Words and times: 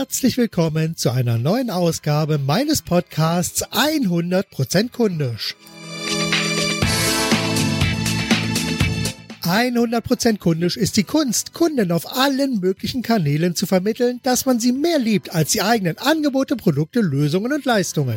Herzlich 0.00 0.38
willkommen 0.38 0.96
zu 0.96 1.10
einer 1.10 1.36
neuen 1.36 1.68
Ausgabe 1.68 2.38
meines 2.38 2.80
Podcasts 2.80 3.62
100% 3.70 4.90
kundisch. 4.92 5.56
100% 9.42 10.38
kundisch 10.38 10.78
ist 10.78 10.96
die 10.96 11.04
Kunst, 11.04 11.52
Kunden 11.52 11.92
auf 11.92 12.16
allen 12.16 12.60
möglichen 12.60 13.02
Kanälen 13.02 13.54
zu 13.54 13.66
vermitteln, 13.66 14.20
dass 14.22 14.46
man 14.46 14.58
sie 14.58 14.72
mehr 14.72 14.98
liebt 14.98 15.34
als 15.34 15.50
die 15.50 15.60
eigenen 15.60 15.98
Angebote, 15.98 16.56
Produkte, 16.56 17.02
Lösungen 17.02 17.52
und 17.52 17.66
Leistungen. 17.66 18.16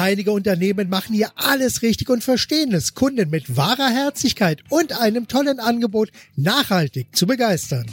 Einige 0.00 0.32
Unternehmen 0.32 0.88
machen 0.88 1.14
hier 1.14 1.30
alles 1.34 1.82
richtig 1.82 2.08
und 2.08 2.24
verstehen 2.24 2.72
es, 2.72 2.94
Kunden 2.94 3.28
mit 3.28 3.58
wahrer 3.58 3.90
Herzlichkeit 3.90 4.62
und 4.70 4.98
einem 4.98 5.28
tollen 5.28 5.60
Angebot 5.60 6.08
nachhaltig 6.36 7.14
zu 7.14 7.26
begeistern. 7.26 7.84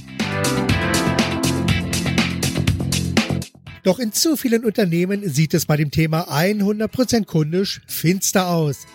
Doch 3.84 4.00
in 4.00 4.14
zu 4.14 4.38
vielen 4.38 4.64
Unternehmen 4.64 5.28
sieht 5.28 5.54
es 5.54 5.66
bei 5.66 5.76
dem 5.76 5.92
Thema 5.92 6.30
100% 6.32 7.26
kundisch 7.26 7.82
finster 7.88 8.48
aus. 8.48 8.88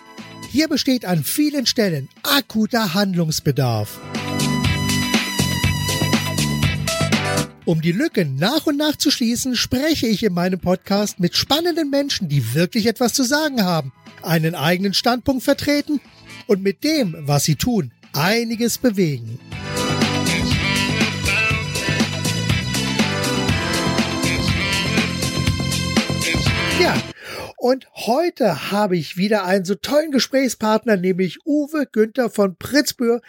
Hier 0.49 0.67
besteht 0.67 1.05
an 1.05 1.23
vielen 1.23 1.67
Stellen 1.67 2.09
akuter 2.23 2.95
Handlungsbedarf. 2.95 3.99
Um 7.65 7.81
die 7.81 7.93
Lücken 7.93 8.35
nach 8.35 8.65
und 8.65 8.75
nach 8.75 8.97
zu 8.97 9.09
schließen, 9.09 9.55
spreche 9.55 10.05
ich 10.05 10.21
in 10.23 10.33
meinem 10.33 10.59
Podcast 10.59 11.21
mit 11.21 11.37
spannenden 11.37 11.89
Menschen, 11.89 12.27
die 12.27 12.53
wirklich 12.53 12.87
etwas 12.87 13.13
zu 13.13 13.23
sagen 13.23 13.63
haben, 13.63 13.93
einen 14.21 14.53
eigenen 14.53 14.93
Standpunkt 14.93 15.43
vertreten 15.43 16.01
und 16.47 16.61
mit 16.61 16.83
dem, 16.83 17.15
was 17.21 17.45
sie 17.45 17.55
tun, 17.55 17.91
einiges 18.11 18.77
bewegen. 18.77 19.39
Ja, 26.81 27.01
und 27.63 27.87
heute 27.95 28.73
habe 28.73 28.97
ich 28.97 29.15
wieder 29.15 29.45
einen 29.45 29.63
so 29.63 29.75
tollen 29.75 30.11
Gesprächspartner, 30.11 30.97
nämlich 30.97 31.45
Uwe 31.45 31.87
Günther 31.89 32.29
von 32.29 32.57
Pritzbür, 32.57 33.21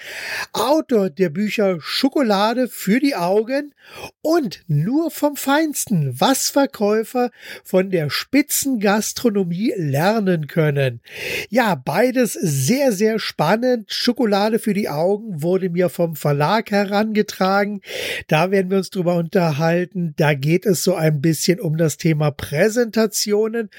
Autor 0.52 1.08
der 1.08 1.28
Bücher 1.28 1.77
Schokolade 1.80 2.66
für 2.66 2.98
die 2.98 3.14
Augen 3.14 3.74
und 4.22 4.64
nur 4.66 5.12
vom 5.12 5.36
Feinsten, 5.36 6.20
was 6.20 6.50
Verkäufer 6.50 7.30
von 7.62 7.90
der 7.90 8.10
Spitzengastronomie 8.10 9.72
lernen 9.77 10.48
können. 10.48 11.00
Ja, 11.48 11.77
beides 11.77 12.32
sehr, 12.32 12.90
sehr 12.90 13.20
spannend. 13.20 13.92
Schokolade 13.92 14.58
für 14.58 14.74
die 14.74 14.88
Augen 14.88 15.42
wurde 15.42 15.70
mir 15.70 15.88
vom 15.88 16.16
Verlag 16.16 16.72
herangetragen. 16.72 17.82
Da 18.27 18.50
werden 18.50 18.68
wir 18.72 18.78
uns 18.78 18.90
drüber 18.90 19.14
unterhalten. 19.14 20.14
Da 20.16 20.34
geht 20.34 20.66
es 20.66 20.82
so 20.82 20.96
ein 20.96 21.20
bisschen 21.20 21.60
um 21.60 21.77
das 21.77 21.98
Thema 21.98 22.32
Präsentationen 22.32 23.70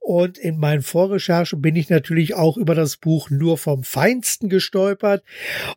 und 0.00 0.38
in 0.38 0.58
meinen 0.58 0.82
Vorrecherchen 0.82 1.60
bin 1.60 1.76
ich 1.76 1.90
natürlich 1.90 2.34
auch 2.34 2.56
über 2.56 2.74
das 2.74 2.96
Buch 2.96 3.30
nur 3.30 3.58
vom 3.58 3.82
Feinsten 3.82 4.48
gestolpert. 4.48 5.22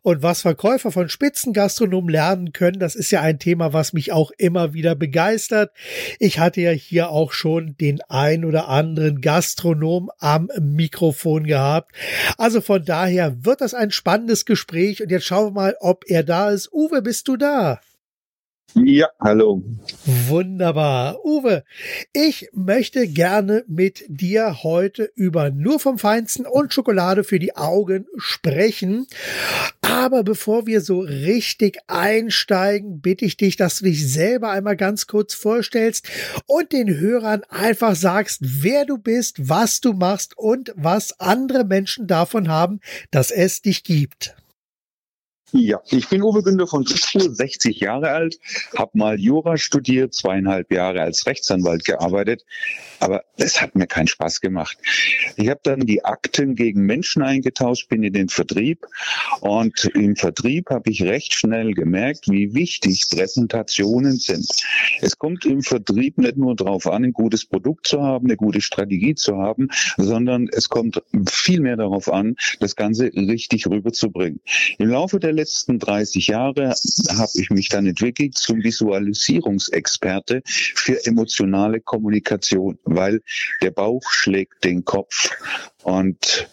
Und 0.02 0.22
was 0.22 0.42
Verkäufer 0.42 0.90
von 0.90 1.08
Spitzengastronomen 1.08 2.10
lernen 2.10 2.52
können, 2.52 2.78
das 2.78 2.94
ist 2.94 3.10
ja 3.10 3.20
ein 3.20 3.38
Thema, 3.38 3.72
was 3.72 3.92
mich 3.92 4.12
auch 4.12 4.30
immer 4.38 4.74
wieder 4.74 4.94
begeistert. 4.94 5.72
Ich 6.18 6.38
hatte 6.38 6.60
ja 6.60 6.70
hier 6.70 7.10
auch 7.10 7.32
schon 7.32 7.76
den 7.76 8.00
ein 8.08 8.44
oder 8.44 8.68
anderen 8.68 9.20
Gastronom 9.20 10.10
am 10.18 10.48
Mikrofon 10.60 11.44
gehabt. 11.44 11.92
Also 12.38 12.60
von 12.60 12.84
daher 12.84 13.44
wird 13.44 13.60
das 13.60 13.74
ein 13.74 13.90
spannendes 13.90 14.44
Gespräch. 14.44 15.02
Und 15.02 15.10
jetzt 15.10 15.26
schauen 15.26 15.48
wir 15.48 15.60
mal, 15.60 15.76
ob 15.80 16.04
er 16.06 16.22
da 16.22 16.50
ist. 16.50 16.72
Uwe, 16.72 17.02
bist 17.02 17.28
du 17.28 17.36
da? 17.36 17.80
Ja, 18.74 19.08
hallo. 19.20 19.62
Wunderbar. 20.06 21.22
Uwe, 21.24 21.62
ich 22.14 22.48
möchte 22.54 23.06
gerne 23.06 23.64
mit 23.68 24.04
dir 24.08 24.62
heute 24.62 25.10
über 25.14 25.50
nur 25.50 25.78
vom 25.78 25.98
Feinsten 25.98 26.46
und 26.46 26.72
Schokolade 26.72 27.22
für 27.22 27.38
die 27.38 27.54
Augen 27.54 28.06
sprechen. 28.16 29.06
Aber 29.82 30.24
bevor 30.24 30.66
wir 30.66 30.80
so 30.80 31.00
richtig 31.00 31.80
einsteigen, 31.86 33.02
bitte 33.02 33.26
ich 33.26 33.36
dich, 33.36 33.56
dass 33.56 33.80
du 33.80 33.84
dich 33.84 34.10
selber 34.10 34.50
einmal 34.50 34.76
ganz 34.76 35.06
kurz 35.06 35.34
vorstellst 35.34 36.08
und 36.46 36.72
den 36.72 36.98
Hörern 36.98 37.42
einfach 37.50 37.94
sagst, 37.94 38.40
wer 38.42 38.86
du 38.86 38.96
bist, 38.96 39.50
was 39.50 39.82
du 39.82 39.92
machst 39.92 40.38
und 40.38 40.72
was 40.76 41.20
andere 41.20 41.64
Menschen 41.64 42.06
davon 42.06 42.48
haben, 42.48 42.80
dass 43.10 43.30
es 43.30 43.60
dich 43.60 43.84
gibt. 43.84 44.34
Ja, 45.54 45.82
ich 45.90 46.08
bin 46.08 46.22
Uwe 46.22 46.42
Günther 46.42 46.66
von 46.66 46.82
Duisburg, 46.82 47.36
60 47.36 47.78
Jahre 47.78 48.08
alt, 48.08 48.38
habe 48.74 48.92
mal 48.94 49.20
Jura 49.20 49.58
studiert, 49.58 50.14
zweieinhalb 50.14 50.72
Jahre 50.72 51.02
als 51.02 51.26
Rechtsanwalt 51.26 51.84
gearbeitet, 51.84 52.46
aber 53.00 53.24
es 53.36 53.60
hat 53.60 53.74
mir 53.74 53.86
keinen 53.86 54.06
Spaß 54.06 54.40
gemacht. 54.40 54.78
Ich 55.36 55.50
habe 55.50 55.60
dann 55.62 55.80
die 55.80 56.06
Akten 56.06 56.54
gegen 56.54 56.86
Menschen 56.86 57.22
eingetauscht, 57.22 57.90
bin 57.90 58.02
in 58.02 58.14
den 58.14 58.30
Vertrieb 58.30 58.86
und 59.40 59.84
im 59.94 60.16
Vertrieb 60.16 60.70
habe 60.70 60.90
ich 60.90 61.02
recht 61.02 61.34
schnell 61.34 61.74
gemerkt, 61.74 62.30
wie 62.30 62.54
wichtig 62.54 63.04
Präsentationen 63.10 64.16
sind. 64.16 64.48
Es 65.02 65.18
kommt 65.18 65.44
im 65.44 65.60
Vertrieb 65.60 66.16
nicht 66.16 66.38
nur 66.38 66.56
darauf 66.56 66.86
an, 66.86 67.04
ein 67.04 67.12
gutes 67.12 67.44
Produkt 67.44 67.88
zu 67.88 68.00
haben, 68.00 68.26
eine 68.26 68.36
gute 68.36 68.62
Strategie 68.62 69.14
zu 69.14 69.36
haben, 69.36 69.68
sondern 69.98 70.48
es 70.50 70.70
kommt 70.70 71.02
viel 71.28 71.60
mehr 71.60 71.76
darauf 71.76 72.10
an, 72.10 72.36
das 72.60 72.74
Ganze 72.74 73.10
richtig 73.12 73.66
rüberzubringen. 73.66 74.40
Im 74.78 74.88
Laufe 74.88 75.20
der 75.20 75.41
letzten 75.42 75.80
30 75.80 76.28
Jahre 76.28 76.72
habe 77.18 77.32
ich 77.34 77.50
mich 77.50 77.68
dann 77.68 77.84
entwickelt 77.84 78.38
zum 78.38 78.62
Visualisierungsexperte 78.62 80.42
für 80.46 81.04
emotionale 81.04 81.80
Kommunikation, 81.80 82.78
weil 82.84 83.22
der 83.60 83.72
Bauch 83.72 84.08
schlägt 84.08 84.62
den 84.62 84.84
Kopf 84.84 85.30
und 85.82 86.48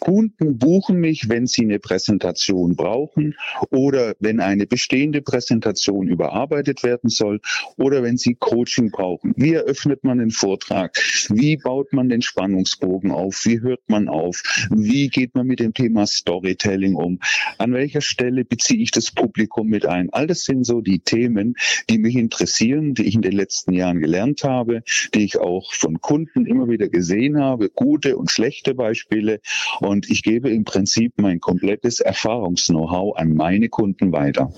Kunden 0.00 0.58
buchen 0.58 1.00
mich, 1.00 1.28
wenn 1.28 1.46
sie 1.46 1.62
eine 1.62 1.78
Präsentation 1.78 2.76
brauchen 2.76 3.34
oder 3.70 4.14
wenn 4.20 4.40
eine 4.40 4.66
bestehende 4.66 5.22
Präsentation 5.22 6.08
überarbeitet 6.08 6.82
werden 6.82 7.10
soll 7.10 7.40
oder 7.76 8.02
wenn 8.02 8.16
sie 8.16 8.34
Coaching 8.34 8.90
brauchen. 8.90 9.34
Wie 9.36 9.54
eröffnet 9.54 10.04
man 10.04 10.18
den 10.18 10.30
Vortrag? 10.30 10.96
Wie 11.28 11.56
baut 11.56 11.92
man 11.92 12.08
den 12.08 12.22
Spannungsbogen 12.22 13.10
auf? 13.10 13.44
Wie 13.44 13.60
hört 13.60 13.88
man 13.88 14.08
auf? 14.08 14.42
Wie 14.70 15.08
geht 15.08 15.34
man 15.34 15.46
mit 15.46 15.60
dem 15.60 15.74
Thema 15.74 16.06
Storytelling 16.06 16.94
um? 16.94 17.20
An 17.58 17.72
welcher 17.72 18.00
Stelle 18.00 18.44
beziehe 18.44 18.82
ich 18.82 18.90
das 18.90 19.10
Publikum 19.10 19.68
mit 19.68 19.86
ein? 19.86 20.10
All 20.12 20.26
das 20.26 20.44
sind 20.44 20.64
so 20.64 20.80
die 20.80 21.00
Themen, 21.00 21.54
die 21.90 21.98
mich 21.98 22.16
interessieren, 22.16 22.94
die 22.94 23.04
ich 23.04 23.14
in 23.14 23.22
den 23.22 23.32
letzten 23.32 23.72
Jahren 23.72 24.00
gelernt 24.00 24.44
habe, 24.44 24.82
die 25.14 25.24
ich 25.24 25.38
auch 25.38 25.74
von 25.74 26.00
Kunden 26.00 26.46
immer 26.46 26.68
wieder 26.68 26.88
gesehen 26.88 27.38
habe, 27.38 27.68
gute 27.68 28.16
und 28.16 28.30
schlechte 28.30 28.57
Beispiele. 28.74 29.40
Und 29.80 30.08
ich 30.10 30.22
gebe 30.22 30.50
im 30.50 30.64
Prinzip 30.64 31.14
mein 31.16 31.40
komplettes 31.40 32.00
Erfahrungs-Know-how 32.00 33.16
an 33.16 33.34
meine 33.34 33.68
Kunden 33.68 34.12
weiter. 34.12 34.52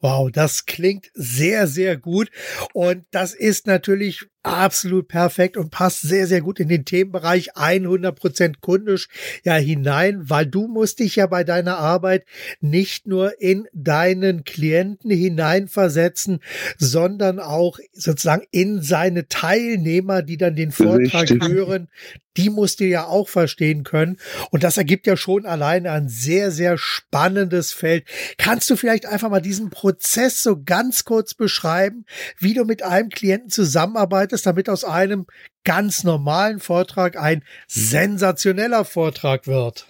Wow, 0.00 0.32
das 0.32 0.66
klingt 0.66 1.10
sehr, 1.14 1.68
sehr 1.68 1.96
gut. 1.96 2.28
Und 2.72 3.04
das 3.12 3.34
ist 3.34 3.68
natürlich 3.68 4.26
absolut 4.42 5.08
perfekt 5.08 5.56
und 5.56 5.70
passt 5.70 6.02
sehr, 6.02 6.26
sehr 6.26 6.40
gut 6.40 6.58
in 6.58 6.68
den 6.68 6.84
Themenbereich 6.84 7.54
100% 7.54 8.56
kundisch 8.60 9.08
ja 9.44 9.54
hinein, 9.54 10.28
weil 10.28 10.46
du 10.46 10.66
musst 10.66 10.98
dich 10.98 11.16
ja 11.16 11.26
bei 11.26 11.44
deiner 11.44 11.78
Arbeit 11.78 12.24
nicht 12.60 13.06
nur 13.06 13.40
in 13.40 13.68
deinen 13.72 14.44
Klienten 14.44 15.10
hineinversetzen, 15.10 16.40
sondern 16.78 17.38
auch 17.38 17.78
sozusagen 17.92 18.46
in 18.50 18.82
seine 18.82 19.28
Teilnehmer, 19.28 20.22
die 20.22 20.36
dann 20.36 20.56
den 20.56 20.72
Vortrag 20.72 21.30
Richtig. 21.30 21.48
hören, 21.48 21.88
die 22.36 22.50
musst 22.50 22.80
du 22.80 22.84
ja 22.84 23.06
auch 23.06 23.28
verstehen 23.28 23.84
können. 23.84 24.18
Und 24.50 24.64
das 24.64 24.76
ergibt 24.76 25.06
ja 25.06 25.16
schon 25.16 25.46
alleine 25.46 25.90
ein 25.90 26.08
sehr, 26.08 26.50
sehr 26.50 26.78
spannendes 26.78 27.72
Feld. 27.72 28.04
Kannst 28.38 28.70
du 28.70 28.76
vielleicht 28.76 29.06
einfach 29.06 29.28
mal 29.28 29.42
diesen 29.42 29.70
Prozess 29.70 30.42
so 30.42 30.62
ganz 30.62 31.04
kurz 31.04 31.34
beschreiben, 31.34 32.06
wie 32.38 32.54
du 32.54 32.64
mit 32.64 32.82
einem 32.82 33.10
Klienten 33.10 33.50
zusammenarbeitest? 33.50 34.31
Arbeitest, 34.32 34.46
damit 34.46 34.68
aus 34.68 34.84
einem 34.84 35.26
ganz 35.64 36.04
normalen 36.04 36.60
Vortrag 36.60 37.16
ein 37.16 37.42
sensationeller 37.68 38.84
Vortrag 38.84 39.46
wird? 39.46 39.86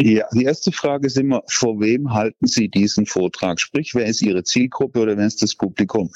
Ja, 0.00 0.28
die 0.32 0.44
erste 0.44 0.70
Frage 0.70 1.08
ist 1.08 1.18
immer, 1.18 1.42
vor 1.48 1.80
wem 1.80 2.14
halten 2.14 2.46
Sie 2.46 2.68
diesen 2.68 3.04
Vortrag? 3.04 3.58
Sprich, 3.58 3.96
wer 3.96 4.06
ist 4.06 4.22
Ihre 4.22 4.44
Zielgruppe 4.44 5.00
oder 5.00 5.16
wer 5.16 5.26
ist 5.26 5.42
das 5.42 5.56
Publikum? 5.56 6.12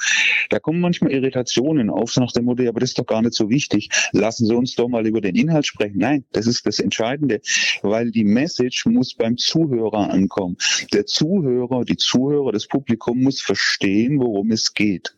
Da 0.51 0.61
kommen 0.61 0.81
manchmal 0.81 1.11
Irritationen 1.11 1.91
auf, 1.91 2.17
nach 2.17 2.31
dem 2.31 2.45
Motto, 2.45 2.63
aber 2.69 2.79
das 2.79 2.91
ist 2.91 3.01
doch 3.01 3.07
gar 3.07 3.23
nicht 3.23 3.35
so 3.35 3.51
wichtig. 3.51 3.89
Lassen 4.13 4.47
Sie 4.47 4.55
uns 4.55 4.77
doch 4.77 4.87
mal 4.87 5.05
über 5.05 5.21
den 5.21 5.35
Inhalt 5.35 5.67
sprechen. 5.67 5.99
Nein, 5.99 6.25
das 6.31 6.47
ist 6.47 6.65
das 6.65 6.79
Entscheidende, 6.79 7.41
weil 7.83 8.13
die 8.13 8.25
Message 8.25 8.87
muss 8.87 9.15
beim 9.15 9.37
Zuhörer 9.37 10.11
ankommen. 10.11 10.57
Der 10.93 11.07
Zuhörer, 11.07 11.85
die 11.85 11.97
Zuhörer, 11.97 12.53
das 12.53 12.69
Publikum 12.69 13.21
muss 13.21 13.41
verstehen, 13.41 14.21
worum 14.21 14.53
es 14.53 14.75
geht. 14.75 15.17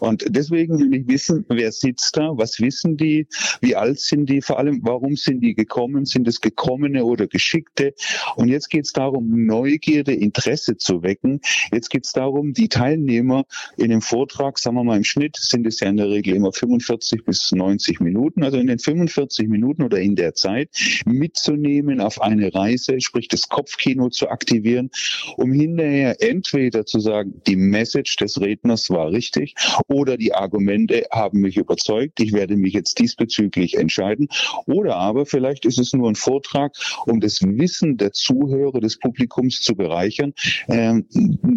Und 0.00 0.24
deswegen 0.28 0.78
will 0.78 0.92
ich 0.94 1.08
wissen, 1.08 1.44
wer 1.48 1.70
sitzt 1.70 2.16
da, 2.16 2.30
was 2.36 2.60
wissen 2.60 2.96
die, 2.96 3.26
wie 3.60 3.76
alt 3.76 4.00
sind 4.00 4.28
die, 4.28 4.42
vor 4.42 4.58
allem, 4.58 4.80
warum 4.82 5.16
sind 5.16 5.40
die 5.40 5.54
gekommen, 5.54 6.04
sind 6.04 6.26
es 6.26 6.40
gekommene 6.40 7.04
oder 7.04 7.26
geschickte. 7.26 7.94
Und 8.36 8.48
jetzt 8.48 8.70
geht 8.70 8.86
es 8.86 8.92
darum, 8.92 9.46
Neugierde, 9.46 10.12
Interesse 10.12 10.76
zu 10.76 11.02
wecken. 11.02 11.40
Jetzt 11.72 11.90
geht 11.90 12.06
es 12.06 12.12
darum, 12.12 12.54
die 12.54 12.68
Teilnehmer 12.68 13.44
in 13.76 13.90
dem 13.90 14.00
Vortrag, 14.00 14.58
sagen 14.58 14.76
wir 14.76 14.84
mal 14.84 14.96
im 14.96 15.04
Schnitt, 15.04 15.36
sind 15.36 15.66
es 15.66 15.80
ja 15.80 15.88
in 15.88 15.96
der 15.96 16.08
Regel 16.08 16.34
immer 16.34 16.52
45 16.52 17.24
bis 17.24 17.52
90 17.52 18.00
Minuten, 18.00 18.42
also 18.42 18.58
in 18.58 18.66
den 18.66 18.78
45 18.78 19.48
Minuten 19.48 19.82
oder 19.82 20.00
in 20.00 20.16
der 20.16 20.34
Zeit 20.34 20.70
mitzunehmen 21.06 22.00
auf 22.00 22.20
eine 22.20 22.52
Reise, 22.52 23.00
sprich 23.00 23.28
das 23.28 23.48
Kopfkino 23.48 24.08
zu 24.08 24.28
aktivieren, 24.28 24.90
um 25.36 25.52
hinterher 25.52 26.20
entweder 26.20 26.84
zu 26.84 26.98
sagen, 26.98 27.40
die 27.46 27.56
Message 27.56 28.16
des 28.16 28.40
Redners 28.40 28.90
war 28.90 29.12
richtig 29.12 29.54
oder 29.88 30.16
die 30.16 30.34
Argumente 30.34 31.06
haben 31.10 31.40
mich 31.40 31.56
überzeugt, 31.56 32.20
ich 32.20 32.32
werde 32.32 32.56
mich 32.56 32.74
jetzt 32.74 32.98
diesbezüglich 32.98 33.76
entscheiden. 33.76 34.28
Oder 34.66 34.96
aber 34.96 35.26
vielleicht 35.26 35.64
ist 35.64 35.78
es 35.78 35.92
nur 35.92 36.10
ein 36.10 36.14
Vortrag, 36.14 36.76
um 37.06 37.20
das 37.20 37.40
Wissen 37.42 37.96
der 37.96 38.12
Zuhörer, 38.12 38.80
des 38.80 38.98
Publikums 38.98 39.60
zu 39.60 39.74
bereichern. 39.74 40.34
Ähm, 40.68 41.06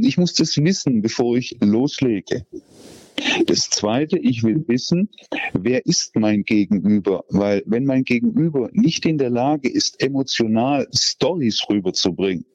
ich 0.01 0.17
muss 0.17 0.33
das 0.33 0.57
wissen, 0.57 1.01
bevor 1.01 1.37
ich 1.37 1.57
loslege. 1.61 2.45
Das 3.45 3.69
Zweite, 3.69 4.17
ich 4.17 4.43
will 4.43 4.63
wissen, 4.67 5.09
wer 5.53 5.85
ist 5.85 6.15
mein 6.15 6.43
Gegenüber? 6.43 7.23
Weil 7.29 7.63
wenn 7.65 7.85
mein 7.85 8.03
Gegenüber 8.03 8.69
nicht 8.73 9.05
in 9.05 9.17
der 9.17 9.29
Lage 9.29 9.69
ist, 9.69 10.01
emotional 10.01 10.87
Stories 10.93 11.65
rüberzubringen, 11.69 12.45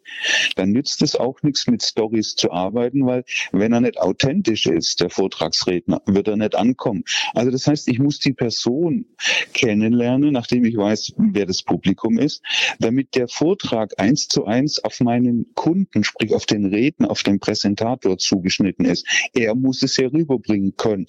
dann 0.57 0.71
nützt 0.71 1.03
es 1.03 1.17
auch 1.17 1.43
nichts, 1.43 1.67
mit 1.67 1.83
Stories 1.83 2.35
zu 2.35 2.53
arbeiten, 2.53 3.07
weil 3.07 3.25
wenn 3.53 3.73
er 3.73 3.81
nicht 3.81 3.99
authentisch 3.99 4.67
ist, 4.67 5.01
der 5.01 5.11
Vortragsredner, 5.11 6.03
wird 6.07 6.29
er 6.29 6.37
nicht 6.37 6.55
ankommen. 6.55 7.05
Also 7.35 7.51
das 7.51 7.67
heißt, 7.67 7.89
ich 7.89 7.99
muss 7.99 8.19
die 8.19 8.35
Person 8.35 9.07
kennenlernen, 9.55 10.33
nachdem 10.33 10.65
ich 10.65 10.77
weiß, 10.77 11.15
wer 11.17 11.47
das 11.47 11.63
Publikum 11.63 12.19
ist, 12.19 12.43
damit 12.79 13.15
der 13.15 13.29
Vortrag 13.29 13.99
eins 13.99 14.29
zu 14.29 14.45
eins 14.45 14.83
auf 14.85 15.01
meinen 15.01 15.47
Kunden, 15.55 16.05
sprich 16.05 16.35
auf 16.35 16.47
den 16.47 16.67
Redner, 16.67 17.11
auf 17.11 17.23
den 17.23 17.41
Präsentator 17.41 18.19
zugeschnitten 18.19 18.85
ist. 18.85 19.07
Er 19.35 19.55
muss 19.55 19.83
es 19.83 19.97
ja 19.97 20.09
rüberbringen 20.09 20.52
können. 20.77 21.07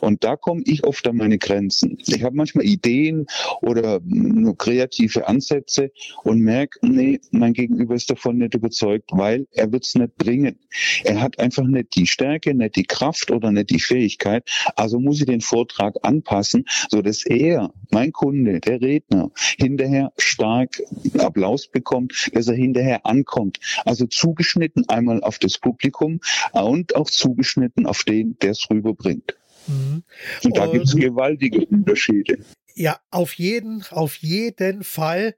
Und 0.00 0.24
da 0.24 0.36
komme 0.36 0.62
ich 0.64 0.84
oft 0.84 1.06
an 1.06 1.16
meine 1.16 1.38
Grenzen. 1.38 1.98
Ich 2.06 2.22
habe 2.22 2.36
manchmal 2.36 2.64
Ideen 2.64 3.26
oder 3.62 4.00
nur 4.04 4.56
kreative 4.56 5.26
Ansätze 5.28 5.90
und 6.22 6.40
merke, 6.40 6.78
nee, 6.82 7.20
mein 7.30 7.52
Gegenüber 7.52 7.94
ist 7.94 8.10
davon 8.10 8.38
nicht 8.38 8.54
überzeugt, 8.54 9.10
weil 9.12 9.46
er 9.52 9.72
wird 9.72 9.84
es 9.84 9.94
nicht 9.94 10.16
bringen. 10.16 10.58
Er 11.04 11.20
hat 11.20 11.38
einfach 11.38 11.64
nicht 11.64 11.94
die 11.96 12.06
Stärke, 12.06 12.54
nicht 12.54 12.76
die 12.76 12.84
Kraft 12.84 13.30
oder 13.30 13.50
nicht 13.50 13.70
die 13.70 13.80
Fähigkeit. 13.80 14.48
Also 14.76 15.00
muss 15.00 15.20
ich 15.20 15.26
den 15.26 15.40
Vortrag 15.40 15.94
anpassen, 16.02 16.64
so 16.90 17.02
dass 17.02 17.24
er, 17.24 17.72
mein 17.90 18.12
Kunde, 18.12 18.60
der 18.60 18.80
Redner, 18.80 19.30
hinterher 19.58 20.12
stark 20.18 20.82
Applaus 21.18 21.68
bekommt, 21.68 22.30
dass 22.32 22.48
er 22.48 22.54
hinterher 22.54 23.06
ankommt. 23.06 23.58
Also 23.84 24.06
zugeschnitten 24.06 24.88
einmal 24.88 25.22
auf 25.22 25.38
das 25.38 25.58
Publikum 25.58 26.20
und 26.52 26.96
auch 26.96 27.10
zugeschnitten 27.10 27.86
auf 27.86 28.04
den, 28.04 28.36
der 28.40 28.50
es 28.50 28.62
rüberbringt. 28.84 29.36
Mhm. 29.66 30.02
Und 30.44 30.56
da 30.56 30.66
gibt 30.66 30.86
es 30.86 30.94
gewaltige 30.94 31.64
Unterschiede. 31.66 32.38
Ja, 32.76 32.98
auf 33.12 33.34
jeden, 33.34 33.84
auf 33.90 34.16
jeden 34.16 34.82
Fall. 34.82 35.36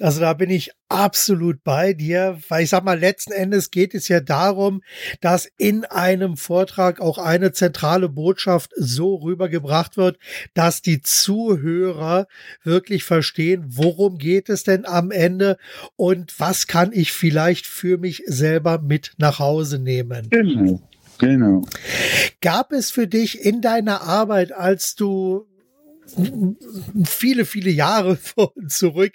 Also 0.00 0.20
da 0.20 0.34
bin 0.34 0.50
ich 0.50 0.70
absolut 0.88 1.64
bei 1.64 1.94
dir, 1.94 2.38
weil 2.48 2.62
ich 2.62 2.70
sag 2.70 2.84
mal, 2.84 2.96
letzten 2.96 3.32
Endes 3.32 3.72
geht 3.72 3.92
es 3.92 4.06
ja 4.06 4.20
darum, 4.20 4.82
dass 5.20 5.50
in 5.58 5.84
einem 5.84 6.36
Vortrag 6.36 7.00
auch 7.00 7.18
eine 7.18 7.50
zentrale 7.50 8.08
Botschaft 8.08 8.70
so 8.76 9.16
rübergebracht 9.16 9.96
wird, 9.96 10.20
dass 10.54 10.80
die 10.80 11.02
Zuhörer 11.02 12.28
wirklich 12.62 13.02
verstehen, 13.02 13.64
worum 13.66 14.16
geht 14.16 14.48
es 14.48 14.62
denn 14.62 14.86
am 14.86 15.10
Ende 15.10 15.58
und 15.96 16.38
was 16.38 16.68
kann 16.68 16.92
ich 16.92 17.10
vielleicht 17.10 17.66
für 17.66 17.98
mich 17.98 18.22
selber 18.26 18.80
mit 18.80 19.12
nach 19.18 19.40
Hause 19.40 19.80
nehmen. 19.80 20.28
Genau. 20.30 20.80
Genau. 21.18 21.62
Gab 22.40 22.72
es 22.72 22.90
für 22.90 23.06
dich 23.06 23.44
in 23.44 23.60
deiner 23.60 24.02
Arbeit, 24.02 24.52
als 24.52 24.94
du 24.94 25.46
viele, 27.04 27.44
viele 27.44 27.70
Jahre 27.70 28.18
zurück, 28.68 29.12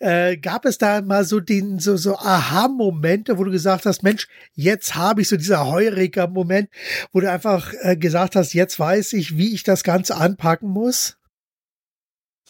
äh, 0.00 0.36
gab 0.36 0.64
es 0.64 0.78
da 0.78 1.00
mal 1.00 1.24
so 1.24 1.40
den, 1.40 1.78
so, 1.78 1.96
so 1.96 2.16
Aha-Momente, 2.16 3.38
wo 3.38 3.44
du 3.44 3.50
gesagt 3.50 3.86
hast, 3.86 4.02
Mensch, 4.02 4.28
jetzt 4.54 4.94
habe 4.96 5.22
ich 5.22 5.28
so 5.28 5.36
dieser 5.36 5.66
heuriger 5.66 6.26
Moment, 6.26 6.68
wo 7.12 7.20
du 7.20 7.30
einfach 7.30 7.72
äh, 7.80 7.96
gesagt 7.96 8.36
hast, 8.36 8.54
jetzt 8.54 8.78
weiß 8.78 9.12
ich, 9.14 9.36
wie 9.36 9.54
ich 9.54 9.62
das 9.62 9.84
Ganze 9.84 10.16
anpacken 10.16 10.68
muss? 10.68 11.16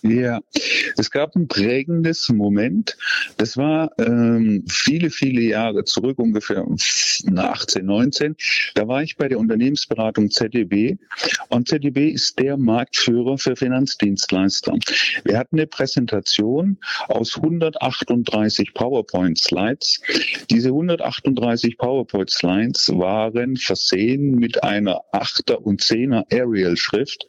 Ja, 0.02 0.40
es 0.98 1.10
gab 1.10 1.34
ein 1.36 1.48
prägendes 1.48 2.28
Moment. 2.28 2.98
Das 3.38 3.56
war 3.56 3.92
ähm, 3.98 4.64
viele, 4.68 5.08
viele 5.08 5.40
Jahre 5.40 5.84
zurück, 5.84 6.18
ungefähr 6.18 6.66
18, 7.34 7.84
19. 7.84 8.36
Da 8.74 8.86
war 8.88 9.02
ich 9.02 9.16
bei 9.16 9.28
der 9.28 9.38
Unternehmensberatung 9.38 10.30
ZDB 10.30 10.96
und 11.48 11.68
ZDB 11.68 12.10
ist 12.10 12.38
der 12.38 12.58
Marktführer 12.58 13.38
für 13.38 13.56
Finanzdienstleister. 13.56 14.74
Wir 15.24 15.38
hatten 15.38 15.56
eine 15.56 15.66
Präsentation 15.66 16.78
aus 17.08 17.36
138 17.36 18.74
PowerPoint-Slides. 18.74 20.02
Diese 20.50 20.68
138 20.68 21.78
PowerPoint-Slides 21.78 22.90
waren 22.96 23.56
versehen 23.56 24.36
mit 24.36 24.62
einer 24.62 25.00
8er 25.12 25.54
und 25.54 25.80
10er 25.80 26.24
Arial-Schrift 26.30 27.26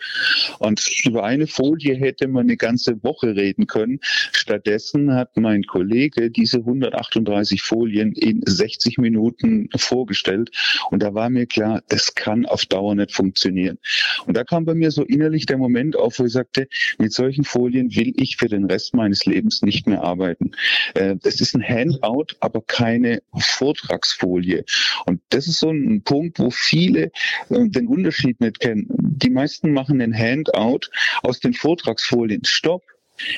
und 0.60 0.86
über 1.06 1.24
eine 1.24 1.48
Folie 1.48 1.96
hätte 1.96 2.28
man 2.28 2.48
eine 2.48 2.56
ganze 2.57 3.04
Woche 3.04 3.36
reden 3.36 3.68
können. 3.68 4.00
Stattdessen 4.01 5.13
hat 5.13 5.38
mein 5.38 5.63
Kollege 5.63 6.31
diese 6.31 6.59
138 6.59 7.62
Folien 7.62 8.13
in 8.13 8.42
60 8.45 8.98
Minuten 8.98 9.69
vorgestellt 9.75 10.51
und 10.92 11.04
da 11.04 11.13
war 11.13 11.30
mir 11.30 11.45
klar, 11.45 11.81
das 11.89 12.15
kann 12.15 12.45
auf 12.45 12.65
Dauer 12.65 12.95
nicht 12.95 13.13
funktionieren. 13.13 13.77
Und 14.25 14.36
da 14.36 14.44
kam 14.44 14.65
bei 14.65 14.75
mir 14.75 14.92
so 14.92 15.04
innerlich 15.04 15.45
der 15.45 15.57
Moment 15.57 15.95
auf, 15.95 16.19
wo 16.19 16.25
ich 16.25 16.33
sagte, 16.33 16.68
mit 16.98 17.13
solchen 17.13 17.44
Folien 17.44 17.95
will 17.95 18.13
ich 18.18 18.38
für 18.38 18.48
den 18.48 18.65
Rest 18.65 18.94
meines 18.94 19.25
Lebens 19.25 19.62
nicht 19.62 19.88
mehr 19.88 20.04
arbeiten. 20.04 20.51
Äh, 20.94 21.15
das 21.21 21.42
ist 21.42 21.56
ein 21.56 21.63
Handout, 21.63 22.36
aber 22.39 22.62
keine 22.62 23.21
Vortragsfolie. 23.38 24.65
Und 25.06 25.21
das 25.30 25.48
ist 25.48 25.59
so 25.59 25.69
ein 25.69 26.01
Punkt, 26.04 26.39
wo 26.39 26.50
viele 26.50 27.12
äh, 27.50 27.69
den 27.69 27.88
Unterschied 27.88 28.39
nicht 28.42 28.59
kennen. 28.59 28.88
Die 28.89 29.30
meisten 29.30 29.74
machen 29.74 30.01
ein 30.01 30.13
Handout 30.13 30.89
aus 31.24 31.39
den 31.39 31.54
Vortragsfolien. 31.54 32.42
Stopp, 32.48 32.84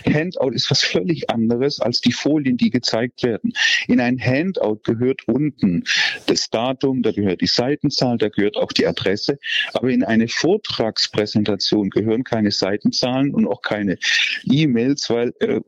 Handout 0.06 0.52
ist 0.52 0.70
was 0.72 0.84
völlig 0.84 1.30
anderes 1.30 1.80
als 1.80 2.02
die 2.02 2.12
Folien, 2.12 2.58
die 2.58 2.70
gezeigt 2.70 3.24
werden. 3.24 3.54
In 3.88 4.00
ein 4.00 4.20
Handout 4.20 4.82
gehört 4.84 5.28
unten 5.28 5.84
das 6.26 6.50
Datum, 6.50 7.02
da 7.02 7.12
gehört 7.12 7.42
die 7.42 7.48
Seitenzahl, 7.48 8.18
da 8.18 8.30
gehört 8.30 8.58
auch 8.58 8.72
die 8.72 8.88
Adresse. 8.88 9.40
Aber 9.74 9.90
in 9.90 10.04
eine 10.04 10.28
Vortragspräsentation 10.28 11.90
gehören 11.90 12.24
keine 12.24 12.52
Seitenzahlen 12.52 13.34
und 13.34 13.48
auch 13.48 13.62
keine 13.62 13.98
E-Mails, 14.44 15.10
weil 15.10 15.34
äh, 15.40 15.60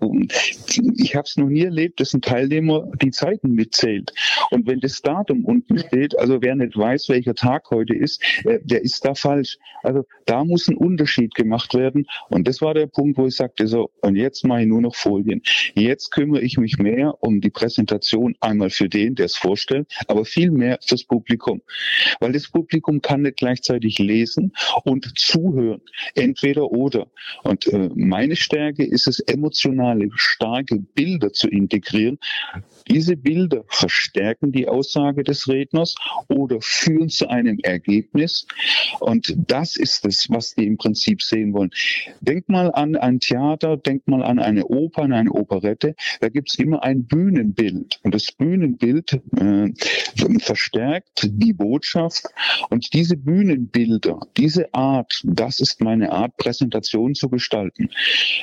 ich 0.98 1.16
habe 1.16 1.26
es 1.26 1.38
noch 1.38 1.48
nie 1.48 1.64
erlebt, 1.64 2.00
dass 2.00 2.14
ein 2.14 2.22
Teilnehmer 2.22 2.92
die 3.02 3.12
Zeiten 3.12 3.52
mitzählt. 3.52 4.14
Und 4.50 4.68
wenn 4.68 4.80
das 4.80 5.02
Datum 5.02 5.46
unten 5.46 5.78
steht, 5.80 6.18
also 6.18 6.42
wer 6.42 6.56
nicht 6.56 6.78
weiß, 6.78 7.10
welcher 7.10 7.36
Tag 7.36 7.70
heute 7.72 7.94
ist, 7.94 8.22
äh, 8.46 8.60
der 8.64 8.82
ist 8.82 9.06
da 9.06 9.16
falsch. 9.16 9.58
Also 9.84 10.06
da 10.26 10.44
muss 10.44 10.68
ein 10.68 10.78
Unterschied 10.78 11.36
gemacht 11.36 11.74
werden. 11.74 12.08
Und 12.30 12.48
das 12.48 12.62
war 12.62 12.74
der 12.74 12.88
Punkt, 12.88 13.18
wo 13.18 13.28
ich 13.28 13.36
sagte, 13.36 13.68
so, 13.68 13.90
und 14.02 14.16
jetzt 14.16 14.44
mache 14.46 14.62
ich 14.62 14.68
nur 14.68 14.82
noch 14.82 14.96
Folien. 14.96 15.42
Jetzt 15.76 16.12
kümmere 16.12 16.42
ich 16.42 16.58
mich 16.58 16.78
mehr 16.78 17.16
um 17.22 17.42
die 17.42 17.50
Präsentation 17.50 18.36
einmal 18.40 18.70
für 18.70 18.90
den, 18.90 19.16
der 19.16 19.26
es 19.26 19.36
vorstellt, 19.36 19.88
aber 20.08 20.26
viel 20.26 20.52
mehr 20.52 20.80
fürs 20.86 21.04
Publikum. 21.04 21.62
Weil 22.20 22.32
das 22.32 22.50
Publikum 22.50 23.02
kann 23.02 23.22
nicht 23.22 23.38
gleichzeitig 23.38 24.00
lesen 24.00 24.54
und 24.84 25.18
zuhören. 25.18 25.82
Entweder 26.16 26.72
oder. 26.72 27.08
Und 27.44 27.68
äh, 27.68 27.90
meine 27.96 28.36
Stärke 28.36 28.84
ist 28.84 29.08
es, 29.08 29.20
emotionale, 29.20 30.10
starke 30.16 30.78
Bilder 30.78 31.32
zu 31.32 31.48
integrieren. 31.48 32.18
Diese 32.90 33.16
Bilder 33.16 33.64
verstärken 33.68 34.52
die 34.52 34.68
Aussage 34.68 35.24
des 35.24 35.48
Redners 35.48 35.96
oder 36.28 36.58
führen 36.62 37.10
zu 37.10 37.28
einem 37.30 37.60
Ergebnis. 37.62 38.48
Und 39.00 39.36
das 39.48 39.76
ist 39.76 40.06
es, 40.06 40.28
was 40.30 40.56
die 40.56 40.66
im 40.66 40.78
Prinzip 40.78 41.22
sehen 41.22 41.54
wollen. 41.54 41.72
Denk 42.22 42.50
mal 42.50 42.72
an 42.72 42.96
ein 42.96 43.20
Theater, 43.20 43.78
denkt 43.92 44.08
mal 44.08 44.24
an 44.24 44.40
eine 44.40 44.66
Oper, 44.68 45.04
an 45.04 45.12
eine 45.12 45.32
Operette, 45.34 45.96
da 46.22 46.30
gibt's 46.30 46.56
immer 46.56 46.82
ein 46.82 47.04
Bühnenbild. 47.04 48.00
Und 48.04 48.16
das 48.16 48.32
Bühnenbild 48.32 49.20
äh, 49.38 49.74
verstärkt 50.40 51.28
die 51.30 51.52
Botschaft. 51.52 52.24
Und 52.70 52.94
diese 52.94 53.18
Bühnenbilder, 53.18 54.22
diese 54.38 54.74
Art, 54.74 55.22
das 55.26 55.60
ist 55.60 55.82
meine 55.82 56.14
Art, 56.14 56.38
Präsentation 56.38 57.16
zu 57.16 57.28
gestalten. 57.28 57.90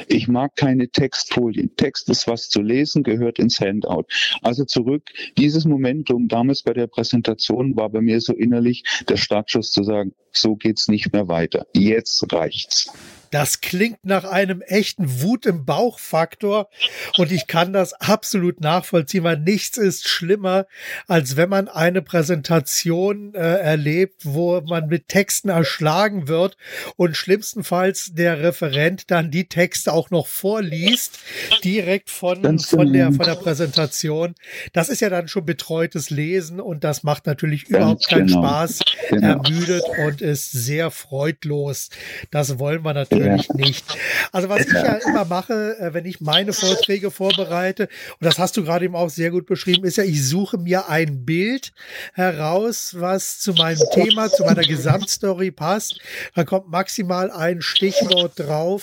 Ich 0.07 0.29
mag 0.29 0.55
keine 0.55 0.91
Textfolien. 0.91 1.75
Text 1.77 2.11
ist 2.11 2.29
was 2.29 2.51
zu 2.51 2.61
lesen, 2.61 3.03
gehört 3.03 3.39
ins 3.39 3.59
Handout. 3.59 4.05
Also 4.43 4.67
zurück, 4.67 5.11
dieses 5.39 5.65
Momentum 5.65 6.29
damals 6.29 6.63
bei 6.63 6.75
der 6.75 6.89
Präsentation 6.89 7.75
war 7.75 7.89
bei 7.89 8.03
mir 8.03 8.21
so 8.21 8.35
innerlich 8.35 8.85
der 9.09 9.17
Startschuss 9.17 9.73
zu 9.73 9.83
sagen, 9.83 10.13
so 10.31 10.57
geht's 10.57 10.89
nicht 10.89 11.15
mehr 11.15 11.27
weiter. 11.29 11.67
Jetzt 11.73 12.31
reicht's. 12.33 12.93
Das 13.31 13.61
klingt 13.61 14.05
nach 14.05 14.25
einem 14.25 14.63
echten 14.63 15.23
Wut 15.23 15.47
im 15.47 15.65
Bauch-Faktor 15.65 16.69
und 17.17 17.33
ich 17.33 17.47
kann 17.47 17.73
das 17.73 17.93
absolut 17.95 18.61
nachvollziehen, 18.61 19.25
weil 19.25 19.39
nichts 19.39 19.77
ist 19.77 20.09
schlimmer, 20.09 20.67
als 21.07 21.37
wenn 21.37 21.49
man 21.49 21.69
eine 21.69 22.03
Präsentation 22.03 23.35
äh, 23.35 23.39
erlebt, 23.39 24.23
wo 24.25 24.61
man 24.63 24.89
mit 24.89 25.09
Texten 25.09 25.49
erschlagen 25.49 26.29
wird 26.29 26.57
und 26.97 27.17
schlimmstenfalls 27.17 28.13
der 28.15 28.41
Referent 28.41 29.11
dann 29.11 29.31
die 29.31 29.49
Texte 29.49 29.93
auch 29.93 30.11
noch 30.11 30.27
vorliest, 30.27 31.19
direkt 31.65 32.11
von, 32.11 32.59
von, 32.59 32.93
der, 32.93 33.13
von 33.13 33.27
der 33.27 33.35
Präsentation. 33.35 34.35
Das 34.73 34.89
ist 34.89 35.01
ja 35.01 35.11
dann 35.11 35.29
schon 35.29 35.45
betreutes 35.45 36.11
Lesen 36.11 36.61
und 36.61 36.85
das 36.85 37.03
macht 37.03 37.27
natürlich 37.27 37.65
Ganz 37.65 37.77
überhaupt 37.77 38.09
keinen 38.09 38.27
genau. 38.27 38.43
Spaß, 38.43 38.79
genau. 39.11 39.27
ermüdet 39.27 39.83
und 40.07 40.21
ist 40.21 40.51
sehr 40.53 40.91
freudlos. 40.91 41.91
Das 42.31 42.59
wollen 42.59 42.83
wir 42.85 42.95
natürlich 42.95 43.18
natürlich 43.19 43.49
nicht. 43.51 43.99
Also 44.33 44.49
was 44.49 44.67
ich 44.67 44.73
ja 44.73 44.99
immer 45.07 45.25
mache, 45.25 45.77
äh, 45.79 45.95
wenn 45.95 46.05
ich 46.05 46.21
meine 46.21 46.53
Vorträge 46.53 47.11
vorbereite, 47.11 47.85
und 47.85 48.25
das 48.25 48.39
hast 48.39 48.57
du 48.57 48.65
gerade 48.65 48.85
eben 48.85 48.97
auch 48.97 49.11
sehr 49.11 49.31
gut 49.31 49.47
beschrieben, 49.47 49.85
ist 49.85 49.97
ja, 49.97 50.05
ich 50.05 50.27
suche 50.27 50.59
mir 50.59 50.89
ein 50.89 51.25
Bild 51.25 51.73
heraus, 52.15 52.95
was 52.99 53.39
zu 53.41 53.53
meinem 53.53 53.83
Thema, 53.93 54.31
zu 54.31 54.45
meiner 54.45 54.63
Gesamtstory 54.63 55.51
passt. 55.51 56.01
Da 56.35 56.45
kommt 56.45 56.69
maximal 56.69 57.31
ein 57.31 57.63
Stichwort 57.63 58.39
drauf, 58.39 58.83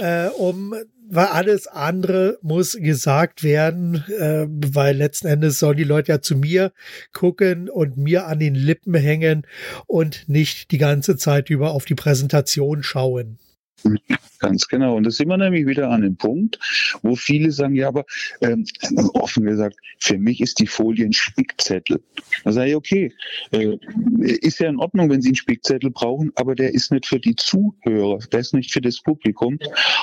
äh, 0.00 0.28
um 0.28 0.74
weil 1.08 1.26
alles 1.26 1.66
andere 1.66 2.38
muss 2.42 2.76
gesagt 2.80 3.42
werden, 3.42 4.04
äh, 4.18 4.46
weil 4.48 4.96
letzten 4.96 5.26
Endes 5.26 5.58
sollen 5.58 5.76
die 5.76 5.84
Leute 5.84 6.12
ja 6.12 6.20
zu 6.20 6.36
mir 6.36 6.72
gucken 7.12 7.68
und 7.68 7.96
mir 7.96 8.26
an 8.26 8.38
den 8.38 8.54
Lippen 8.54 8.94
hängen 8.94 9.46
und 9.86 10.28
nicht 10.28 10.70
die 10.70 10.78
ganze 10.78 11.16
Zeit 11.16 11.50
über 11.50 11.72
auf 11.72 11.84
die 11.84 11.94
Präsentation 11.94 12.82
schauen. 12.82 13.38
Ganz 14.38 14.68
genau. 14.68 14.96
Und 14.96 15.04
das 15.04 15.16
sind 15.16 15.28
wir 15.28 15.36
nämlich 15.36 15.66
wieder 15.66 15.90
an 15.90 16.02
dem 16.02 16.16
Punkt, 16.16 16.58
wo 17.02 17.16
viele 17.16 17.50
sagen, 17.50 17.74
ja, 17.74 17.88
aber 17.88 18.04
ähm, 18.42 18.66
offen 19.14 19.44
gesagt, 19.44 19.76
für 19.98 20.18
mich 20.18 20.40
ist 20.40 20.58
die 20.58 20.66
Folie 20.66 21.06
ein 21.06 21.12
Spickzettel. 21.12 22.02
Da 22.44 22.52
sage 22.52 22.70
ich, 22.70 22.76
okay, 22.76 23.12
äh, 23.52 23.78
ist 24.18 24.60
ja 24.60 24.68
in 24.68 24.78
Ordnung, 24.78 25.08
wenn 25.10 25.22
Sie 25.22 25.30
einen 25.30 25.36
Spickzettel 25.36 25.90
brauchen, 25.90 26.32
aber 26.34 26.54
der 26.54 26.74
ist 26.74 26.92
nicht 26.92 27.06
für 27.06 27.20
die 27.20 27.36
Zuhörer, 27.36 28.18
der 28.32 28.40
ist 28.40 28.52
nicht 28.52 28.72
für 28.72 28.80
das 28.80 29.00
Publikum. 29.00 29.58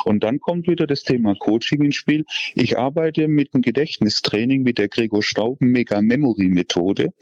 Und 0.06 0.24
dann 0.24 0.40
kommt 0.40 0.68
wieder 0.68 0.88
das 0.88 1.04
Thema 1.04 1.36
Coaching 1.36 1.84
ins 1.84 1.96
Spiel. 1.96 2.26
Ich 2.56 2.78
arbeite 2.78 3.28
mit 3.28 3.54
einem 3.54 3.62
Gedächtnistraining 3.62 4.64
mit 4.64 4.78
der 4.78 4.88
Gregor 4.88 5.22
Stauben 5.22 5.72
Mega 5.72 6.02
Memory 6.02 6.48
Methode 6.48 7.14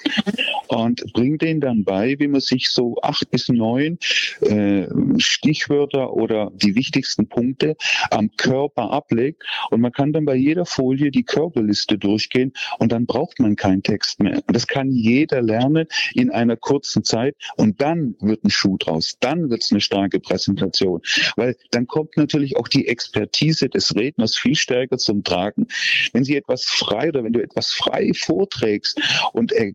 und 0.67 1.03
bringe 1.13 1.37
denen 1.37 1.61
dann 1.61 1.83
bei, 1.83 2.17
wie 2.19 2.27
man 2.27 2.41
sich 2.41 2.69
so 2.69 2.97
acht 3.01 3.29
bis 3.31 3.49
neun 3.49 3.97
äh, 4.41 4.87
Stichwörter 5.17 6.13
oder 6.13 6.48
die 6.53 6.75
wichtigsten 6.75 7.27
Punkte 7.27 7.75
am 8.11 8.31
Körper 8.37 8.91
ablegt. 8.91 9.43
Und 9.69 9.81
man 9.81 9.91
kann 9.91 10.13
dann 10.13 10.25
bei 10.25 10.35
jeder 10.35 10.65
Folie 10.65 11.11
die 11.11 11.23
Körperliste 11.23 11.97
durchgehen 11.97 12.53
und 12.79 12.91
dann 12.91 13.05
braucht 13.05 13.39
man 13.39 13.55
keinen 13.55 13.83
Text 13.83 14.19
mehr. 14.19 14.41
Das 14.47 14.67
kann 14.67 14.91
jeder 14.91 15.41
lernen 15.41 15.87
in 16.13 16.31
einer 16.31 16.55
kurzen 16.55 17.03
Zeit. 17.03 17.35
Und 17.57 17.81
dann 17.81 18.15
wird 18.19 18.43
ein 18.43 18.49
Schuh 18.49 18.77
draus. 18.77 19.17
Dann 19.19 19.49
wird 19.49 19.63
es 19.63 19.71
eine 19.71 19.81
starke 19.81 20.19
Präsentation. 20.19 21.01
Weil 21.35 21.55
dann 21.71 21.87
kommt 21.87 22.17
natürlich 22.17 22.57
auch 22.57 22.67
die 22.67 22.87
Expertise 22.87 23.69
des 23.69 23.95
Redners 23.95 24.35
viel 24.37 24.55
stärker 24.55 24.97
zum 24.97 25.23
Tragen. 25.23 25.67
Wenn 26.13 26.23
Sie 26.23 26.35
etwas 26.35 26.65
frei 26.65 27.09
oder 27.09 27.23
wenn 27.23 27.33
du 27.33 27.41
etwas 27.41 27.71
frei 27.71 28.11
vorträgst 28.13 28.99
und 29.33 29.51
äh, 29.51 29.73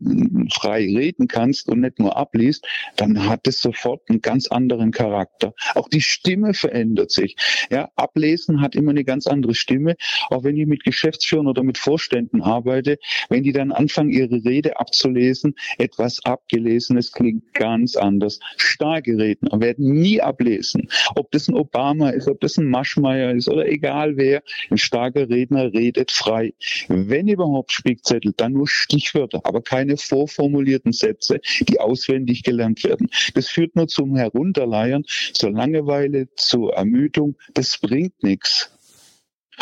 frei 0.53 0.85
reden 0.85 1.29
kannst 1.29 1.69
und 1.69 1.81
nicht 1.81 1.99
nur 1.99 2.17
abliest, 2.17 2.67
dann 2.97 3.29
hat 3.29 3.47
es 3.47 3.61
sofort 3.61 4.03
einen 4.09 4.21
ganz 4.21 4.49
anderen 4.49 4.91
Charakter. 4.91 5.55
Auch 5.75 5.89
die 5.89 6.01
Stimme 6.01 6.55
verändert 6.65 7.11
sich. 7.11 7.37
Ja, 7.71 7.91
ablesen 7.95 8.63
hat 8.63 8.75
immer 8.75 8.91
eine 8.91 9.05
ganz 9.05 9.27
andere 9.27 9.55
Stimme. 9.55 9.97
Auch 10.31 10.45
wenn 10.45 10.57
ich 10.57 10.67
mit 10.67 10.83
Geschäftsführern 10.83 11.47
oder 11.47 11.63
mit 11.63 11.77
Vorständen 11.77 12.41
arbeite, 12.41 12.99
wenn 13.29 13.43
die 13.43 13.53
dann 13.53 13.71
anfangen, 13.71 14.11
ihre 14.11 14.43
Rede 14.45 14.81
abzulesen, 14.81 15.55
etwas 15.79 16.25
abgelesenes 16.25 17.13
klingt 17.13 17.53
ganz 17.53 17.97
anders. 17.97 18.41
Starke 18.57 19.19
Redner 19.19 19.61
werden 19.61 19.93
nie 19.93 20.23
ablesen. 20.23 20.89
Ob 21.17 21.31
das 21.33 21.49
ein 21.49 21.55
Obama 21.55 22.11
ist, 22.11 22.29
ob 22.29 22.41
das 22.41 22.57
ein 22.57 22.71
Maschmeyer 22.71 23.33
ist 23.35 23.49
oder 23.49 23.67
egal 23.67 24.17
wer, 24.17 24.43
ein 24.71 24.79
starker 24.79 25.29
Redner 25.29 25.73
redet 25.73 26.11
frei. 26.11 26.55
Wenn 26.89 27.29
überhaupt 27.29 27.73
Spickzettel, 27.73 28.33
dann 28.37 28.53
nur 28.53 28.69
Stichwörter, 28.69 29.43
aber 29.45 29.61
keine 29.61 29.99
vorformulierten 29.99 30.93
Sätze, 30.93 31.41
die 31.69 31.79
auswendig 31.79 32.43
gelernt 32.43 32.85
werden. 32.85 33.09
Das 33.35 33.49
führt 33.49 33.77
nur 33.77 33.89
zum 33.89 34.17
Herunterleiern, 34.17 35.05
zur 35.35 35.51
Langeweile, 35.51 36.29
zur 36.47 36.75
Ermüdung, 36.75 37.37
das 37.53 37.79
bringt 37.79 38.23
nichts. 38.23 38.74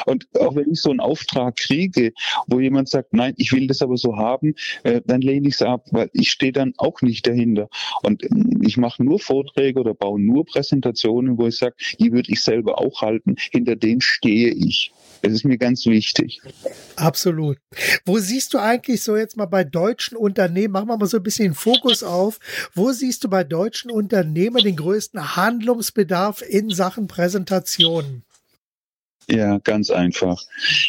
Und 0.06 0.26
auch 0.38 0.54
wenn 0.54 0.70
ich 0.70 0.80
so 0.80 0.90
einen 0.90 1.00
Auftrag 1.00 1.56
kriege, 1.56 2.12
wo 2.46 2.60
jemand 2.60 2.88
sagt, 2.88 3.12
nein, 3.12 3.34
ich 3.36 3.52
will 3.52 3.66
das 3.66 3.82
aber 3.82 3.96
so 3.96 4.16
haben, 4.16 4.54
äh, 4.84 5.00
dann 5.04 5.20
lehne 5.20 5.48
ich 5.48 5.54
es 5.54 5.62
ab, 5.62 5.86
weil 5.90 6.10
ich 6.12 6.30
stehe 6.30 6.52
dann 6.52 6.74
auch 6.78 7.02
nicht 7.02 7.26
dahinter. 7.26 7.68
Und 8.02 8.24
ähm, 8.24 8.60
ich 8.62 8.76
mache 8.76 9.02
nur 9.02 9.18
Vorträge 9.18 9.80
oder 9.80 9.94
baue 9.94 10.20
nur 10.20 10.44
Präsentationen, 10.44 11.38
wo 11.38 11.46
ich 11.46 11.56
sage, 11.56 11.74
die 11.98 12.12
würde 12.12 12.30
ich 12.32 12.42
selber 12.42 12.78
auch 12.78 13.02
halten, 13.02 13.36
hinter 13.50 13.76
denen 13.76 14.00
stehe 14.00 14.50
ich. 14.50 14.92
Das 15.22 15.32
ist 15.32 15.44
mir 15.44 15.56
ganz 15.56 15.86
wichtig. 15.86 16.40
Absolut. 16.96 17.58
Wo 18.04 18.18
siehst 18.18 18.54
du 18.54 18.58
eigentlich 18.58 19.02
so 19.02 19.16
jetzt 19.16 19.36
mal 19.36 19.46
bei 19.46 19.62
deutschen 19.62 20.16
Unternehmen, 20.16 20.72
machen 20.72 20.88
wir 20.88 20.96
mal 20.98 21.06
so 21.06 21.18
ein 21.18 21.22
bisschen 21.22 21.48
den 21.48 21.54
Fokus 21.54 22.02
auf, 22.02 22.40
wo 22.74 22.90
siehst 22.90 23.22
du 23.22 23.28
bei 23.28 23.44
deutschen 23.44 23.90
Unternehmen 23.90 24.64
den 24.64 24.74
größten 24.74 25.36
Handlungsbedarf 25.36 26.42
in 26.42 26.70
Sachen 26.70 27.06
Präsentationen? 27.06 28.24
Ja, 29.28 29.58
ganz 29.58 29.90
einfach. 29.90 30.42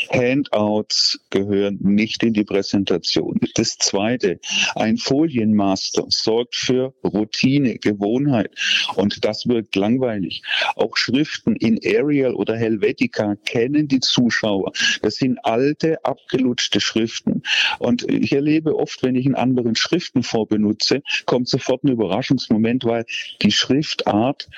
Handouts 0.09 1.19
gehören 1.29 1.77
nicht 1.81 2.23
in 2.23 2.33
die 2.33 2.43
Präsentation. 2.43 3.39
Das 3.55 3.77
zweite, 3.77 4.39
ein 4.75 4.97
Folienmaster 4.97 6.05
sorgt 6.09 6.55
für 6.55 6.93
Routine, 7.03 7.77
Gewohnheit 7.77 8.51
und 8.95 9.23
das 9.23 9.47
wirkt 9.47 9.75
langweilig. 9.75 10.41
Auch 10.75 10.97
Schriften 10.97 11.55
in 11.55 11.79
Arial 11.85 12.33
oder 12.33 12.57
Helvetica 12.57 13.35
kennen 13.45 13.87
die 13.87 13.99
Zuschauer. 13.99 14.71
Das 15.01 15.15
sind 15.17 15.37
alte, 15.43 16.03
abgelutschte 16.03 16.79
Schriften. 16.79 17.43
Und 17.77 18.09
ich 18.09 18.33
erlebe 18.33 18.75
oft, 18.75 19.03
wenn 19.03 19.15
ich 19.15 19.27
in 19.27 19.35
anderen 19.35 19.75
Schriften 19.75 20.23
vorbenutze, 20.23 21.03
kommt 21.25 21.47
sofort 21.49 21.83
ein 21.83 21.89
Überraschungsmoment, 21.89 22.83
weil 22.83 23.05
die 23.41 23.51
Schriftart, 23.51 24.49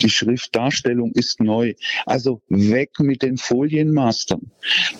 die 0.00 0.10
Schriftdarstellung 0.10 1.12
ist 1.12 1.40
neu. 1.40 1.74
Also 2.06 2.40
weg 2.48 2.98
mit 2.98 3.17
mit 3.18 3.22
den 3.22 3.36
Folienmastern. 3.36 4.52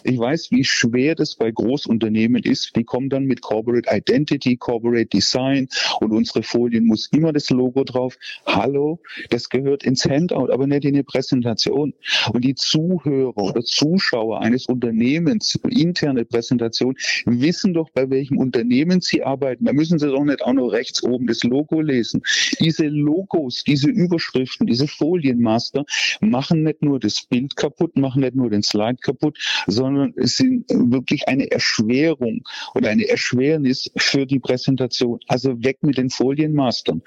Ich 0.03 0.19
weiß, 0.19 0.51
wie 0.51 0.65
schwer 0.65 1.15
das 1.15 1.37
bei 1.37 1.53
Großunternehmen 1.53 2.43
ist. 2.43 2.75
Die 2.75 2.83
kommen 2.83 3.11
dann 3.11 3.25
mit 3.25 3.43
Corporate 3.43 3.89
Identity, 3.89 4.57
Corporate 4.57 5.07
Design 5.07 5.69
und 6.01 6.11
unsere 6.11 6.43
Folien 6.43 6.87
muss 6.87 7.09
immer 7.13 7.33
das 7.33 7.51
Logo 7.51 7.85
drauf. 7.85 8.17
Hallo, 8.45 8.99
das 9.31 9.49
gehört 9.49 9.85
ins 9.85 10.05
Handout, 10.05 10.51
aber 10.51 10.67
nicht 10.67 10.85
in 10.85 10.95
die 10.95 11.05
Präsentation. 11.05 11.95
Und 12.33 12.45
die 12.45 12.57
Zuhörer 12.57 13.37
oder 13.37 13.63
Zuschauer 13.63 14.41
eines 14.41 14.67
Unternehmens, 14.67 15.57
interne 15.69 16.25
Präsentation, 16.25 16.97
wissen 17.25 17.73
doch, 17.73 17.91
bei 17.91 18.11
welchem 18.11 18.39
Unternehmen 18.39 19.01
sie 19.01 19.23
arbeiten. 19.23 19.65
Da 19.65 19.73
müssen 19.73 20.01
sie 20.01 20.09
doch 20.09 20.25
nicht 20.25 20.43
auch 20.43 20.55
noch 20.55 20.69
rechts 20.69 21.05
oben 21.05 21.29
das 21.29 21.45
Logo 21.45 21.81
lesen. 21.81 22.23
Diese 22.59 22.87
Logos, 22.87 23.63
diese 23.65 23.89
Überschriften, 23.89 24.67
diese 24.67 24.89
Folienmaster 24.89 25.85
machen 26.21 26.65
nicht 26.65 26.83
nur 26.83 26.99
das 26.99 27.23
Bild 27.29 27.55
kaputt, 27.55 27.97
machen 28.09 28.21
nicht 28.21 28.35
nur 28.35 28.49
den 28.49 28.63
Slide 28.63 28.97
kaputt, 28.97 29.39
sondern 29.67 30.15
es 30.17 30.37
sind 30.37 30.65
wirklich 30.71 31.29
eine 31.29 31.51
Erschwerung 31.51 32.43
oder 32.75 32.89
eine 32.89 33.07
Erschwernis 33.07 33.91
für 33.97 34.25
die 34.25 34.39
Präsentation. 34.39 35.21
Also 35.29 35.63
weg 35.63 35.79
mit 35.83 35.99
den 35.99 36.09
Folienmastern. 36.09 37.03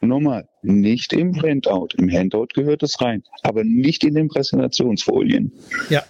Nochmal, 0.00 0.48
nicht 0.62 1.12
im 1.12 1.40
Handout. 1.42 1.88
Im 1.98 2.10
Handout 2.10 2.48
gehört 2.54 2.82
es 2.82 3.00
rein, 3.00 3.22
aber 3.42 3.64
nicht 3.64 4.02
in 4.02 4.14
den 4.14 4.28
Präsentationsfolien. 4.28 5.52
Ja, 5.90 6.02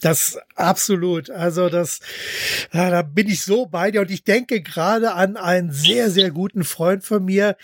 Das 0.00 0.38
absolut. 0.54 1.30
Also 1.30 1.68
das, 1.68 2.00
ja, 2.72 2.90
da 2.90 3.02
bin 3.02 3.28
ich 3.28 3.42
so 3.42 3.66
bei 3.66 3.90
dir 3.90 4.00
und 4.00 4.10
ich 4.10 4.24
denke 4.24 4.62
gerade 4.62 5.12
an 5.12 5.36
einen 5.36 5.72
sehr, 5.72 6.10
sehr 6.10 6.30
guten 6.30 6.64
Freund 6.64 7.04
von 7.04 7.24
mir. 7.24 7.56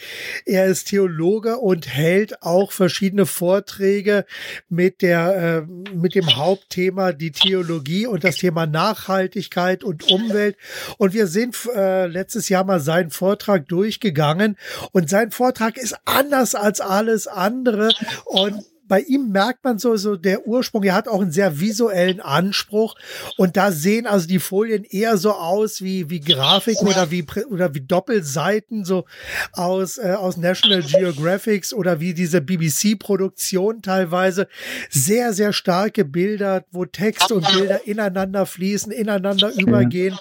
Er 0.44 0.66
ist 0.66 0.88
Theologe 0.88 1.58
und 1.58 1.87
hält 1.88 2.42
auch 2.42 2.73
verschiedene 2.73 3.26
Vorträge 3.26 4.25
mit 4.68 5.02
der, 5.02 5.66
äh, 5.66 5.94
mit 5.94 6.14
dem 6.14 6.37
Hauptthema 6.37 7.12
die 7.12 7.32
Theologie 7.32 8.06
und 8.06 8.25
das 8.25 8.37
Thema 8.37 8.66
Nachhaltigkeit 8.66 9.85
und 9.85 10.11
Umwelt. 10.11 10.56
Und 10.99 11.14
wir 11.14 11.26
sind 11.26 11.56
äh, 11.75 12.06
letztes 12.06 12.49
Jahr 12.49 12.64
mal 12.64 12.80
seinen 12.80 13.11
Vortrag 13.11 13.66
durchgegangen 13.68 14.56
und 14.92 15.08
sein 15.08 15.30
Vortrag 15.30 15.76
ist 15.76 15.96
anders 16.04 16.54
als 16.54 16.80
alles 16.80 17.26
andere 17.26 17.90
und 18.25 18.64
bei 18.88 19.00
ihm 19.00 19.31
merkt 19.31 19.64
man 19.64 19.78
so, 19.78 19.97
so 19.97 20.16
der 20.16 20.47
Ursprung, 20.47 20.83
er 20.85 20.95
hat 20.95 21.09
auch 21.09 21.21
einen 21.21 21.33
sehr 21.33 21.61
visuellen 21.61 22.21
Anspruch. 22.21 22.95
Und 23.37 23.57
da 23.57 23.73
sehen 23.73 24.07
also 24.07 24.26
die 24.26 24.38
Folien 24.38 24.85
eher 24.85 25.16
so 25.16 25.33
aus 25.33 25.83
wie, 25.83 26.11
wie 26.11 26.21
Grafik 26.21 26.81
oder 26.83 27.11
wie, 27.11 27.25
oder 27.50 27.75
wie 27.75 27.81
Doppelseiten 27.81 28.85
so 28.85 29.05
aus, 29.52 29.99
äh, 29.99 30.14
aus 30.19 30.37
National 30.37 30.83
Geographics 30.83 31.73
oder 31.73 32.00
wie 32.00 32.14
diese 32.14 32.40
BBC-Produktion 32.40 33.83
teilweise. 33.83 34.49
Sehr, 34.90 35.33
sehr 35.33 35.52
starke 35.52 36.05
Bilder, 36.05 36.64
wo 36.71 36.85
Text 36.85 37.33
und 37.33 37.47
Bilder 37.52 37.87
ineinander 37.87 38.47
fließen, 38.47 38.93
ineinander 38.93 39.52
übergehen, 39.57 40.19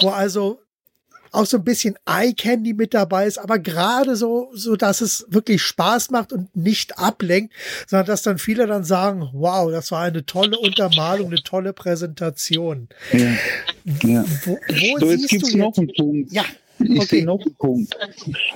wo 0.00 0.10
also 0.10 0.63
auch 1.34 1.46
so 1.46 1.58
ein 1.58 1.64
bisschen 1.64 1.96
Eye 2.06 2.32
Candy 2.32 2.74
mit 2.74 2.94
dabei 2.94 3.26
ist, 3.26 3.38
aber 3.38 3.58
gerade 3.58 4.16
so, 4.16 4.50
so 4.54 4.76
dass 4.76 5.00
es 5.00 5.26
wirklich 5.28 5.62
Spaß 5.62 6.10
macht 6.10 6.32
und 6.32 6.54
nicht 6.56 6.98
ablenkt, 6.98 7.52
sondern 7.86 8.06
dass 8.06 8.22
dann 8.22 8.38
viele 8.38 8.66
dann 8.66 8.84
sagen, 8.84 9.28
wow, 9.32 9.70
das 9.70 9.90
war 9.90 10.02
eine 10.02 10.24
tolle 10.24 10.58
Untermalung, 10.58 11.28
eine 11.28 11.42
tolle 11.42 11.72
Präsentation. 11.72 12.88
Ja. 13.12 13.32
ja. 14.02 14.24
Wo, 14.44 14.58
wo 14.58 14.98
so, 14.98 15.10
jetzt 15.10 15.28
gibt's 15.28 15.54
noch 15.54 15.76
einen 15.76 15.92
Punkt. 15.96 16.32
Ja. 16.32 16.44
Ich 16.78 16.90
okay. 16.90 17.06
sehe 17.06 17.24
noch 17.24 17.40
einen 17.40 17.54
Punkt. 17.54 17.96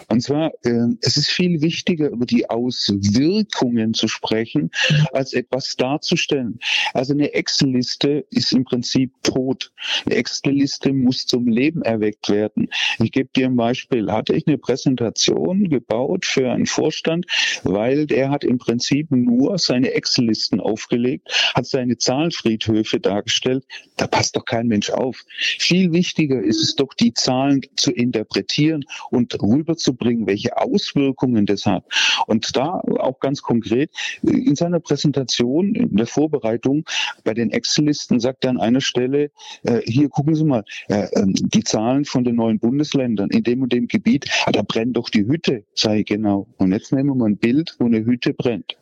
Und 0.09 0.23
zwar, 0.23 0.53
äh, 0.65 0.89
es 1.03 1.17
ist 1.17 1.31
viel 1.31 1.61
wichtiger, 1.61 2.09
über 2.09 2.27
die 2.27 2.49
Auswirkungen 2.51 3.95
zu 3.95 4.09
sprechen, 4.09 4.71
als 5.13 5.33
etwas 5.33 5.77
darzustellen. 5.77 6.59
Also 6.95 7.13
eine 7.13 7.33
Excel-Liste 7.33 8.27
ist 8.31 8.53
im 8.53 8.65
Prinzip 8.65 9.13
tot. 9.23 9.73
Eine 10.05 10.17
Excel-Liste 10.17 10.93
muss 10.93 11.27
zum 11.27 11.47
Leben 11.47 11.83
erweckt 11.83 12.29
werden. 12.29 12.69
Ich 12.99 13.13
gebe 13.13 13.31
dir 13.35 13.47
ein 13.47 13.57
Beispiel. 13.57 14.11
Hatte 14.11 14.35
ich 14.35 14.47
eine 14.47 14.59
Präsentation 14.59 15.69
gebaut 15.69 16.27
für 16.27 16.51
einen 16.51 16.67
Vorstand, 16.67 17.27
weil 17.63 18.07
der 18.07 18.31
hat 18.31 18.45
im 18.45 18.59
Prinzip 18.59 19.11
nur 19.11 19.59
seine 19.59 19.93
Excel-Listen 19.93 20.61
aufgelegt, 20.61 21.53
hat 21.55 21.67
seine 21.67 21.99
Zahlenfriedhöfe 21.99 23.01
dargestellt. 23.01 23.65
Da 23.97 24.07
passt 24.07 24.37
doch 24.37 24.45
kein 24.45 24.67
Mensch 24.67 24.91
auf. 24.91 25.25
Viel 25.39 25.93
wichtiger 25.93 26.43
ist 26.43 26.63
es 26.63 26.75
doch, 26.75 26.95
die 26.95 27.15
Zahlen 27.15 27.63
zu 27.77 27.93
interpretieren 28.09 28.85
und 29.11 29.41
rüberzubringen, 29.41 30.27
welche 30.27 30.57
Auswirkungen 30.57 31.47
das 31.47 31.67
hat. 31.67 31.85
Und 32.27 32.57
da 32.57 32.81
auch 32.99 33.21
ganz 33.21 33.43
konkret, 33.43 33.91
in 34.23 34.57
seiner 34.57 34.81
Präsentation, 34.81 35.75
in 35.75 35.97
der 35.97 36.07
Vorbereitung 36.07 36.85
bei 37.25 37.35
den 37.35 37.51
Excel-Listen 37.51 38.21
sagt 38.21 38.45
er 38.45 38.51
an 38.51 38.59
einer 38.59 38.81
Stelle, 38.81 39.31
äh, 39.63 39.81
hier 39.85 40.09
gucken 40.09 40.35
Sie 40.35 40.45
mal, 40.45 40.65
äh, 40.89 41.09
ähm, 41.15 41.35
die 41.35 41.65
Zahlen 41.65 42.05
von 42.05 42.25
den 42.25 42.37
neuen 42.37 42.59
Bundesländern 42.59 43.31
in 43.31 43.43
dem 43.43 43.63
und 43.63 43.73
dem 43.73 43.89
Gebiet, 43.89 44.27
ah, 44.47 44.53
da 44.53 44.63
brennt 44.63 44.97
doch 44.97 45.11
die 45.11 45.27
Hütte, 45.27 45.65
sei 45.75 46.03
genau. 46.03 46.47
Und 46.57 46.73
jetzt 46.73 46.93
nehmen 46.93 47.11
wir 47.11 47.15
mal 47.15 47.29
ein 47.29 47.37
Bild, 47.37 47.77
wo 47.79 47.87
eine 47.87 48.05
Hütte 48.05 48.33
brennt. 48.33 48.77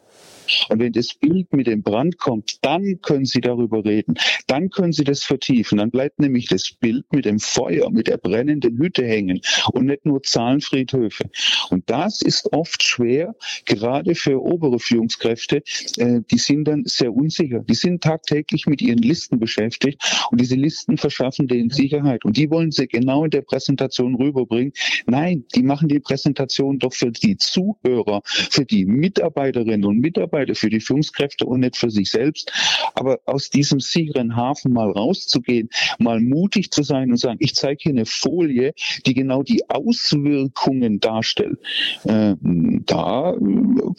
Und 0.68 0.80
wenn 0.80 0.92
das 0.92 1.14
Bild 1.14 1.52
mit 1.52 1.66
dem 1.66 1.82
Brand 1.82 2.18
kommt, 2.18 2.58
dann 2.62 3.00
können 3.02 3.24
Sie 3.24 3.40
darüber 3.40 3.84
reden. 3.84 4.14
Dann 4.46 4.70
können 4.70 4.92
Sie 4.92 5.04
das 5.04 5.22
vertiefen. 5.24 5.78
Dann 5.78 5.90
bleibt 5.90 6.18
nämlich 6.18 6.46
das 6.46 6.70
Bild 6.70 7.04
mit 7.12 7.24
dem 7.24 7.38
Feuer, 7.38 7.90
mit 7.90 8.06
der 8.06 8.18
brennenden 8.18 8.78
Hütte 8.78 9.04
hängen 9.04 9.40
und 9.72 9.86
nicht 9.86 10.06
nur 10.06 10.22
Zahlenfriedhöfe. 10.22 11.24
Und 11.70 11.88
das 11.90 12.22
ist 12.22 12.52
oft 12.52 12.82
schwer, 12.82 13.34
gerade 13.64 14.14
für 14.14 14.42
obere 14.42 14.78
Führungskräfte. 14.78 15.62
Äh, 15.96 16.20
die 16.30 16.38
sind 16.38 16.64
dann 16.64 16.84
sehr 16.84 17.12
unsicher. 17.12 17.60
Die 17.60 17.74
sind 17.74 18.02
tagtäglich 18.02 18.66
mit 18.66 18.82
ihren 18.82 18.98
Listen 18.98 19.38
beschäftigt 19.38 20.02
und 20.30 20.40
diese 20.40 20.54
Listen 20.54 20.96
verschaffen 20.96 21.48
denen 21.48 21.70
Sicherheit. 21.70 22.24
Und 22.24 22.36
die 22.36 22.50
wollen 22.50 22.70
sie 22.70 22.86
genau 22.86 23.24
in 23.24 23.30
der 23.30 23.42
Präsentation 23.42 24.14
rüberbringen. 24.14 24.72
Nein, 25.06 25.44
die 25.54 25.62
machen 25.62 25.88
die 25.88 26.00
Präsentation 26.00 26.78
doch 26.78 26.92
für 26.92 27.10
die 27.10 27.36
Zuhörer, 27.36 28.22
für 28.24 28.64
die 28.64 28.84
Mitarbeiterinnen 28.84 29.84
und 29.84 29.98
Mitarbeiter 29.98 30.35
Mitarbeiter, 30.36 30.54
für 30.54 30.70
die 30.70 30.80
Führungskräfte 30.80 31.46
und 31.46 31.60
nicht 31.60 31.76
für 31.76 31.90
sich 31.90 32.10
selbst. 32.10 32.52
Aber 32.94 33.20
aus 33.24 33.50
diesem 33.50 33.80
sicheren 33.80 34.36
Hafen 34.36 34.72
mal 34.72 34.90
rauszugehen, 34.90 35.70
mal 35.98 36.20
mutig 36.20 36.70
zu 36.70 36.82
sein 36.82 37.10
und 37.10 37.16
sagen, 37.16 37.38
ich 37.40 37.54
zeige 37.54 37.78
hier 37.80 37.92
eine 37.92 38.06
Folie, 38.06 38.74
die 39.06 39.14
genau 39.14 39.42
die 39.42 39.68
Auswirkungen 39.68 41.00
darstellt, 41.00 41.58
äh, 42.04 42.34
da 42.40 43.32
äh, 43.32 43.36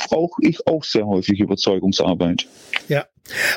brauche 0.08 0.42
ich 0.42 0.66
auch 0.68 0.84
sehr 0.84 1.08
häufig 1.08 1.40
Überzeugungsarbeit. 1.40 2.48
Ja. 2.88 3.06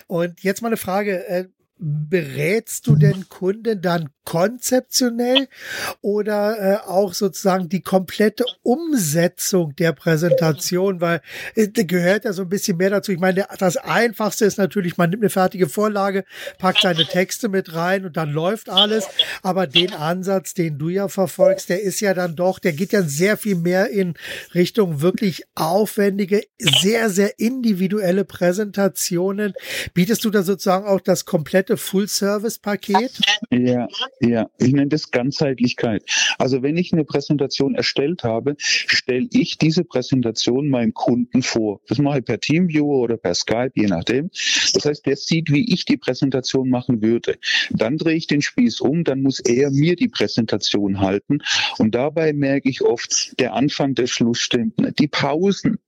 Und 0.09 0.43
jetzt 0.43 0.63
mal 0.63 0.69
eine 0.69 0.77
Frage. 0.77 1.49
Berätst 1.83 2.87
du 2.87 2.97
den 2.97 3.29
Kunden 3.29 3.81
dann 3.81 4.11
konzeptionell 4.25 5.49
oder 6.03 6.59
äh, 6.59 6.88
auch 6.88 7.14
sozusagen 7.14 7.69
die 7.69 7.81
komplette 7.81 8.45
Umsetzung 8.62 9.75
der 9.75 9.93
Präsentation, 9.93 11.01
weil 11.01 11.21
äh, 11.57 11.66
gehört 11.66 12.25
ja 12.25 12.33
so 12.33 12.43
ein 12.43 12.49
bisschen 12.49 12.77
mehr 12.77 12.90
dazu. 12.90 13.11
Ich 13.11 13.19
meine, 13.19 13.47
das 13.59 13.77
Einfachste 13.77 14.45
ist 14.45 14.59
natürlich, 14.59 14.99
man 14.99 15.11
nimmt 15.11 15.23
eine 15.23 15.31
fertige 15.31 15.69
Vorlage, 15.69 16.25
packt 16.59 16.83
seine 16.83 17.07
Texte 17.07 17.49
mit 17.49 17.75
rein 17.75 18.05
und 18.05 18.16
dann 18.16 18.31
läuft 18.31 18.69
alles. 18.69 19.07
Aber 19.43 19.66
den 19.66 19.95
Ansatz, 19.95 20.55
den 20.55 20.79
du 20.79 20.90
ja 20.90 21.09
verfolgst, 21.09 21.69
der 21.69 21.83
ist 21.83 22.01
ja 22.01 22.14
dann 22.14 22.37
doch, 22.37 22.61
der 22.61 22.73
geht 22.73 22.93
ja 22.93 23.03
sehr 23.03 23.37
viel 23.37 23.57
mehr 23.57 23.90
in 23.90 24.14
Richtung 24.55 25.01
wirklich 25.01 25.45
aufwendige, 25.57 26.43
sehr, 26.59 27.11
sehr 27.11 27.40
individuelle 27.40 28.25
Präsentationen. 28.25 29.55
Bietest 29.93 30.25
du 30.25 30.31
da 30.31 30.43
sozusagen 30.43 30.87
auch 30.87 31.01
das 31.01 31.25
komplette 31.25 31.69
komplette 31.70 31.76
Full-Service-Paket? 31.76 33.20
Ja, 33.50 33.88
ja, 34.20 34.50
ich 34.59 34.72
nenne 34.72 34.88
das 34.88 35.11
Ganzheitlichkeit. 35.11 36.04
Also 36.38 36.62
wenn 36.62 36.76
ich 36.76 36.92
eine 36.92 37.04
Präsentation 37.04 37.74
erstellt 37.74 38.24
habe, 38.24 38.54
stelle 38.59 39.28
ich 39.33 39.59
diese 39.59 39.85
Präsentation 39.85 40.68
meinem 40.68 40.94
Kunden 40.94 41.42
vor. 41.42 41.80
Das 41.88 41.98
mache 41.98 42.18
ich 42.18 42.24
per 42.24 42.40
Teamviewer 42.40 43.00
oder 43.00 43.16
per 43.16 43.35
Skype, 43.35 43.72
je 43.74 43.87
nachdem. 43.87 44.30
Das 44.74 44.85
heißt, 44.85 45.06
der 45.06 45.16
sieht, 45.16 45.50
wie 45.50 45.72
ich 45.72 45.85
die 45.85 45.96
Präsentation 45.96 46.68
machen 46.68 47.02
würde. 47.02 47.38
Dann 47.70 47.98
drehe 47.98 48.16
ich 48.16 48.26
den 48.26 48.42
Spieß 48.42 48.80
um, 48.80 49.04
dann 49.04 49.22
muss 49.22 49.40
er 49.40 49.70
mir 49.70 49.96
die 49.96 50.09
Präsentation 50.09 51.00
halten. 51.00 51.38
Und 51.78 51.94
dabei 51.94 52.33
merke 52.33 52.68
ich 52.68 52.83
oft, 52.83 53.38
der 53.38 53.54
Anfang, 53.54 53.94
der 53.94 54.06
Schluss 54.06 54.38
stimmt. 54.38 54.74
Die 54.98 55.09
Pausen, 55.09 55.78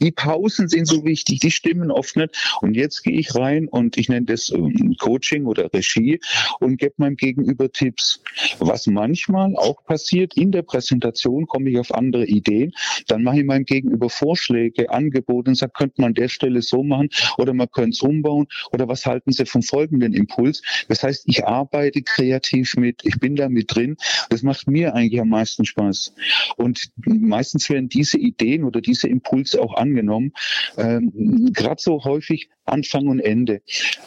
die 0.00 0.12
Pausen 0.12 0.68
sind 0.68 0.86
so 0.86 1.04
wichtig, 1.04 1.40
die 1.40 1.50
stimmen 1.50 1.90
oft 1.90 2.16
nicht. 2.16 2.36
Und 2.60 2.74
jetzt 2.74 3.02
gehe 3.02 3.18
ich 3.18 3.34
rein 3.34 3.68
und 3.68 3.96
ich 3.96 4.08
nenne 4.08 4.26
das 4.26 4.50
ähm, 4.50 4.96
Coaching 4.98 5.46
oder 5.46 5.72
Regie 5.72 6.20
und 6.60 6.78
gebe 6.78 6.94
meinem 6.98 7.16
Gegenüber 7.16 7.70
Tipps. 7.70 8.22
Was 8.58 8.86
manchmal 8.86 9.54
auch 9.56 9.84
passiert, 9.84 10.36
in 10.36 10.52
der 10.52 10.62
Präsentation 10.62 11.46
komme 11.46 11.70
ich 11.70 11.78
auf 11.78 11.94
andere 11.94 12.26
Ideen, 12.26 12.72
dann 13.06 13.22
mache 13.22 13.40
ich 13.40 13.44
meinem 13.44 13.64
Gegenüber 13.64 14.10
Vorschläge, 14.10 14.90
Angebote 14.90 15.50
und 15.50 15.54
sage, 15.54 15.72
könnte 15.74 16.00
man 16.00 16.08
an 16.08 16.14
der 16.14 16.28
Stelle 16.28 16.62
so 16.62 16.82
machen 16.82 17.08
oder 17.36 17.54
man 17.54 17.70
könnte 17.70 17.90
es 17.90 18.02
umbauen 18.02 18.46
oder 18.72 18.88
was 18.88 19.06
halten 19.06 19.32
Sie 19.32 19.46
vom 19.46 19.62
folgenden 19.62 20.14
Impuls? 20.14 20.62
Das 20.88 21.02
heißt, 21.02 21.24
ich 21.26 21.46
arbeite 21.46 22.02
kreativ 22.02 22.76
mit, 22.76 23.04
ich 23.04 23.18
bin 23.18 23.36
da 23.36 23.48
mit 23.48 23.74
drin. 23.74 23.96
Das 24.30 24.42
macht 24.42 24.68
mir 24.68 24.94
eigentlich 24.94 25.20
am 25.20 25.28
meisten 25.28 25.64
Spaß. 25.64 26.14
Und 26.56 26.90
meistens 27.04 27.68
werden 27.70 27.88
diese 27.88 28.18
Ideen 28.18 28.64
oder 28.64 28.80
diese 28.80 29.08
Impulse 29.08 29.60
auch 29.60 29.74
angenommen. 29.88 30.32
Ähm, 30.76 31.52
Gerade 31.52 31.80
so 31.80 32.04
häufig 32.04 32.48
Anfang 32.64 33.08
und 33.08 33.20
Ende. 33.20 33.62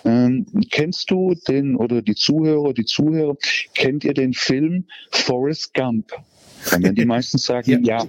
Ähm, 0.06 0.46
kennst 0.70 1.10
du 1.12 1.36
den 1.48 1.76
oder 1.76 2.02
die 2.02 2.16
Zuhörer, 2.16 2.74
die 2.74 2.86
Zuhörer, 2.86 3.36
kennt 3.74 4.04
ihr 4.04 4.14
den 4.14 4.34
Film 4.34 4.86
Forrest 5.12 5.74
Gump? 5.74 6.12
Dann 6.70 6.84
werden 6.84 6.96
die 6.96 7.06
meisten 7.06 7.38
sagen, 7.40 7.84
ja. 7.84 8.04
ja. 8.04 8.08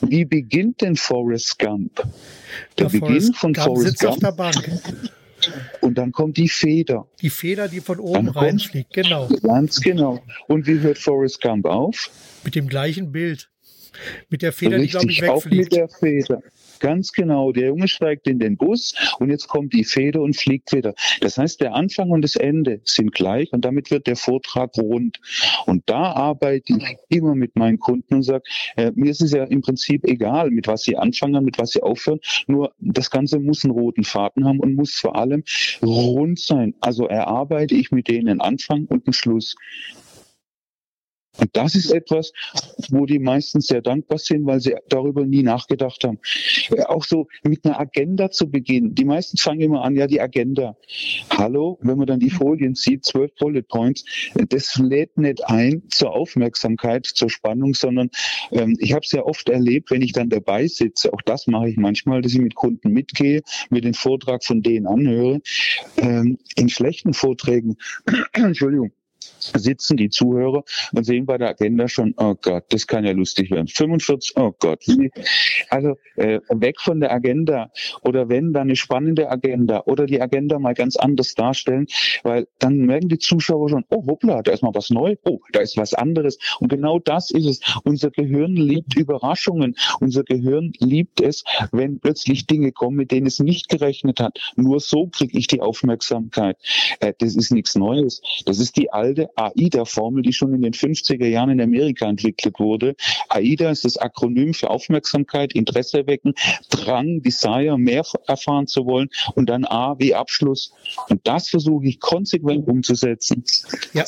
Wie 0.00 0.24
beginnt 0.24 0.80
denn 0.80 0.96
Forrest 0.96 1.58
Gump? 1.58 1.96
Der, 1.96 2.06
Der 2.76 2.84
Beginn 2.84 3.00
Forrest 3.00 3.36
von 3.36 3.52
Gump 3.52 3.66
Forrest 3.66 3.98
Gump. 4.00 5.12
Und 5.80 5.96
dann 5.98 6.10
kommt 6.10 6.36
die 6.36 6.48
Feder. 6.48 7.06
Die 7.22 7.30
Feder, 7.30 7.68
die 7.68 7.80
von 7.80 8.00
oben 8.00 8.28
reinfliegt, 8.28 8.92
genau. 8.92 9.28
Ganz 9.42 9.80
genau. 9.80 10.20
Und 10.48 10.66
wie 10.66 10.80
hört 10.80 10.98
Forrest 10.98 11.40
Gump 11.40 11.64
auf? 11.64 12.10
Mit 12.44 12.54
dem 12.56 12.68
gleichen 12.68 13.12
Bild. 13.12 13.48
Mit 14.28 14.42
der 14.42 14.52
Feder, 14.52 14.78
Richtig, 14.78 15.00
die, 15.00 15.06
glaube 15.08 15.10
ich, 15.10 15.22
wegfliegt. 15.22 15.66
Auch 15.66 15.66
mit 15.66 15.72
der 15.72 15.88
Feder. 15.88 16.42
Ganz 16.80 17.12
genau. 17.12 17.52
Der 17.52 17.68
Junge 17.68 17.88
steigt 17.88 18.26
in 18.26 18.38
den 18.38 18.56
Bus 18.56 18.94
und 19.18 19.30
jetzt 19.30 19.48
kommt 19.48 19.72
die 19.72 19.84
Feder 19.84 20.22
und 20.22 20.36
fliegt 20.36 20.72
wieder. 20.72 20.94
Das 21.20 21.38
heißt, 21.38 21.60
der 21.60 21.74
Anfang 21.74 22.10
und 22.10 22.22
das 22.22 22.36
Ende 22.36 22.80
sind 22.84 23.12
gleich 23.12 23.52
und 23.52 23.64
damit 23.64 23.90
wird 23.90 24.06
der 24.06 24.16
Vortrag 24.16 24.76
rund. 24.78 25.20
Und 25.66 25.82
da 25.86 26.12
arbeite 26.12 26.74
ich 26.76 26.96
immer 27.08 27.34
mit 27.34 27.56
meinen 27.56 27.78
Kunden 27.78 28.14
und 28.16 28.22
sage, 28.22 28.44
äh, 28.76 28.92
mir 28.94 29.10
ist 29.10 29.22
es 29.22 29.32
ja 29.32 29.44
im 29.44 29.62
Prinzip 29.62 30.04
egal, 30.04 30.50
mit 30.50 30.66
was 30.66 30.82
sie 30.82 30.96
anfangen, 30.96 31.44
mit 31.44 31.58
was 31.58 31.70
sie 31.70 31.82
aufhören. 31.82 32.20
Nur 32.46 32.72
das 32.80 33.10
Ganze 33.10 33.38
muss 33.38 33.64
einen 33.64 33.72
roten 33.72 34.04
Faden 34.04 34.44
haben 34.44 34.60
und 34.60 34.74
muss 34.74 34.94
vor 34.94 35.16
allem 35.16 35.44
rund 35.82 36.38
sein. 36.38 36.74
Also 36.80 37.06
erarbeite 37.06 37.74
ich 37.74 37.90
mit 37.90 38.08
denen 38.08 38.28
einen 38.28 38.40
Anfang 38.40 38.86
und 38.86 39.06
einen 39.06 39.12
Schluss. 39.12 39.56
Und 41.38 41.56
das 41.56 41.74
ist 41.74 41.90
etwas, 41.92 42.32
wo 42.90 43.06
die 43.06 43.18
meisten 43.18 43.60
sehr 43.60 43.80
dankbar 43.80 44.18
sind, 44.18 44.46
weil 44.46 44.60
sie 44.60 44.74
darüber 44.88 45.24
nie 45.24 45.42
nachgedacht 45.42 46.02
haben. 46.04 46.18
Auch 46.86 47.04
so 47.04 47.28
mit 47.42 47.64
einer 47.64 47.78
Agenda 47.78 48.30
zu 48.30 48.50
beginnen. 48.50 48.94
Die 48.94 49.04
meisten 49.04 49.36
fangen 49.36 49.60
immer 49.60 49.82
an, 49.82 49.96
ja, 49.96 50.06
die 50.06 50.20
Agenda. 50.20 50.76
Hallo, 51.30 51.78
wenn 51.80 51.98
man 51.98 52.06
dann 52.06 52.20
die 52.20 52.30
Folien 52.30 52.74
sieht, 52.74 53.04
zwölf 53.04 53.34
Bullet 53.36 53.62
Points, 53.62 54.04
das 54.48 54.76
lädt 54.76 55.16
nicht 55.16 55.44
ein 55.46 55.82
zur 55.90 56.12
Aufmerksamkeit, 56.12 57.06
zur 57.06 57.30
Spannung, 57.30 57.74
sondern 57.74 58.10
ähm, 58.50 58.76
ich 58.78 58.92
habe 58.92 59.04
es 59.04 59.12
ja 59.12 59.22
oft 59.22 59.48
erlebt, 59.48 59.90
wenn 59.90 60.02
ich 60.02 60.12
dann 60.12 60.28
dabei 60.30 60.66
sitze, 60.66 61.12
auch 61.12 61.22
das 61.22 61.46
mache 61.46 61.68
ich 61.68 61.76
manchmal, 61.76 62.22
dass 62.22 62.32
ich 62.32 62.40
mit 62.40 62.54
Kunden 62.54 62.92
mitgehe, 62.92 63.42
mir 63.70 63.80
den 63.80 63.94
Vortrag 63.94 64.44
von 64.44 64.62
denen 64.62 64.86
anhöre. 64.86 65.40
Ähm, 65.96 66.38
in 66.56 66.68
schlechten 66.68 67.14
Vorträgen, 67.14 67.76
Entschuldigung, 68.32 68.92
sitzen 69.38 69.96
die 69.96 70.10
Zuhörer 70.10 70.64
und 70.92 71.04
sehen 71.04 71.26
bei 71.26 71.38
der 71.38 71.50
Agenda 71.50 71.88
schon, 71.88 72.14
oh 72.16 72.34
Gott, 72.40 72.64
das 72.70 72.86
kann 72.86 73.04
ja 73.04 73.12
lustig 73.12 73.50
werden. 73.50 73.68
45, 73.68 74.36
oh 74.36 74.54
Gott. 74.58 74.84
Also 75.70 75.96
äh, 76.16 76.40
weg 76.50 76.80
von 76.80 77.00
der 77.00 77.12
Agenda 77.12 77.70
oder 78.02 78.28
wenn 78.28 78.52
dann 78.52 78.68
eine 78.68 78.76
spannende 78.76 79.30
Agenda 79.30 79.82
oder 79.86 80.06
die 80.06 80.20
Agenda 80.20 80.58
mal 80.58 80.74
ganz 80.74 80.96
anders 80.96 81.34
darstellen, 81.34 81.86
weil 82.22 82.46
dann 82.58 82.78
merken 82.78 83.08
die 83.08 83.18
Zuschauer 83.18 83.68
schon, 83.68 83.84
oh 83.90 84.06
hoppla, 84.06 84.42
da 84.42 84.52
ist 84.52 84.62
mal 84.62 84.74
was 84.74 84.90
Neues, 84.90 85.18
oh, 85.24 85.40
da 85.52 85.60
ist 85.60 85.76
was 85.76 85.94
anderes. 85.94 86.38
Und 86.60 86.68
genau 86.68 86.98
das 86.98 87.30
ist 87.30 87.46
es. 87.46 87.60
Unser 87.84 88.10
Gehirn 88.10 88.54
liebt 88.54 88.96
Überraschungen. 88.96 89.76
Unser 90.00 90.24
Gehirn 90.24 90.72
liebt 90.78 91.20
es, 91.20 91.44
wenn 91.72 92.00
plötzlich 92.00 92.46
Dinge 92.46 92.72
kommen, 92.72 92.96
mit 92.96 93.10
denen 93.10 93.26
es 93.26 93.38
nicht 93.38 93.68
gerechnet 93.68 94.20
hat. 94.20 94.38
Nur 94.56 94.80
so 94.80 95.06
kriege 95.08 95.38
ich 95.38 95.46
die 95.46 95.60
Aufmerksamkeit. 95.60 96.56
Äh, 97.00 97.12
das 97.18 97.36
ist 97.36 97.52
nichts 97.52 97.74
Neues. 97.74 98.22
Das 98.46 98.58
ist 98.58 98.76
die 98.76 98.92
alte 98.92 99.27
AIDA-Formel, 99.36 100.22
die 100.22 100.32
schon 100.32 100.54
in 100.54 100.62
den 100.62 100.72
50er 100.72 101.26
Jahren 101.26 101.50
in 101.50 101.60
Amerika 101.60 102.06
entwickelt 102.06 102.58
wurde. 102.58 102.94
AIDA 103.28 103.70
ist 103.70 103.84
das 103.84 103.96
Akronym 103.96 104.54
für 104.54 104.70
Aufmerksamkeit, 104.70 105.52
Interesse 105.54 106.06
wecken, 106.06 106.34
Drang, 106.70 107.22
Desire, 107.22 107.78
mehr 107.78 108.04
erfahren 108.26 108.66
zu 108.66 108.86
wollen 108.86 109.08
und 109.34 109.48
dann 109.48 109.64
A 109.64 109.96
wie 109.98 110.14
Abschluss. 110.14 110.72
Und 111.08 111.26
das 111.26 111.48
versuche 111.48 111.86
ich 111.86 112.00
konsequent 112.00 112.66
umzusetzen. 112.68 113.44
Ja, 113.92 114.04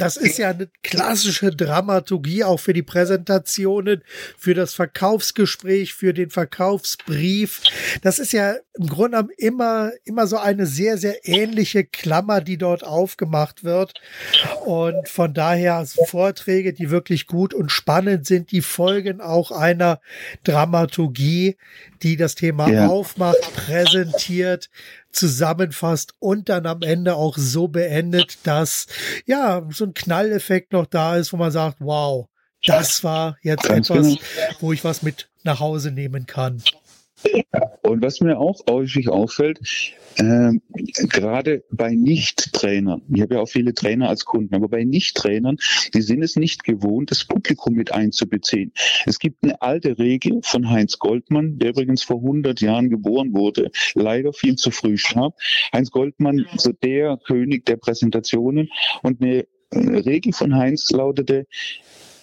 das 0.00 0.16
ist 0.16 0.38
ja 0.38 0.48
eine 0.48 0.70
klassische 0.82 1.50
Dramaturgie 1.50 2.42
auch 2.42 2.58
für 2.58 2.72
die 2.72 2.82
Präsentationen, 2.82 4.02
für 4.38 4.54
das 4.54 4.72
Verkaufsgespräch, 4.72 5.92
für 5.92 6.14
den 6.14 6.30
Verkaufsbrief. 6.30 7.60
Das 8.00 8.18
ist 8.18 8.32
ja 8.32 8.54
im 8.80 8.86
Grunde 8.86 9.10
genommen 9.10 9.30
immer, 9.36 9.90
immer 10.04 10.26
so 10.26 10.38
eine 10.38 10.64
sehr, 10.64 10.96
sehr 10.96 11.28
ähnliche 11.28 11.84
Klammer, 11.84 12.40
die 12.40 12.56
dort 12.56 12.82
aufgemacht 12.82 13.62
wird. 13.62 13.92
Und 14.64 15.06
von 15.06 15.34
daher 15.34 15.84
Vorträge, 16.06 16.72
die 16.72 16.88
wirklich 16.88 17.26
gut 17.26 17.52
und 17.52 17.70
spannend 17.70 18.26
sind, 18.26 18.52
die 18.52 18.62
folgen 18.62 19.20
auch 19.20 19.50
einer 19.50 20.00
Dramaturgie, 20.44 21.58
die 22.02 22.16
das 22.16 22.36
Thema 22.36 22.70
ja. 22.70 22.86
aufmacht, 22.86 23.40
präsentiert, 23.54 24.70
zusammenfasst 25.12 26.14
und 26.18 26.48
dann 26.48 26.64
am 26.64 26.80
Ende 26.80 27.16
auch 27.16 27.36
so 27.36 27.68
beendet, 27.68 28.38
dass 28.44 28.86
ja 29.26 29.66
so 29.70 29.84
ein 29.84 29.92
Knalleffekt 29.92 30.72
noch 30.72 30.86
da 30.86 31.16
ist, 31.16 31.34
wo 31.34 31.36
man 31.36 31.50
sagt, 31.50 31.76
wow, 31.80 32.28
das 32.64 33.04
war 33.04 33.36
jetzt 33.42 33.64
Ganz 33.64 33.90
etwas, 33.90 34.06
genau. 34.06 34.20
wo 34.60 34.72
ich 34.72 34.84
was 34.84 35.02
mit 35.02 35.28
nach 35.42 35.60
Hause 35.60 35.90
nehmen 35.90 36.26
kann. 36.26 36.62
Und 37.82 38.02
was 38.02 38.20
mir 38.20 38.38
auch 38.38 38.60
häufig 38.68 39.08
auffällt, 39.08 39.60
äh, 40.16 40.52
gerade 41.08 41.64
bei 41.70 41.94
Nicht-Trainern, 41.94 43.02
ich 43.12 43.20
habe 43.20 43.34
ja 43.34 43.40
auch 43.40 43.48
viele 43.48 43.74
Trainer 43.74 44.08
als 44.08 44.24
Kunden, 44.24 44.54
aber 44.54 44.68
bei 44.68 44.84
Nicht-Trainern, 44.84 45.56
die 45.94 46.02
sind 46.02 46.22
es 46.22 46.36
nicht 46.36 46.64
gewohnt, 46.64 47.10
das 47.10 47.24
Publikum 47.24 47.74
mit 47.74 47.92
einzubeziehen. 47.92 48.72
Es 49.06 49.18
gibt 49.18 49.42
eine 49.42 49.60
alte 49.60 49.98
Regel 49.98 50.40
von 50.42 50.70
Heinz 50.70 50.98
Goldmann, 50.98 51.58
der 51.58 51.70
übrigens 51.70 52.02
vor 52.02 52.18
100 52.18 52.60
Jahren 52.60 52.90
geboren 52.90 53.32
wurde, 53.32 53.70
leider 53.94 54.32
viel 54.32 54.56
zu 54.56 54.70
früh 54.70 54.96
starb. 54.96 55.34
Heinz 55.72 55.90
Goldmann, 55.90 56.46
so 56.56 56.72
der 56.72 57.18
König 57.26 57.66
der 57.66 57.76
Präsentationen 57.76 58.70
und 59.02 59.22
eine 59.22 59.46
Regel 59.72 60.32
von 60.32 60.56
Heinz 60.56 60.90
lautete, 60.90 61.46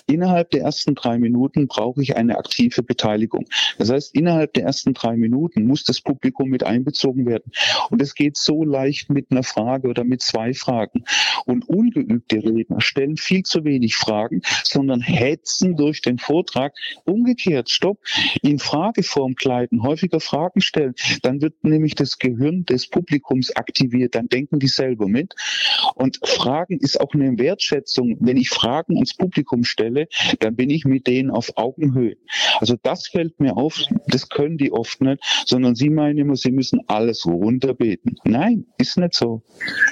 Innerhalb 0.08 0.52
der 0.52 0.62
ersten 0.62 0.96
drei 0.96 1.18
Minuten 1.18 1.68
brauche 1.68 2.02
ich 2.02 2.16
eine 2.16 2.38
aktive 2.38 2.82
Beteiligung. 2.82 3.46
Das 3.78 3.92
heißt, 3.92 4.16
innerhalb 4.16 4.54
der 4.54 4.64
ersten 4.64 4.94
drei 4.94 5.18
Minuten 5.18 5.66
muss 5.66 5.84
das 5.84 6.00
Publikum 6.00 6.50
mit 6.50 6.64
einbezogen 6.64 7.26
werden. 7.26 7.52
Und 7.90 8.02
es 8.02 8.16
geht 8.16 8.38
so 8.38 8.64
leicht 8.64 9.10
mit 9.10 9.32
einer 9.32 9.44
Frage 9.44 9.90
oder 9.90 10.06
mit 10.06 10.22
zwei 10.22 10.54
Fragen. 10.54 11.04
Und 11.46 11.68
ungeübte 11.68 12.38
Redner 12.38 12.80
stellen 12.80 13.18
viel 13.18 13.44
zu 13.44 13.66
wenig 13.66 13.96
Fragen, 13.96 14.42
sondern 14.64 15.02
hetzen 15.02 15.76
durch 15.76 16.02
den 16.02 16.20
Vortrag. 16.20 16.74
Umgekehrt, 17.04 17.70
stopp, 17.70 18.00
in 18.42 18.60
Frageform 18.60 19.36
kleiden, 19.36 19.84
häufiger 19.84 20.22
Fragen 20.22 20.62
stellen. 20.62 20.94
Dann 21.22 21.42
wird 21.42 21.64
nämlich 21.64 21.96
das 21.96 22.18
Gehirn 22.18 22.64
des 22.64 22.88
Publikums 22.88 23.54
aktiviert. 23.56 24.16
Dann 24.16 24.30
denken 24.30 24.60
die 24.60 24.68
selber 24.68 25.10
mit. 25.10 25.36
Und 25.96 26.20
Fragen 26.24 26.80
ist 26.80 27.00
auch 27.02 27.14
eine 27.14 27.38
Wertschätzung. 27.38 28.18
Wenn 28.22 28.38
ich 28.38 28.50
Fragen 28.50 28.96
ans 28.96 29.14
Publikum 29.14 29.66
stelle, 29.66 29.97
stelle, 30.06 30.38
dann 30.40 30.56
bin 30.56 30.70
ich 30.70 30.86
mit 30.86 31.08
denen 31.08 31.32
auf 31.32 31.58
Augenhöhe. 31.58 32.18
Also 32.60 32.76
das 32.82 33.08
fällt 33.08 33.40
mir 33.40 33.58
auf, 33.58 33.82
das 34.08 34.30
können 34.30 34.58
die 34.58 34.72
oft 34.72 35.02
nicht, 35.02 35.24
sondern 35.46 35.76
sie 35.76 35.90
meinen 35.90 36.18
immer, 36.18 36.36
sie 36.36 36.52
müssen 36.52 36.82
alles 36.88 37.26
runterbeten. 37.26 38.18
Nein, 38.24 38.66
ist 38.78 38.98
nicht 38.98 39.14
so. 39.14 39.44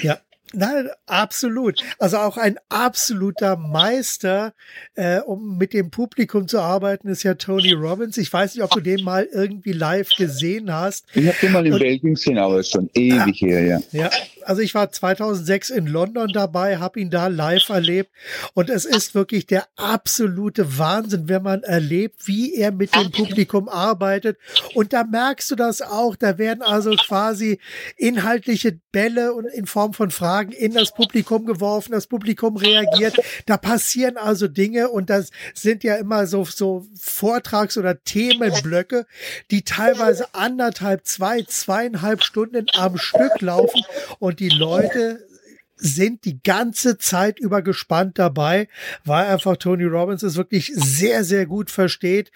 Ja, 0.02 0.20
Nein, 0.54 0.90
absolut. 1.08 1.82
Also 1.98 2.18
auch 2.18 2.38
ein 2.38 2.58
absoluter 2.70 3.58
Meister, 3.58 4.54
äh, 4.94 5.20
um 5.20 5.58
mit 5.58 5.74
dem 5.74 5.90
Publikum 5.90 6.48
zu 6.48 6.60
arbeiten, 6.60 7.08
ist 7.10 7.24
ja 7.24 7.34
Tony 7.34 7.74
Robbins. 7.74 8.18
Ich 8.18 8.32
weiß 8.32 8.56
nicht, 8.56 8.64
ob 8.64 8.70
du 8.70 8.80
den 8.80 9.04
mal 9.04 9.28
irgendwie 9.32 9.72
live 9.72 10.10
gesehen 10.16 10.72
hast. 10.72 11.06
Ich 11.14 11.28
habe 11.28 11.38
den 11.42 11.52
mal 11.52 11.66
in 11.66 11.74
Und, 11.74 11.80
Belgien 11.80 12.14
gesehen, 12.14 12.38
aber 12.38 12.60
ist 12.60 12.72
schon 12.72 12.90
ewig 12.94 13.42
ja, 13.42 13.48
her, 13.48 13.66
ja. 13.66 13.80
Ja, 13.92 14.10
also 14.44 14.62
ich 14.62 14.76
war 14.76 14.92
2006 14.92 15.72
in 15.72 15.88
London 15.88 16.30
dabei, 16.32 16.78
habe 16.78 17.00
ihn 17.00 17.10
da 17.10 17.28
live 17.28 17.68
erlebt 17.70 18.12
und 18.54 18.70
es 18.70 18.86
ist 18.86 19.16
wirklich 19.16 19.48
der 19.48 19.68
absolute 19.76 20.78
Wahnsinn, 20.78 21.28
wenn 21.28 21.42
man 21.42 21.64
erlebt, 21.64 22.28
wie 22.28 22.54
er 22.54 22.72
mit 22.72 22.96
dem 22.96 23.12
Publikum 23.12 23.68
arbeitet. 23.68 24.38
Und 24.74 24.94
da 24.94 25.04
merkst 25.04 25.50
du 25.50 25.56
das 25.56 25.82
auch. 25.82 26.16
Da 26.16 26.38
werden 26.38 26.62
also 26.62 26.92
quasi 26.92 27.60
inhaltliche 27.98 28.80
Bälle 28.92 29.34
und 29.34 29.46
in 29.46 29.66
Form 29.66 29.94
von 29.94 30.12
Fragen 30.12 30.35
in 30.42 30.74
das 30.74 30.94
Publikum 30.94 31.46
geworfen. 31.46 31.92
Das 31.92 32.08
Publikum 32.08 32.58
reagiert. 32.58 33.18
Da 33.46 33.58
passieren 33.58 34.18
also 34.18 34.48
Dinge 34.48 34.90
und 34.90 35.10
das 35.10 35.32
sind 35.54 35.84
ja 35.84 35.96
immer 35.96 36.28
so, 36.28 36.46
so 36.46 36.86
Vortrags- 37.00 37.78
oder 37.78 38.04
Themenblöcke, 38.04 39.06
die 39.52 39.64
teilweise 39.64 40.34
anderthalb, 40.34 41.06
zwei, 41.06 41.44
zweieinhalb 41.44 42.24
Stunden 42.24 42.68
am 42.74 42.98
Stück 42.98 43.42
laufen 43.42 43.82
und 44.20 44.40
die 44.40 44.50
Leute 44.50 45.26
sind 45.76 46.26
die 46.26 46.42
ganze 46.42 46.98
Zeit 46.98 47.40
über 47.40 47.62
gespannt 47.62 48.18
dabei, 48.18 48.68
weil 49.04 49.26
einfach 49.28 49.58
Tony 49.58 49.84
Robbins 49.84 50.24
es 50.24 50.38
wirklich 50.38 50.72
sehr, 50.74 51.24
sehr 51.24 51.46
gut 51.46 51.70
versteht, 51.70 52.32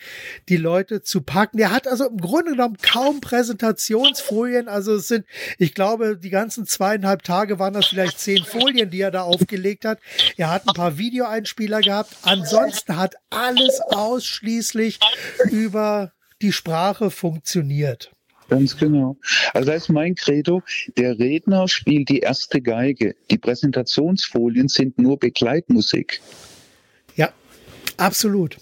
die 0.50 0.58
Leute 0.58 1.02
zu 1.02 1.22
packen. 1.22 1.60
Er 1.60 1.72
hat 1.72 1.88
also 1.88 2.08
im 2.08 2.18
Grunde 2.18 2.52
genommen 2.52 2.78
kaum 2.82 3.22
Präsentationsfolien. 3.22 4.68
Also 4.68 4.96
es 4.96 5.08
sind, 5.08 5.26
ich 5.58 5.74
glaube, 5.74 6.18
die 6.18 6.30
ganzen 6.30 6.66
zweieinhalb 6.66 7.24
Tage 7.24 7.60
waren 7.60 7.74
das 7.74 7.88
vielleicht 7.88 8.20
zehn 8.20 8.44
Folien, 8.44 8.90
die 8.90 9.02
er 9.02 9.12
da 9.12 9.24
aufgelegt 9.24 9.86
hat. 9.86 10.00
Er 10.38 10.50
hat 10.50 10.68
ein 10.68 10.74
paar 10.74 10.98
Videoeinspieler 10.98 11.82
gehabt. 11.82 12.16
Ansonsten 12.24 12.98
hat 12.98 13.16
alles 13.30 13.80
ausschließlich 13.82 15.00
über 15.50 16.12
die 16.42 16.52
Sprache 16.52 17.12
funktioniert. 17.12 18.12
Ganz 18.50 18.76
genau. 18.78 19.16
Also 19.54 19.72
das 19.72 19.84
ist 19.84 19.90
mein 19.90 20.16
Credo. 20.16 20.64
Der 20.98 21.18
Redner 21.20 21.68
spielt 21.68 22.10
die 22.10 22.20
erste 22.20 22.62
Geige. 22.62 23.16
Die 23.30 23.38
Präsentationsfolien 23.38 24.68
sind 24.68 24.98
nur 24.98 25.18
Begleitmusik. 25.20 26.22
Ja, 27.16 27.30
absolut. 27.98 28.58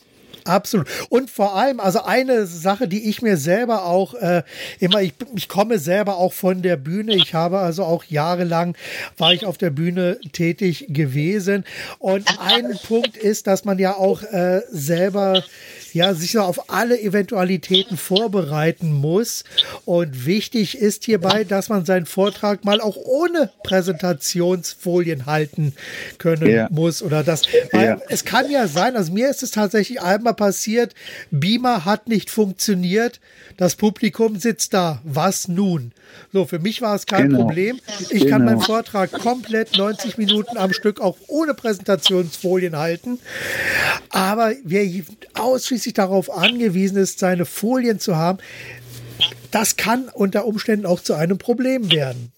Absolut. 0.47 0.87
Und 1.09 1.29
vor 1.29 1.55
allem, 1.55 1.79
also 1.79 2.03
eine 2.03 2.47
Sache, 2.47 2.87
die 2.87 3.09
ich 3.09 3.21
mir 3.21 3.37
selber 3.37 3.85
auch 3.85 4.13
äh, 4.13 4.43
immer, 4.79 5.01
ich, 5.01 5.13
ich 5.35 5.49
komme 5.49 5.77
selber 5.77 6.17
auch 6.17 6.31
von 6.31 6.61
der 6.61 6.77
Bühne. 6.77 7.15
Ich 7.15 7.33
habe 7.33 7.59
also 7.59 7.83
auch 7.83 8.05
jahrelang 8.05 8.77
war 9.17 9.33
ich 9.33 9.45
auf 9.45 9.57
der 9.57 9.71
Bühne 9.71 10.19
tätig 10.31 10.85
gewesen. 10.89 11.65
Und 11.99 12.39
ein 12.39 12.77
Punkt 12.87 13.17
ist, 13.17 13.47
dass 13.47 13.65
man 13.65 13.77
ja 13.77 13.95
auch 13.95 14.23
äh, 14.23 14.61
selber 14.71 15.43
ja, 15.97 16.13
sich 16.13 16.37
auf 16.37 16.69
alle 16.69 17.01
Eventualitäten 17.01 17.97
vorbereiten 17.97 18.93
muss. 18.93 19.43
Und 19.85 20.27
wichtig 20.27 20.77
ist 20.77 21.05
hierbei, 21.05 21.43
dass 21.43 21.69
man 21.69 21.85
seinen 21.85 22.05
Vortrag 22.05 22.63
mal 22.63 22.79
auch 22.81 22.95
ohne 22.95 23.51
Präsentationsfolien 23.63 25.25
halten 25.25 25.73
können 26.19 26.49
ja. 26.49 26.67
muss 26.69 27.01
oder 27.01 27.23
das. 27.23 27.41
Ja. 27.73 27.99
es 28.09 28.25
kann 28.25 28.49
ja 28.51 28.67
sein, 28.67 28.95
also 28.95 29.11
mir 29.11 29.29
ist 29.29 29.41
es 29.41 29.51
tatsächlich 29.51 30.01
einmal 30.01 30.35
passiert, 30.35 30.93
Beamer 31.31 31.83
hat 31.83 32.07
nicht 32.07 32.29
funktioniert, 32.29 33.19
das 33.57 33.75
Publikum 33.75 34.39
sitzt 34.39 34.73
da. 34.75 35.01
Was 35.03 35.47
nun? 35.47 35.91
So, 36.31 36.45
für 36.45 36.59
mich 36.59 36.81
war 36.81 36.95
es 36.95 37.05
kein 37.05 37.29
genau. 37.29 37.41
Problem. 37.41 37.79
Ich 38.09 38.21
genau. 38.21 38.29
kann 38.29 38.45
meinen 38.45 38.61
Vortrag 38.61 39.11
komplett 39.11 39.77
90 39.77 40.17
Minuten 40.17 40.57
am 40.57 40.73
Stück 40.73 40.99
auch 41.01 41.17
ohne 41.27 41.53
Präsentationsfolien 41.53 42.77
halten. 42.77 43.19
Aber 44.09 44.53
wer 44.63 44.85
ausschließlich 45.33 45.86
darauf 45.93 46.29
angewiesen 46.29 46.97
ist, 46.97 47.19
seine 47.19 47.45
Folien 47.45 47.99
zu 47.99 48.15
haben, 48.15 48.39
das 49.51 49.77
kann 49.77 50.09
unter 50.09 50.45
Umständen 50.45 50.85
auch 50.85 51.01
zu 51.01 51.13
einem 51.13 51.37
Problem 51.37 51.91
werden. 51.91 52.31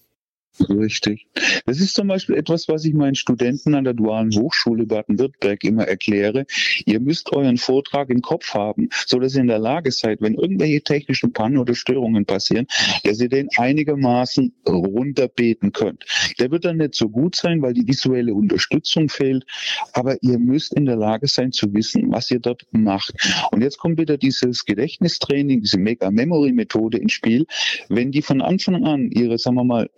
Richtig. 0.68 1.26
Das 1.64 1.80
ist 1.80 1.94
zum 1.94 2.08
Beispiel 2.08 2.36
etwas, 2.36 2.68
was 2.68 2.84
ich 2.84 2.94
meinen 2.94 3.14
Studenten 3.14 3.74
an 3.74 3.84
der 3.84 3.94
Dualen 3.94 4.34
Hochschule 4.34 4.86
Baden-Württemberg 4.86 5.64
immer 5.64 5.84
erkläre. 5.84 6.46
Ihr 6.84 7.00
müsst 7.00 7.32
euren 7.32 7.56
Vortrag 7.56 8.10
im 8.10 8.20
Kopf 8.20 8.54
haben, 8.54 8.88
so 9.06 9.18
dass 9.18 9.34
ihr 9.34 9.40
in 9.40 9.46
der 9.46 9.58
Lage 9.58 9.90
seid, 9.90 10.20
wenn 10.20 10.34
irgendwelche 10.34 10.82
technischen 10.82 11.32
Pannen 11.32 11.58
oder 11.58 11.74
Störungen 11.74 12.26
passieren, 12.26 12.66
dass 13.04 13.20
ihr 13.20 13.28
den 13.28 13.48
einigermaßen 13.56 14.52
runterbeten 14.68 15.72
könnt. 15.72 16.04
Der 16.38 16.50
wird 16.50 16.64
dann 16.64 16.76
nicht 16.76 16.94
so 16.94 17.08
gut 17.08 17.36
sein, 17.36 17.62
weil 17.62 17.72
die 17.72 17.86
visuelle 17.86 18.34
Unterstützung 18.34 19.08
fehlt, 19.08 19.44
aber 19.92 20.22
ihr 20.22 20.38
müsst 20.38 20.74
in 20.74 20.86
der 20.86 20.96
Lage 20.96 21.26
sein 21.26 21.52
zu 21.52 21.72
wissen, 21.72 22.12
was 22.12 22.30
ihr 22.30 22.40
dort 22.40 22.66
macht. 22.72 23.14
Und 23.50 23.62
jetzt 23.62 23.78
kommt 23.78 23.98
wieder 23.98 24.18
dieses 24.18 24.64
Gedächtnistraining, 24.64 25.60
diese 25.62 25.78
Mega-Memory-Methode 25.78 26.98
ins 26.98 27.12
Spiel. 27.12 27.46
Wenn 27.88 28.12
die 28.12 28.22
von 28.22 28.40
Anfang 28.40 28.84
an 28.84 29.10
ihre, 29.10 29.38
sagen 29.38 29.56
wir 29.56 29.64
mal, 29.64 29.90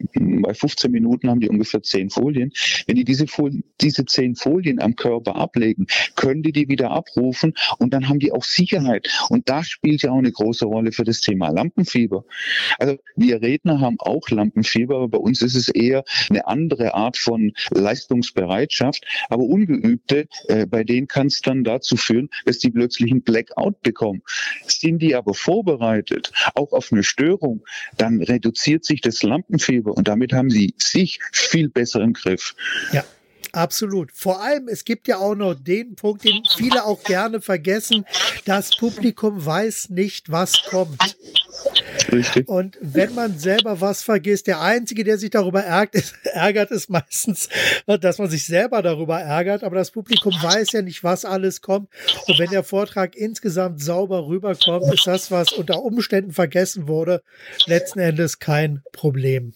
bei 0.53 0.59
15 0.59 0.91
Minuten 0.91 1.31
haben 1.31 1.41
die 1.41 1.49
ungefähr 1.49 1.83
10 1.83 2.11
Folien. 2.11 2.53
Wenn 2.87 2.97
die 2.97 3.05
diese, 3.05 3.25
diese 3.81 4.05
10 4.05 4.37
Folien 4.37 4.81
am 4.81 4.97
Körper 4.97 5.37
ablegen, 5.37 5.87
können 6.15 6.43
die 6.43 6.53
die 6.53 6.69
wieder 6.69 6.91
abrufen 6.91 7.55
und 7.79 7.95
dann 7.95 8.09
haben 8.09 8.19
die 8.19 8.33
auch 8.33 8.45
Sicherheit. 8.45 9.09
Und 9.31 9.49
das 9.49 9.69
spielt 9.69 10.03
ja 10.03 10.11
auch 10.11 10.19
eine 10.19 10.31
große 10.31 10.67
Rolle 10.67 10.93
für 10.93 11.05
das 11.05 11.21
Thema 11.21 11.49
Lampenfieber. 11.49 12.25
Also 12.79 12.97
wir 13.17 13.41
Redner 13.41 13.81
haben 13.81 13.97
auch 13.99 14.29
Lampenfieber, 14.29 14.97
aber 14.97 15.09
bei 15.09 15.19
uns 15.19 15.41
ist 15.41 15.55
es 15.55 15.69
eher 15.69 16.05
eine 16.29 16.47
andere 16.47 16.95
Art 16.95 17.17
von 17.17 17.53
Leistungsbereitschaft. 17.71 19.05
Aber 19.31 19.45
Ungeübte, 19.45 20.27
äh, 20.49 20.67
bei 20.67 20.85
denen 20.85 21.09
kann 21.09 21.29
es 21.29 21.41
dann 21.41 21.65
dazu 21.65 21.97
führen, 21.97 22.29
dass 22.45 22.59
die 22.59 22.71
plötzlich 22.71 23.11
einen 23.11 23.23
Blackout 23.23 23.81
bekommen. 23.83 24.23
Sind 24.67 25.01
die 25.01 25.15
aber 25.15 25.35
vorbereitet, 25.35 26.33
auch 26.55 26.73
auf 26.73 26.93
eine 26.93 27.03
Störung, 27.03 27.65
dann 27.97 28.21
reduziert 28.23 28.85
sich 28.85 29.01
das 29.01 29.23
Lampenfieber 29.23 29.93
und 29.93 30.09
damit 30.09 30.32
haben 30.33 30.51
sie 30.51 30.75
sich 30.79 31.19
viel 31.33 31.69
besser 31.69 32.01
im 32.01 32.13
Griff. 32.13 32.55
Ja. 32.93 33.05
Absolut. 33.53 34.11
Vor 34.13 34.41
allem, 34.43 34.67
es 34.67 34.85
gibt 34.85 35.07
ja 35.09 35.19
auch 35.19 35.35
noch 35.35 35.55
den 35.55 35.95
Punkt, 35.95 36.25
den 36.25 36.43
viele 36.57 36.85
auch 36.87 37.05
gerne 37.05 37.43
vergessen. 37.43 38.07
Das 38.47 38.71
Publikum 38.75 39.45
weiß 39.45 39.91
nicht, 39.91 40.33
was 40.33 40.63
kommt. 40.63 41.17
Richtig. 42.11 42.49
Und 42.49 42.79
wenn 42.81 43.15
man 43.15 43.39
selber 43.39 43.83
was 43.83 44.03
vergisst, 44.03 44.47
der 44.47 44.63
Einzige, 44.63 45.05
der 45.05 45.19
sich 45.19 45.29
darüber 45.29 45.63
ärgert, 45.63 45.95
ist, 46.03 46.15
ärgert, 46.25 46.71
ist 46.71 46.89
meistens, 46.89 47.51
dass 47.87 48.17
man 48.19 48.31
sich 48.31 48.47
selber 48.47 48.81
darüber 48.81 49.21
ärgert. 49.21 49.65
Aber 49.65 49.77
das 49.77 49.91
Publikum 49.91 50.33
weiß 50.33 50.73
ja 50.73 50.81
nicht, 50.81 51.05
was 51.05 51.27
alles 51.27 51.61
kommt. 51.61 51.91
Und 52.29 52.39
wenn 52.39 52.51
der 52.51 52.65
Vortrag 52.65 53.15
insgesamt 53.15 53.83
sauber 53.83 54.27
rüberkommt, 54.27 54.93
ist 54.95 55.07
das, 55.07 55.31
was 55.31 55.53
unter 55.53 55.83
Umständen 55.83 56.33
vergessen 56.33 56.89
wurde, 56.89 57.23
letzten 57.67 57.99
Endes 57.99 58.39
kein 58.39 58.83
Problem. 58.93 59.53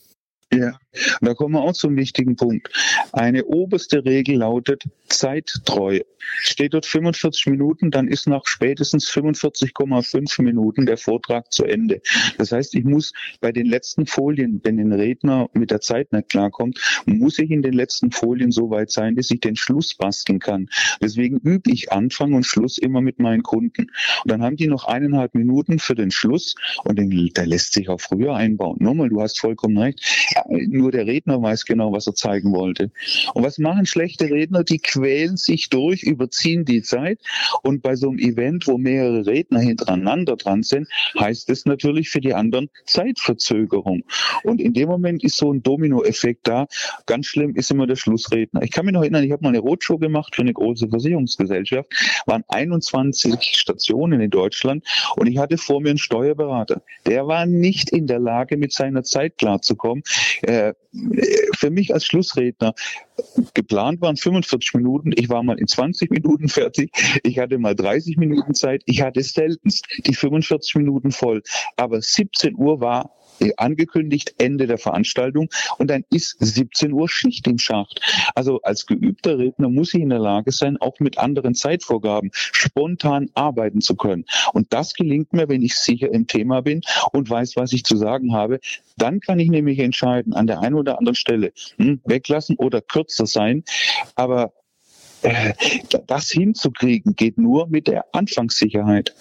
Ja, 0.52 0.78
und 1.20 1.28
da 1.28 1.34
kommen 1.34 1.54
wir 1.54 1.62
auch 1.62 1.72
zum 1.72 1.96
wichtigen 1.96 2.36
Punkt. 2.36 2.68
Eine 3.12 3.44
oberste 3.44 4.04
Regel 4.04 4.36
lautet 4.36 4.84
Zeittreue. 5.08 6.02
Steht 6.40 6.74
dort 6.74 6.86
45 6.86 7.46
Minuten, 7.46 7.90
dann 7.90 8.08
ist 8.08 8.26
nach 8.26 8.42
spätestens 8.46 9.08
45,5 9.08 10.42
Minuten 10.42 10.86
der 10.86 10.96
Vortrag 10.96 11.52
zu 11.52 11.64
Ende. 11.64 12.02
Das 12.36 12.52
heißt, 12.52 12.74
ich 12.74 12.84
muss 12.84 13.12
bei 13.40 13.52
den 13.52 13.66
letzten 13.66 14.06
Folien, 14.06 14.60
wenn 14.64 14.78
ein 14.78 14.92
Redner 14.92 15.48
mit 15.52 15.70
der 15.70 15.80
Zeit 15.80 16.12
nicht 16.12 16.28
klarkommt, 16.28 16.80
muss 17.06 17.38
ich 17.38 17.50
in 17.50 17.62
den 17.62 17.72
letzten 17.72 18.10
Folien 18.10 18.50
so 18.50 18.70
weit 18.70 18.90
sein, 18.90 19.16
dass 19.16 19.30
ich 19.30 19.40
den 19.40 19.56
Schluss 19.56 19.94
basteln 19.94 20.38
kann. 20.38 20.68
Deswegen 21.00 21.38
übe 21.38 21.70
ich 21.70 21.92
Anfang 21.92 22.32
und 22.34 22.44
Schluss 22.44 22.78
immer 22.78 23.00
mit 23.00 23.20
meinen 23.20 23.42
Kunden. 23.42 23.90
Und 24.24 24.30
dann 24.30 24.42
haben 24.42 24.56
die 24.56 24.66
noch 24.66 24.86
eineinhalb 24.86 25.34
Minuten 25.34 25.78
für 25.78 25.94
den 25.94 26.10
Schluss 26.10 26.54
und 26.84 26.98
den, 26.98 27.30
der 27.34 27.46
lässt 27.46 27.72
sich 27.72 27.88
auch 27.88 28.00
früher 28.00 28.34
einbauen. 28.34 28.78
Nochmal, 28.80 29.08
du 29.08 29.20
hast 29.20 29.38
vollkommen 29.38 29.78
recht. 29.78 30.00
Nur 30.48 30.85
der 30.90 31.06
Redner 31.06 31.40
weiß 31.40 31.64
genau, 31.64 31.92
was 31.92 32.06
er 32.06 32.14
zeigen 32.14 32.52
wollte. 32.52 32.90
Und 33.34 33.44
was 33.44 33.58
machen 33.58 33.86
schlechte 33.86 34.30
Redner? 34.30 34.64
Die 34.64 34.78
quälen 34.78 35.36
sich 35.36 35.68
durch, 35.68 36.02
überziehen 36.02 36.64
die 36.64 36.82
Zeit. 36.82 37.20
Und 37.62 37.82
bei 37.82 37.96
so 37.96 38.08
einem 38.08 38.18
Event, 38.18 38.66
wo 38.66 38.78
mehrere 38.78 39.26
Redner 39.26 39.60
hintereinander 39.60 40.36
dran 40.36 40.62
sind, 40.62 40.88
heißt 41.18 41.50
es 41.50 41.66
natürlich 41.66 42.10
für 42.10 42.20
die 42.20 42.34
anderen 42.34 42.68
Zeitverzögerung. 42.84 44.04
Und 44.42 44.60
in 44.60 44.72
dem 44.72 44.88
Moment 44.88 45.24
ist 45.24 45.36
so 45.36 45.52
ein 45.52 45.62
Dominoeffekt 45.62 46.46
da. 46.46 46.66
Ganz 47.06 47.26
schlimm 47.26 47.54
ist 47.54 47.70
immer 47.70 47.86
der 47.86 47.96
Schlussredner. 47.96 48.62
Ich 48.62 48.70
kann 48.70 48.84
mich 48.84 48.94
noch 48.94 49.02
erinnern, 49.02 49.24
ich 49.24 49.32
habe 49.32 49.42
mal 49.42 49.50
eine 49.50 49.58
Roadshow 49.58 49.98
gemacht 49.98 50.34
für 50.34 50.42
eine 50.42 50.52
große 50.52 50.88
Versicherungsgesellschaft, 50.88 51.90
waren 52.26 52.44
21 52.48 53.56
Stationen 53.56 54.20
in 54.20 54.30
Deutschland 54.30 54.84
und 55.16 55.26
ich 55.26 55.38
hatte 55.38 55.58
vor 55.58 55.80
mir 55.80 55.90
einen 55.90 55.98
Steuerberater. 55.98 56.82
Der 57.06 57.26
war 57.26 57.46
nicht 57.46 57.90
in 57.90 58.06
der 58.06 58.18
Lage, 58.18 58.56
mit 58.56 58.72
seiner 58.72 59.02
Zeit 59.02 59.38
klarzukommen. 59.38 60.02
Äh, 60.42 60.74
für 61.54 61.70
mich 61.70 61.92
als 61.92 62.04
Schlussredner 62.04 62.74
geplant 63.54 64.00
waren 64.00 64.16
45 64.16 64.74
Minuten. 64.74 65.12
Ich 65.14 65.28
war 65.28 65.42
mal 65.42 65.58
in 65.58 65.66
20 65.66 66.10
Minuten 66.10 66.48
fertig. 66.48 66.90
Ich 67.22 67.38
hatte 67.38 67.58
mal 67.58 67.74
30 67.74 68.16
Minuten 68.16 68.54
Zeit. 68.54 68.82
Ich 68.86 69.02
hatte 69.02 69.22
seltenst 69.22 69.86
die 70.06 70.14
45 70.14 70.76
Minuten 70.76 71.12
voll. 71.12 71.42
Aber 71.76 72.00
17 72.00 72.56
Uhr 72.56 72.80
war 72.80 73.16
angekündigt, 73.56 74.34
Ende 74.38 74.66
der 74.66 74.78
Veranstaltung 74.78 75.48
und 75.78 75.88
dann 75.88 76.04
ist 76.10 76.36
17 76.38 76.92
Uhr 76.92 77.08
Schicht 77.08 77.46
im 77.46 77.58
Schacht. 77.58 78.00
Also 78.34 78.60
als 78.62 78.86
geübter 78.86 79.38
Redner 79.38 79.68
muss 79.68 79.94
ich 79.94 80.00
in 80.00 80.10
der 80.10 80.18
Lage 80.18 80.52
sein, 80.52 80.76
auch 80.78 80.98
mit 81.00 81.18
anderen 81.18 81.54
Zeitvorgaben 81.54 82.30
spontan 82.32 83.30
arbeiten 83.34 83.80
zu 83.80 83.96
können. 83.96 84.24
Und 84.52 84.72
das 84.72 84.94
gelingt 84.94 85.32
mir, 85.32 85.48
wenn 85.48 85.62
ich 85.62 85.74
sicher 85.76 86.10
im 86.12 86.26
Thema 86.26 86.62
bin 86.62 86.80
und 87.12 87.28
weiß, 87.28 87.56
was 87.56 87.72
ich 87.72 87.84
zu 87.84 87.96
sagen 87.96 88.32
habe. 88.32 88.60
Dann 88.96 89.20
kann 89.20 89.38
ich 89.38 89.50
nämlich 89.50 89.78
entscheiden, 89.78 90.32
an 90.32 90.46
der 90.46 90.60
einen 90.60 90.74
oder 90.74 90.98
anderen 90.98 91.16
Stelle 91.16 91.52
hm, 91.76 92.00
weglassen 92.04 92.56
oder 92.56 92.80
kürzer 93.06 93.26
sein. 93.26 93.64
Aber 94.14 94.52
äh, 95.22 95.54
das 96.06 96.30
hinzukriegen 96.30 97.16
geht 97.16 97.38
nur 97.38 97.68
mit 97.68 97.86
der 97.86 98.04
Anfangssicherheit. 98.12 99.14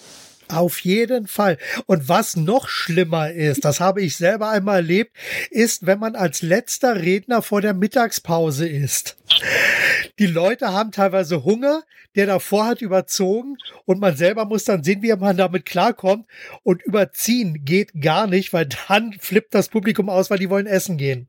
Auf 0.48 0.80
jeden 0.80 1.26
Fall. 1.26 1.58
Und 1.86 2.08
was 2.08 2.36
noch 2.36 2.68
schlimmer 2.68 3.32
ist, 3.32 3.64
das 3.64 3.80
habe 3.80 4.00
ich 4.02 4.16
selber 4.16 4.48
einmal 4.50 4.76
erlebt, 4.76 5.16
ist, 5.50 5.86
wenn 5.86 5.98
man 5.98 6.14
als 6.14 6.40
letzter 6.40 7.02
Redner 7.02 7.42
vor 7.42 7.60
der 7.62 7.74
Mittagspause 7.74 8.68
ist. 8.68 9.16
Die 10.20 10.26
Leute 10.26 10.72
haben 10.72 10.92
teilweise 10.92 11.42
Hunger, 11.42 11.82
der 12.16 12.26
davor 12.26 12.66
hat 12.66 12.82
überzogen 12.82 13.56
und 13.84 14.00
man 14.00 14.16
selber 14.16 14.44
muss 14.44 14.64
dann 14.64 14.82
sehen, 14.82 15.02
wie 15.02 15.14
man 15.14 15.36
damit 15.36 15.66
klarkommt. 15.66 16.26
Und 16.62 16.82
überziehen 16.82 17.64
geht 17.64 18.00
gar 18.00 18.26
nicht, 18.26 18.52
weil 18.52 18.68
dann 18.88 19.12
flippt 19.20 19.54
das 19.54 19.68
Publikum 19.68 20.08
aus, 20.08 20.30
weil 20.30 20.38
die 20.38 20.50
wollen 20.50 20.66
essen 20.66 20.96
gehen. 20.96 21.28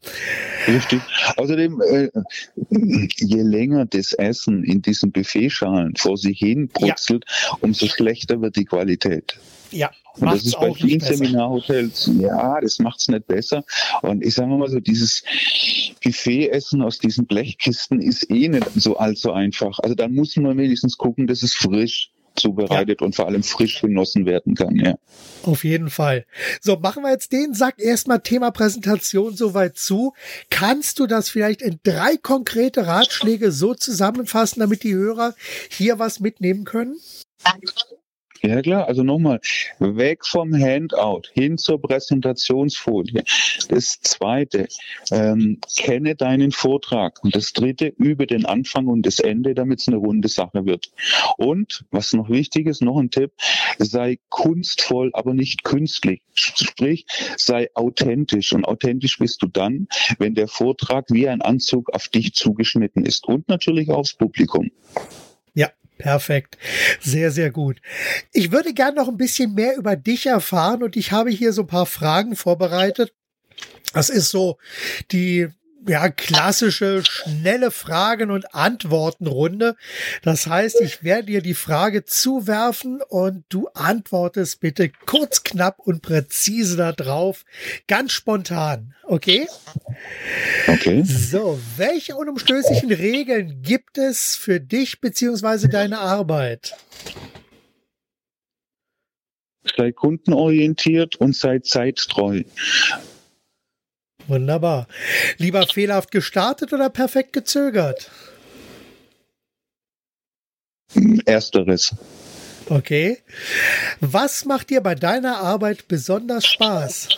Richtig. 0.67 1.02
Außerdem, 1.36 1.82
äh, 1.82 2.10
je 3.17 3.41
länger 3.41 3.86
das 3.86 4.13
Essen 4.13 4.63
in 4.63 4.82
diesen 4.82 5.12
Buffetschalen 5.12 5.95
vor 5.95 6.17
sich 6.17 6.39
hin 6.39 6.69
brutzelt, 6.69 7.26
ja. 7.28 7.58
umso 7.62 7.88
schlechter 7.88 8.41
wird 8.41 8.56
die 8.56 8.65
Qualität. 8.65 9.38
Ja, 9.71 9.91
und 10.19 10.32
das 10.32 10.45
ist 10.45 10.60
bei 10.60 10.73
vielen 10.73 11.00
Seminarhotels, 11.00 12.10
ja, 12.19 12.60
das 12.60 12.80
macht 12.80 13.00
es 13.00 13.08
nicht 13.08 13.28
besser. 13.28 13.63
Und 14.02 14.23
ich 14.23 14.34
sage 14.34 14.50
mal 14.50 14.69
so, 14.69 14.80
dieses 14.80 15.23
Buffetessen 16.04 16.82
aus 16.82 17.00
diesen 17.00 17.26
Blechkisten 17.26 18.02
ist 18.02 18.30
eh 18.32 18.47
nicht 18.47 18.67
so 18.76 18.97
allzu 18.97 19.32
einfach. 19.32 19.80
Also 19.80 19.95
da 19.95 20.08
muss 20.08 20.36
man 20.38 20.58
wenigstens 20.78 20.98
gucken, 20.98 21.28
dass 21.28 21.44
es 21.44 21.54
frisch 21.54 22.12
zubereitet 22.36 23.02
ja. 23.02 23.06
und 23.06 23.16
vor 23.16 23.26
allem 23.26 23.42
frisch 23.42 23.82
genossen 23.82 24.28
werden 24.28 24.54
kann. 24.54 24.76
Ja. 24.76 24.96
Auf 25.42 25.63
jeden 25.63 25.90
Fall. 25.90 26.26
So, 26.62 26.78
machen 26.78 27.02
wir 27.02 27.12
jetzt 27.12 27.32
den 27.32 27.56
Sack 27.56 27.80
erstmal 27.80 28.22
Thema 28.22 28.52
Präsentation 28.52 29.36
soweit 29.36 29.76
zu. 29.78 30.13
Kannst 30.52 31.00
du 31.00 31.08
das 31.08 31.30
vielleicht 31.30 31.63
in 31.63 31.80
drei 31.84 32.16
konkrete 32.18 32.86
Ratschläge 32.86 33.52
so 33.52 33.74
zusammenfassen, 33.74 34.60
damit 34.60 34.84
die 34.84 34.94
Hörer 34.94 35.34
hier 35.70 35.98
was 35.98 36.20
mitnehmen 36.20 36.63
können? 36.63 36.98
Ja 38.41 38.62
klar, 38.62 38.88
also 38.88 39.04
nochmal, 39.04 39.39
weg 39.80 40.26
vom 40.26 40.54
Handout 40.54 41.23
hin 41.34 41.58
zur 41.58 41.82
Präsentationsfolie. 41.82 43.23
Das 43.69 44.00
zweite, 44.02 44.67
ähm, 45.12 45.60
kenne 45.78 46.15
deinen 46.15 46.52
Vortrag. 46.52 47.23
Und 47.23 47.36
das 47.36 47.54
dritte, 47.54 47.88
übe 47.88 48.28
den 48.28 48.45
Anfang 48.45 48.88
und 48.88 49.06
das 49.06 49.19
Ende, 49.19 49.56
damit 49.56 49.80
es 49.82 49.88
eine 49.88 49.97
runde 49.97 50.28
Sache 50.28 50.65
wird. 50.65 50.91
Und, 51.38 51.86
was 51.91 52.13
noch 52.13 52.30
wichtig 52.30 52.67
ist, 52.67 52.82
noch 52.82 52.97
ein 53.00 53.10
Tipp, 53.10 53.32
sei 53.80 54.19
kunstvoll, 54.30 55.12
aber 55.13 55.34
nicht 55.34 55.63
künstlich. 55.63 56.21
Sprich, 56.34 57.06
sei 57.38 57.69
authentisch. 57.73 58.54
Und 58.54 58.65
authentisch 58.65 59.17
bist 59.17 59.41
du 59.41 59.47
dann, 59.47 59.88
wenn 60.19 60.36
der 60.36 60.47
Vortrag 60.47 61.06
wie 61.10 61.28
ein 61.28 61.41
Anzug 61.41 61.93
auf 61.93 62.08
dich 62.08 62.34
zugeschnitten 62.34 63.06
ist 63.06 63.28
und 63.28 63.50
natürlich 63.50 63.89
aufs 63.89 64.13
Publikum. 64.13 64.69
Ja, 65.54 65.71
Perfekt. 65.98 66.58
Sehr, 67.02 67.32
sehr 67.32 67.52
gut. 67.52 67.82
Ich 68.32 68.52
würde 68.52 68.74
gern 68.74 68.96
noch 68.96 69.08
ein 69.08 69.18
bisschen 69.18 69.54
mehr 69.54 69.76
über 69.78 69.96
dich 69.96 70.28
erfahren 70.28 70.84
und 70.84 70.96
ich 70.96 71.12
habe 71.12 71.30
hier 71.30 71.54
so 71.54 71.64
ein 71.64 71.68
paar 71.68 71.86
Fragen 71.86 72.36
vorbereitet. 72.36 73.14
Das 73.94 74.10
ist 74.10 74.30
so 74.30 74.58
die 75.12 75.48
ja, 75.88 76.10
klassische, 76.10 77.04
schnelle 77.06 77.71
Fragen- 77.71 78.32
und 78.32 78.54
Antwortenrunde. 78.54 79.76
Das 80.21 80.47
heißt, 80.47 80.82
ich 80.82 81.04
werde 81.04 81.28
dir 81.28 81.41
die 81.41 81.54
Frage 81.54 82.06
zuwerfen 82.06 83.02
und 83.08 83.45
du 83.50 83.67
antwortest 83.73 84.60
bitte 84.60 84.89
kurz, 85.06 85.43
knapp 85.43 85.80
und 85.80 86.02
präzise 86.02 86.78
darauf. 86.78 87.45
Ganz 87.88 88.12
spontan. 88.12 88.93
Okay? 89.04 89.47
Okay. 90.67 91.04
So, 91.06 91.60
welche 91.78 92.15
unumstößlichen 92.15 92.91
Regeln 92.91 93.62
gibt 93.62 93.97
es 93.97 94.36
für 94.36 94.60
dich 94.60 95.00
beziehungsweise 95.00 95.69
deine 95.69 96.00
Arbeit? 96.00 96.76
Sei 99.76 99.91
kundenorientiert 99.91 101.17
und 101.17 101.36
sei 101.36 101.60
zeittreu. 101.60 102.43
Wunderbar. 104.28 104.88
Lieber 105.38 105.66
fehlerhaft 105.66 106.12
gestartet 106.12 106.74
oder 106.74 106.90
perfekt 106.90 107.34
gezögert? 107.34 108.12
Ersteres. 111.26 111.96
Okay. 112.70 113.20
Was 114.02 114.46
macht 114.46 114.70
dir 114.70 114.82
bei 114.82 114.96
deiner 114.96 115.38
Arbeit 115.38 115.88
besonders 115.88 116.46
Spaß? 116.46 117.10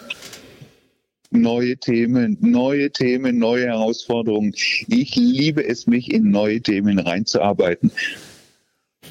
Neue 1.31 1.77
Themen, 1.77 2.37
neue 2.41 2.91
Themen, 2.91 3.37
neue 3.37 3.67
Herausforderungen. 3.67 4.53
Ich 4.87 5.15
liebe 5.15 5.65
es, 5.65 5.85
mich 5.85 6.11
in 6.11 6.31
neue 6.31 6.61
Themen 6.61 6.99
reinzuarbeiten. 6.99 7.91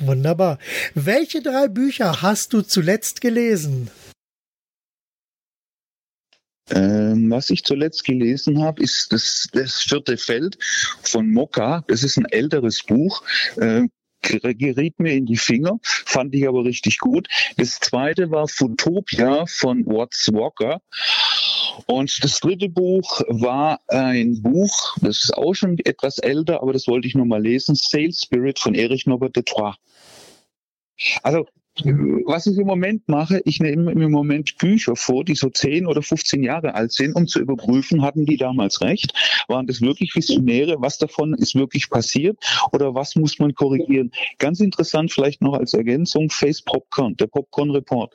Wunderbar. 0.01 0.59
Welche 0.95 1.43
drei 1.43 1.69
Bücher 1.69 2.23
hast 2.23 2.53
du 2.53 2.63
zuletzt 2.63 3.21
gelesen? 3.21 3.91
Ähm, 6.71 7.31
was 7.31 7.51
ich 7.51 7.65
zuletzt 7.65 8.05
gelesen 8.05 8.63
habe, 8.63 8.83
ist 8.83 9.13
das, 9.13 9.49
das 9.53 9.83
vierte 9.83 10.17
Feld 10.17 10.59
von 11.03 11.31
Mokka. 11.31 11.85
Das 11.89 12.03
ist 12.03 12.17
ein 12.19 12.27
älteres 12.27 12.83
Buch. 12.83 13.23
Äh, 13.57 13.89
geriet 14.21 14.99
mir 14.99 15.15
in 15.15 15.27
die 15.27 15.37
Finger, 15.37 15.79
fand 15.83 16.35
ich 16.35 16.47
aber 16.47 16.65
richtig 16.65 16.99
gut. 16.99 17.29
Das 17.57 17.79
zweite 17.79 18.31
war 18.31 18.49
Futopia 18.49 19.47
von 19.47 19.87
Watts 19.87 20.29
Walker. 20.33 20.81
Und 21.87 22.23
das 22.23 22.41
dritte 22.41 22.69
Buch 22.69 23.23
war 23.29 23.81
ein 23.87 24.43
Buch, 24.43 24.97
das 25.01 25.25
ist 25.25 25.37
auch 25.37 25.55
schon 25.55 25.79
etwas 25.85 26.19
älter, 26.19 26.61
aber 26.63 26.73
das 26.73 26.89
wollte 26.89 27.07
ich 27.07 27.15
nur 27.15 27.27
mal 27.27 27.41
lesen, 27.41 27.77
Sales 27.77 28.23
Spirit 28.23 28.59
von 28.59 28.75
Erich 28.75 29.07
Norbert 29.07 29.37
de 29.37 29.45
Troyes. 29.45 29.77
Also 31.23 31.47
was 31.85 32.47
ich 32.47 32.59
im 32.59 32.67
Moment 32.67 33.09
mache, 33.09 33.41
ich 33.45 33.61
nehme 33.61 33.93
im 33.93 34.11
Moment 34.11 34.57
Bücher 34.59 34.97
vor, 34.97 35.25
die 35.25 35.35
so 35.35 35.49
10 35.49 35.87
oder 35.87 36.03
15 36.03 36.43
Jahre 36.43 36.75
alt 36.75 36.93
sind, 36.93 37.15
um 37.15 37.27
zu 37.27 37.41
überprüfen, 37.41 38.03
hatten 38.03 38.27
die 38.27 38.37
damals 38.37 38.81
recht? 38.81 39.13
Waren 39.49 39.67
das 39.67 39.81
wirklich 39.81 40.15
Visionäre? 40.15 40.77
Was 40.79 40.99
davon 40.99 41.35
ist 41.35 41.55
wirklich 41.55 41.91
passiert? 41.91 42.39
Oder 42.73 42.95
was 42.95 43.17
muss 43.17 43.39
man 43.39 43.55
korrigieren? 43.55 44.13
Ganz 44.39 44.61
interessant 44.61 45.13
vielleicht 45.13 45.43
noch 45.43 45.55
als 45.55 45.75
Ergänzung, 45.75 46.31
Face 46.31 46.63
Popcorn, 46.63 47.17
der 47.17 47.27
Popcorn 47.27 47.71
Report. 47.71 48.13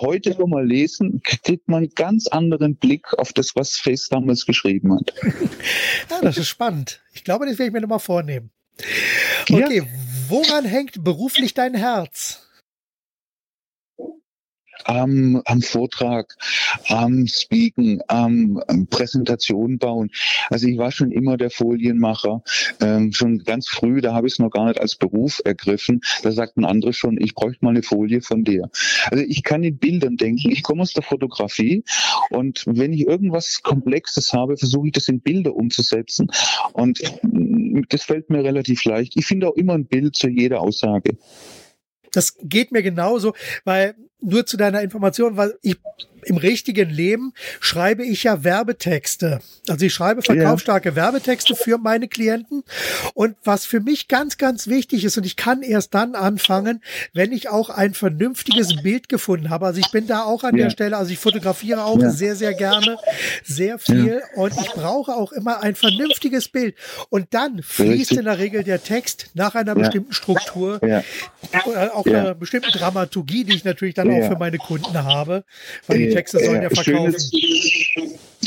Heute, 0.00 0.38
wenn 0.38 0.50
man 0.50 0.66
lesen, 0.66 1.20
kriegt 1.22 1.68
man 1.68 1.78
einen 1.78 1.94
ganz 1.94 2.26
anderen 2.26 2.76
Blick 2.76 3.14
auf 3.18 3.32
das, 3.32 3.54
was 3.54 3.76
Face 3.76 4.08
damals 4.08 4.46
geschrieben 4.46 4.94
hat. 4.94 5.14
Ja, 6.10 6.20
das 6.22 6.38
ist 6.38 6.48
spannend. 6.48 7.00
Ich 7.12 7.24
glaube, 7.24 7.46
das 7.46 7.58
werde 7.58 7.68
ich 7.68 7.72
mir 7.72 7.80
nochmal 7.80 7.98
vornehmen. 7.98 8.50
Okay, 9.50 9.78
ja. 9.78 9.84
woran 10.28 10.64
hängt 10.64 11.04
beruflich 11.04 11.54
dein 11.54 11.74
Herz? 11.74 12.47
Am, 14.84 15.42
am 15.44 15.62
Vortrag, 15.62 16.36
am 16.88 17.26
Speaken, 17.26 18.00
am, 18.08 18.62
am 18.68 18.86
Präsentation 18.86 19.78
bauen. 19.78 20.10
Also 20.50 20.66
ich 20.66 20.78
war 20.78 20.92
schon 20.92 21.12
immer 21.12 21.36
der 21.36 21.50
Folienmacher, 21.50 22.42
ähm, 22.80 23.12
schon 23.12 23.38
ganz 23.38 23.68
früh, 23.68 24.00
da 24.00 24.14
habe 24.14 24.26
ich 24.26 24.34
es 24.34 24.38
noch 24.38 24.50
gar 24.50 24.66
nicht 24.66 24.80
als 24.80 24.96
Beruf 24.96 25.40
ergriffen. 25.44 26.00
Da 26.22 26.32
sagten 26.32 26.64
andere 26.64 26.92
schon, 26.92 27.20
ich 27.20 27.34
bräuchte 27.34 27.64
mal 27.64 27.70
eine 27.70 27.82
Folie 27.82 28.20
von 28.20 28.44
dir. 28.44 28.70
Also 29.10 29.24
ich 29.26 29.42
kann 29.42 29.62
in 29.62 29.78
Bildern 29.78 30.16
denken. 30.16 30.50
Ich 30.50 30.62
komme 30.62 30.82
aus 30.82 30.92
der 30.92 31.02
Fotografie 31.02 31.84
und 32.30 32.64
wenn 32.66 32.92
ich 32.92 33.06
irgendwas 33.06 33.62
Komplexes 33.62 34.32
habe, 34.32 34.56
versuche 34.56 34.88
ich 34.88 34.92
das 34.92 35.08
in 35.08 35.20
Bilder 35.20 35.54
umzusetzen. 35.54 36.30
Und 36.72 37.00
das 37.88 38.04
fällt 38.04 38.30
mir 38.30 38.44
relativ 38.44 38.84
leicht. 38.84 39.14
Ich 39.16 39.26
finde 39.26 39.48
auch 39.48 39.56
immer 39.56 39.74
ein 39.74 39.86
Bild 39.86 40.16
zu 40.16 40.28
jeder 40.28 40.60
Aussage. 40.60 41.16
Das 42.18 42.34
geht 42.42 42.72
mir 42.72 42.82
genauso, 42.82 43.32
weil 43.62 43.94
nur 44.20 44.44
zu 44.44 44.56
deiner 44.56 44.82
Information, 44.82 45.36
weil 45.36 45.56
ich 45.62 45.76
im 46.28 46.36
richtigen 46.36 46.90
Leben 46.90 47.32
schreibe 47.60 48.04
ich 48.04 48.24
ja 48.24 48.44
Werbetexte. 48.44 49.40
Also 49.68 49.86
ich 49.86 49.94
schreibe 49.94 50.22
verkaufsstarke 50.22 50.90
ja. 50.90 50.96
Werbetexte 50.96 51.56
für 51.56 51.78
meine 51.78 52.08
Klienten. 52.08 52.62
Und 53.14 53.36
was 53.44 53.66
für 53.66 53.80
mich 53.80 54.08
ganz, 54.08 54.38
ganz 54.38 54.66
wichtig 54.66 55.04
ist, 55.04 55.16
und 55.16 55.24
ich 55.24 55.36
kann 55.36 55.62
erst 55.62 55.94
dann 55.94 56.14
anfangen, 56.14 56.82
wenn 57.14 57.32
ich 57.32 57.48
auch 57.48 57.70
ein 57.70 57.94
vernünftiges 57.94 58.82
Bild 58.82 59.08
gefunden 59.08 59.50
habe. 59.50 59.66
Also 59.66 59.80
ich 59.80 59.90
bin 59.90 60.06
da 60.06 60.22
auch 60.24 60.44
an 60.44 60.56
ja. 60.56 60.64
der 60.64 60.70
Stelle, 60.70 60.96
also 60.96 61.10
ich 61.12 61.18
fotografiere 61.18 61.84
auch 61.84 62.00
ja. 62.00 62.10
sehr, 62.10 62.36
sehr 62.36 62.54
gerne, 62.54 62.98
sehr 63.44 63.78
viel. 63.78 64.22
Und 64.34 64.52
ich 64.60 64.70
brauche 64.70 65.12
auch 65.12 65.32
immer 65.32 65.62
ein 65.62 65.74
vernünftiges 65.74 66.48
Bild. 66.48 66.76
Und 67.08 67.28
dann 67.30 67.62
fließt 67.62 68.12
in 68.12 68.24
der 68.24 68.38
Regel 68.38 68.64
der 68.64 68.82
Text 68.82 69.30
nach 69.34 69.54
einer 69.54 69.74
bestimmten 69.74 70.12
Struktur, 70.12 70.80
auch 71.94 72.06
einer 72.06 72.34
bestimmten 72.34 72.70
Dramaturgie, 72.72 73.44
die 73.44 73.56
ich 73.56 73.64
natürlich 73.64 73.94
dann 73.94 74.10
auch 74.10 74.28
für 74.28 74.36
meine 74.36 74.58
Kunden 74.58 75.04
habe. 75.04 75.44
Weil 75.86 75.98
die 75.98 76.10
Texte 76.18 76.44
sollen 76.44 76.62
ja 76.62 76.70
verkaufen. 76.70 77.14
Schönes, 77.18 77.32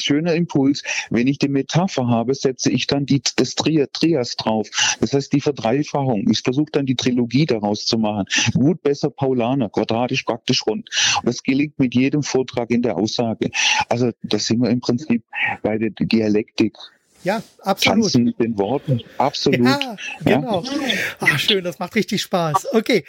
schöner 0.02 0.34
Impuls. 0.34 0.84
Wenn 1.10 1.28
ich 1.28 1.38
die 1.40 1.48
Metapher 1.48 2.08
habe, 2.08 2.34
setze 2.36 2.70
ich 2.72 2.88
dann 2.88 3.06
die, 3.06 3.22
das 3.36 3.56
Trias 3.56 4.36
drauf. 4.36 4.70
Das 5.00 5.14
heißt 5.14 5.32
die 5.32 5.42
Verdreifachung. 5.42 6.30
Ich 6.30 6.42
versuche 6.42 6.72
dann 6.72 6.86
die 6.86 6.96
Trilogie 6.96 7.46
daraus 7.46 7.86
zu 7.86 7.98
machen. 7.98 8.26
Gut, 8.54 8.82
besser, 8.82 9.10
Paulaner, 9.10 9.70
quadratisch, 9.70 10.24
praktisch 10.24 10.66
rund. 10.66 10.90
Und 11.18 11.26
das 11.26 11.44
gelingt 11.44 11.80
mit 11.80 11.96
jedem 11.96 12.24
Vortrag 12.24 12.72
in 12.72 12.82
der 12.82 12.98
Aussage. 12.98 13.52
Also 13.90 14.12
das 14.24 14.48
sind 14.48 14.62
wir 14.62 14.70
im 14.70 14.82
Prinzip 14.82 15.24
bei 15.62 15.78
der 15.78 15.92
Dialektik. 15.92 16.76
Ja, 17.24 17.44
absolut. 17.60 18.04
Tanzen 18.04 18.24
mit 18.24 18.40
den 18.40 18.58
Worten, 18.58 19.02
absolut. 19.20 19.68
Ja, 19.68 19.96
genau. 20.26 20.64
Ja. 20.64 20.72
Ach, 21.20 21.38
schön, 21.38 21.64
das 21.64 21.78
macht 21.78 21.94
richtig 21.94 22.20
Spaß. 22.24 22.74
Okay, 22.74 23.06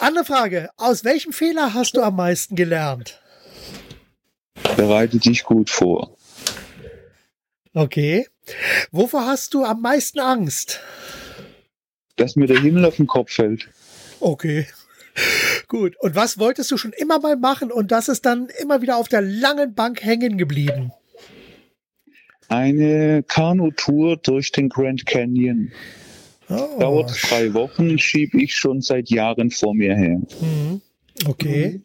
andere 0.00 0.24
Frage. 0.24 0.70
Aus 0.76 1.04
welchem 1.04 1.32
Fehler 1.32 1.72
hast 1.72 1.96
du 1.96 2.02
am 2.02 2.16
meisten 2.16 2.56
gelernt? 2.56 3.20
Bereite 4.76 5.18
dich 5.18 5.44
gut 5.44 5.70
vor. 5.70 6.16
Okay. 7.72 8.26
Wovor 8.90 9.26
hast 9.26 9.54
du 9.54 9.64
am 9.64 9.80
meisten 9.80 10.20
Angst? 10.20 10.80
Dass 12.16 12.36
mir 12.36 12.46
der 12.46 12.60
Himmel 12.60 12.84
auf 12.84 12.96
den 12.96 13.06
Kopf 13.06 13.32
fällt. 13.32 13.68
Okay. 14.20 14.66
Gut. 15.68 15.96
Und 16.00 16.14
was 16.14 16.38
wolltest 16.38 16.70
du 16.70 16.76
schon 16.76 16.92
immer 16.92 17.18
mal 17.18 17.36
machen 17.36 17.72
und 17.72 17.90
das 17.90 18.08
ist 18.08 18.26
dann 18.26 18.48
immer 18.60 18.82
wieder 18.82 18.96
auf 18.96 19.08
der 19.08 19.22
langen 19.22 19.74
Bank 19.74 20.04
hängen 20.04 20.38
geblieben? 20.38 20.92
Eine 22.48 23.22
Kanutour 23.22 24.16
durch 24.18 24.52
den 24.52 24.68
Grand 24.68 25.06
Canyon. 25.06 25.72
Oh. 26.48 26.78
Dauert 26.78 27.16
drei 27.28 27.54
Wochen, 27.54 27.98
schiebe 27.98 28.40
ich 28.40 28.54
schon 28.54 28.82
seit 28.82 29.08
Jahren 29.08 29.50
vor 29.50 29.74
mir 29.74 29.96
her. 29.96 30.20
Mhm. 30.40 30.82
Okay. 31.26 31.82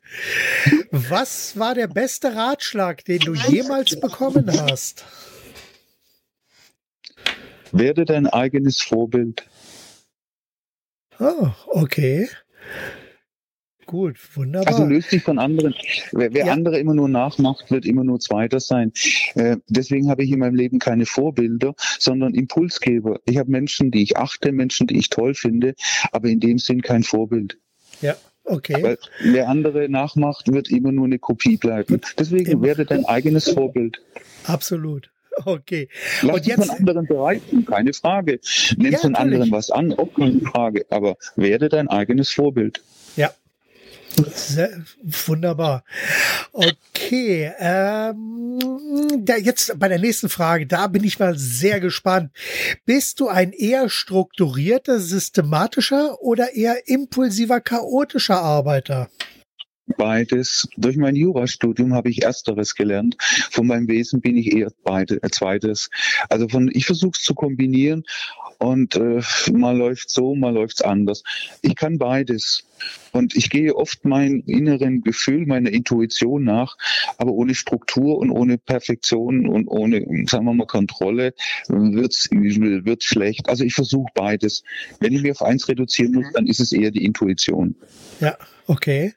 Was 0.92 1.58
war 1.58 1.76
der 1.76 1.88
beste 1.88 2.36
Ratschlag, 2.36 3.06
den 3.06 3.20
du 3.20 3.34
jemals 3.36 4.00
bekommen 4.00 4.50
hast? 4.52 5.06
Werde 7.72 8.06
dein 8.06 8.26
eigenes 8.26 8.82
Vorbild. 8.82 9.48
Oh, 11.20 11.50
okay. 11.68 12.28
Gut, 13.86 14.18
wunderbar. 14.36 14.68
Also 14.68 14.86
löst 14.86 15.12
dich 15.12 15.24
von 15.24 15.40
anderen. 15.40 15.74
Wer, 16.12 16.34
wer 16.34 16.46
ja. 16.46 16.54
andere 16.54 16.80
immer 16.80 16.94
nur 16.94 17.10
nachmacht, 17.10 17.72
wird 17.72 17.86
immer 17.86 18.04
nur 18.04 18.20
Zweiter 18.20 18.60
sein. 18.60 18.94
Äh, 19.34 19.58
deswegen 19.68 20.10
habe 20.10 20.24
ich 20.24 20.32
in 20.32 20.40
meinem 20.40 20.56
Leben 20.56 20.78
keine 20.80 21.06
Vorbilder, 21.06 21.74
sondern 21.98 22.36
Impulsgeber. 22.36 23.20
Ich 23.26 23.38
habe 23.38 23.50
Menschen, 23.50 23.90
die 23.90 24.04
ich 24.04 24.18
achte, 24.18 24.52
Menschen, 24.52 24.86
die 24.86 24.98
ich 24.98 25.10
toll 25.10 25.34
finde, 25.34 25.74
aber 26.12 26.30
in 26.30 26.40
dem 26.40 26.60
Sinn 26.60 26.82
kein 26.82 27.04
Vorbild. 27.04 27.58
Ja, 28.02 28.16
Okay. 28.44 28.82
Weil 28.82 28.98
wer 29.22 29.48
andere 29.48 29.90
nachmacht, 29.90 30.52
wird 30.52 30.70
immer 30.70 30.92
nur 30.92 31.06
eine 31.06 31.20
Kopie 31.20 31.58
bleiben. 31.58 32.02
Deswegen 32.18 32.52
immer. 32.52 32.62
werde 32.64 32.86
dein 32.86 33.06
eigenes 33.06 33.50
Vorbild. 33.50 34.02
Absolut. 34.46 35.12
Okay. 35.46 35.88
Lass 36.22 36.36
und 36.36 36.46
jetzt 36.48 36.68
von 36.68 36.78
anderen 36.78 37.08
bereichen, 37.08 37.66
keine 37.66 37.94
Frage. 37.94 38.40
Nimm 38.78 38.92
ja, 38.92 38.98
von 38.98 39.16
anderen 39.16 39.52
was 39.52 39.72
an, 39.72 39.94
auch 39.94 40.14
keine 40.14 40.42
Frage. 40.42 40.86
Aber 40.90 41.18
werde 41.36 41.70
dein 41.70 41.88
eigenes 41.88 42.32
Vorbild. 42.32 42.82
Ja, 43.16 43.32
sehr, 44.34 44.84
wunderbar. 45.02 45.84
Okay, 47.10 47.52
ähm, 47.58 48.60
da 49.26 49.36
jetzt 49.36 49.80
bei 49.80 49.88
der 49.88 49.98
nächsten 49.98 50.30
Frage, 50.30 50.68
da 50.68 50.86
bin 50.86 51.04
ich 51.04 51.18
mal 51.18 51.36
sehr 51.36 51.80
gespannt. 51.80 52.32
Bist 52.86 53.20
du 53.20 53.30
ein 53.30 53.52
eher 53.52 53.90
strukturierter, 53.90 55.00
systematischer 55.00 56.22
oder 56.22 56.54
eher 56.54 56.88
impulsiver, 56.88 57.62
chaotischer 57.62 58.40
Arbeiter? 58.40 59.10
Beides. 59.98 60.68
Durch 60.78 60.98
mein 60.98 61.16
Jurastudium 61.16 61.94
habe 61.94 62.10
ich 62.10 62.24
Ersteres 62.24 62.76
gelernt. 62.76 63.16
Von 63.52 63.68
meinem 63.68 63.88
Wesen 63.88 64.22
bin 64.22 64.38
ich 64.38 64.54
eher 64.54 64.72
beide, 64.84 65.22
äh, 65.24 65.30
Zweites. 65.30 65.90
Also 66.30 66.48
von, 66.48 66.70
ich 66.74 66.86
versuche 66.86 67.14
es 67.16 67.24
zu 67.24 67.34
kombinieren 67.34 68.04
und 68.60 68.96
äh, 68.96 69.22
mal 69.52 69.76
läuft 69.76 70.10
so, 70.10 70.36
mal 70.36 70.54
läuft's 70.54 70.82
anders. 70.82 71.24
Ich 71.62 71.76
kann 71.76 71.98
beides. 71.98 72.64
Und 73.12 73.36
ich 73.36 73.50
gehe 73.50 73.76
oft 73.76 74.06
meinem 74.06 74.44
inneren 74.46 75.02
Gefühl, 75.02 75.46
meiner 75.46 75.72
Intuition 75.72 76.44
nach, 76.44 76.78
aber 77.18 77.32
ohne 77.32 77.56
Struktur 77.56 78.18
und 78.18 78.30
ohne 78.30 78.58
Perfektion 78.58 79.48
und 79.48 79.68
ohne, 79.68 80.06
sagen 80.30 80.46
wir 80.46 80.54
mal, 80.54 80.68
Kontrolle 80.68 81.34
wird's 81.68 82.30
wird's 82.32 83.06
schlecht. 83.06 83.50
Also 83.50 83.64
ich 83.64 83.74
versuche 83.74 84.10
beides. 84.14 84.64
Wenn 85.00 85.14
ich 85.14 85.22
mich 85.22 85.32
auf 85.32 85.42
eins 85.42 85.68
reduzieren 85.68 86.14
muss, 86.14 86.28
dann 86.34 86.46
ist 86.46 86.60
es 86.60 86.72
eher 86.72 86.92
die 86.92 87.04
Intuition. 87.04 87.76
Ja, 88.20 88.38
okay. 88.68 89.14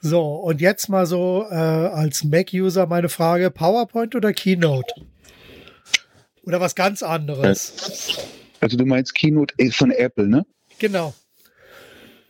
So, 0.00 0.36
und 0.36 0.60
jetzt 0.60 0.88
mal 0.88 1.06
so 1.06 1.46
äh, 1.50 1.54
als 1.54 2.24
Mac-User 2.24 2.86
meine 2.86 3.08
Frage, 3.08 3.50
PowerPoint 3.50 4.14
oder 4.14 4.32
Keynote? 4.32 4.92
Oder 6.42 6.60
was 6.60 6.74
ganz 6.74 7.02
anderes? 7.02 8.18
Also 8.60 8.76
du 8.76 8.84
meinst 8.84 9.14
Keynote 9.14 9.54
von 9.72 9.90
Apple, 9.90 10.28
ne? 10.28 10.46
Genau. 10.78 11.14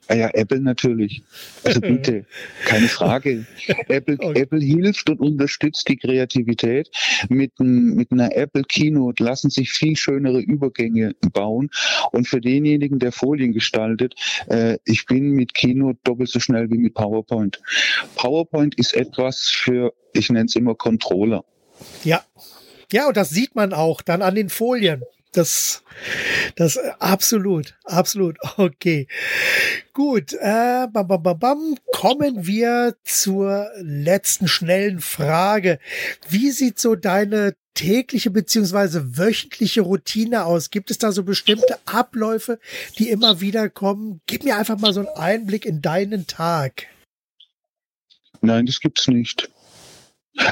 Ah 0.09 0.15
ja, 0.15 0.29
Apple 0.35 0.61
natürlich. 0.61 1.23
Also 1.65 1.81
bitte, 1.81 2.27
keine 2.67 2.89
Frage. 2.89 3.47
Apple, 3.89 4.17
okay. 4.19 4.41
Apple 4.41 4.61
hilft 4.61 5.09
und 5.09 5.21
unterstützt 5.21 5.89
die 5.89 5.97
Kreativität. 5.97 6.91
Mit, 7.29 7.59
mit 7.59 8.13
einer 8.13 8.37
Apple 8.37 8.65
Keynote 8.65 9.23
lassen 9.23 9.49
sich 9.51 9.71
viel 9.71 9.97
schönere 9.97 10.41
Übergänge 10.41 11.15
bauen. 11.33 11.71
Und 12.13 12.29
für 12.29 12.41
denjenigen, 12.41 12.99
der 12.99 13.13
Folien 13.13 13.53
gestaltet, 13.53 14.15
äh, 14.49 14.79
ich 14.85 15.07
bin 15.07 15.31
mit 15.31 15.55
Keynote 15.55 15.99
doppelt 16.05 16.29
so 16.29 16.41
schnell 16.41 16.71
wie 16.71 16.79
mit 16.79 16.95
PowerPoint. 16.95 17.61
PowerPoint 18.17 18.75
ist 18.75 18.95
etwas 18.95 19.49
für, 19.49 19.95
ich 20.13 20.29
nenne 20.29 20.47
es 20.47 20.57
immer 20.57 20.75
Controller. 20.75 21.45
Ja. 22.05 22.23
Ja, 22.93 23.09
und 23.09 23.17
das 23.17 23.31
sieht 23.31 23.55
man 23.55 23.73
auch 23.73 24.03
dann 24.03 24.23
an 24.23 24.35
den 24.35 24.51
Folien. 24.51 25.03
Das, 25.35 25.83
das 26.55 26.79
absolut, 26.99 27.75
absolut. 27.85 28.39
Okay. 28.57 29.09
Gut, 29.93 30.33
äh, 30.33 30.87
bam, 30.93 31.09
bam, 31.09 31.23
bam, 31.23 31.39
bam. 31.39 31.77
kommen 31.93 32.47
wir 32.47 32.97
zur 33.05 33.69
letzten 33.81 34.49
schnellen 34.49 35.01
Frage. 35.01 35.79
Wie 36.29 36.51
sieht 36.51 36.79
so 36.79 36.95
deine 36.95 37.57
tägliche 37.75 38.31
beziehungsweise 38.31 39.19
wöchentliche 39.19 39.83
Routine 39.83 40.45
aus? 40.45 40.71
Gibt 40.71 40.91
es 40.91 40.99
da 40.99 41.11
so 41.11 41.25
bestimmte 41.25 41.79
Abläufe, 41.85 42.61
die 42.99 43.11
immer 43.11 43.41
wieder 43.41 43.69
kommen? 43.69 44.21
Gib 44.27 44.45
mir 44.45 44.57
einfach 44.57 44.79
mal 44.79 44.93
so 44.93 45.01
einen 45.01 45.17
Einblick 45.17 45.67
in 45.67 45.83
deinen 45.83 46.27
Tag. 46.27 46.87
Nein, 48.41 48.67
das 48.67 48.81
gibt's 48.81 49.09
nicht. 49.09 49.51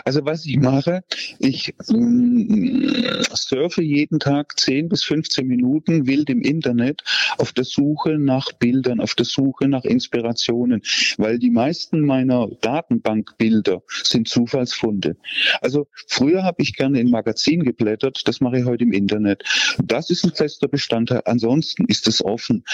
Also 0.04 0.24
was 0.24 0.46
ich 0.46 0.58
mache, 0.58 1.02
ich 1.38 1.70
äh, 1.70 3.22
surfe 3.34 3.82
jeden 3.82 4.20
Tag 4.20 4.58
10 4.58 4.88
bis 4.88 5.04
15 5.04 5.46
Minuten 5.46 6.06
wild 6.06 6.30
im 6.30 6.40
Internet 6.40 7.02
auf 7.38 7.52
der 7.52 7.64
Suche 7.64 8.18
nach 8.18 8.52
Bildern, 8.52 9.00
auf 9.00 9.14
der 9.14 9.26
Suche 9.26 9.68
nach 9.68 9.84
Inspirationen, 9.84 10.82
weil 11.16 11.38
die 11.38 11.50
meisten 11.50 12.00
meiner 12.00 12.48
Datenbankbilder 12.60 13.82
sind 14.04 14.28
Zufallsfunde. 14.28 15.16
Also 15.60 15.88
früher 16.06 16.44
habe 16.44 16.62
ich 16.62 16.76
gerne 16.76 17.00
in 17.00 17.10
Magazin 17.10 17.64
geblättert, 17.64 18.22
das 18.26 18.40
mache 18.40 18.58
ich 18.58 18.64
heute 18.64 18.84
im 18.84 18.92
Internet. 18.92 19.42
Das 19.82 20.10
ist 20.10 20.24
ein 20.24 20.32
fester 20.32 20.68
Bestandteil. 20.68 21.22
Ansonsten 21.24 21.86
ist 21.86 22.06
es 22.06 22.24
offen. 22.24 22.64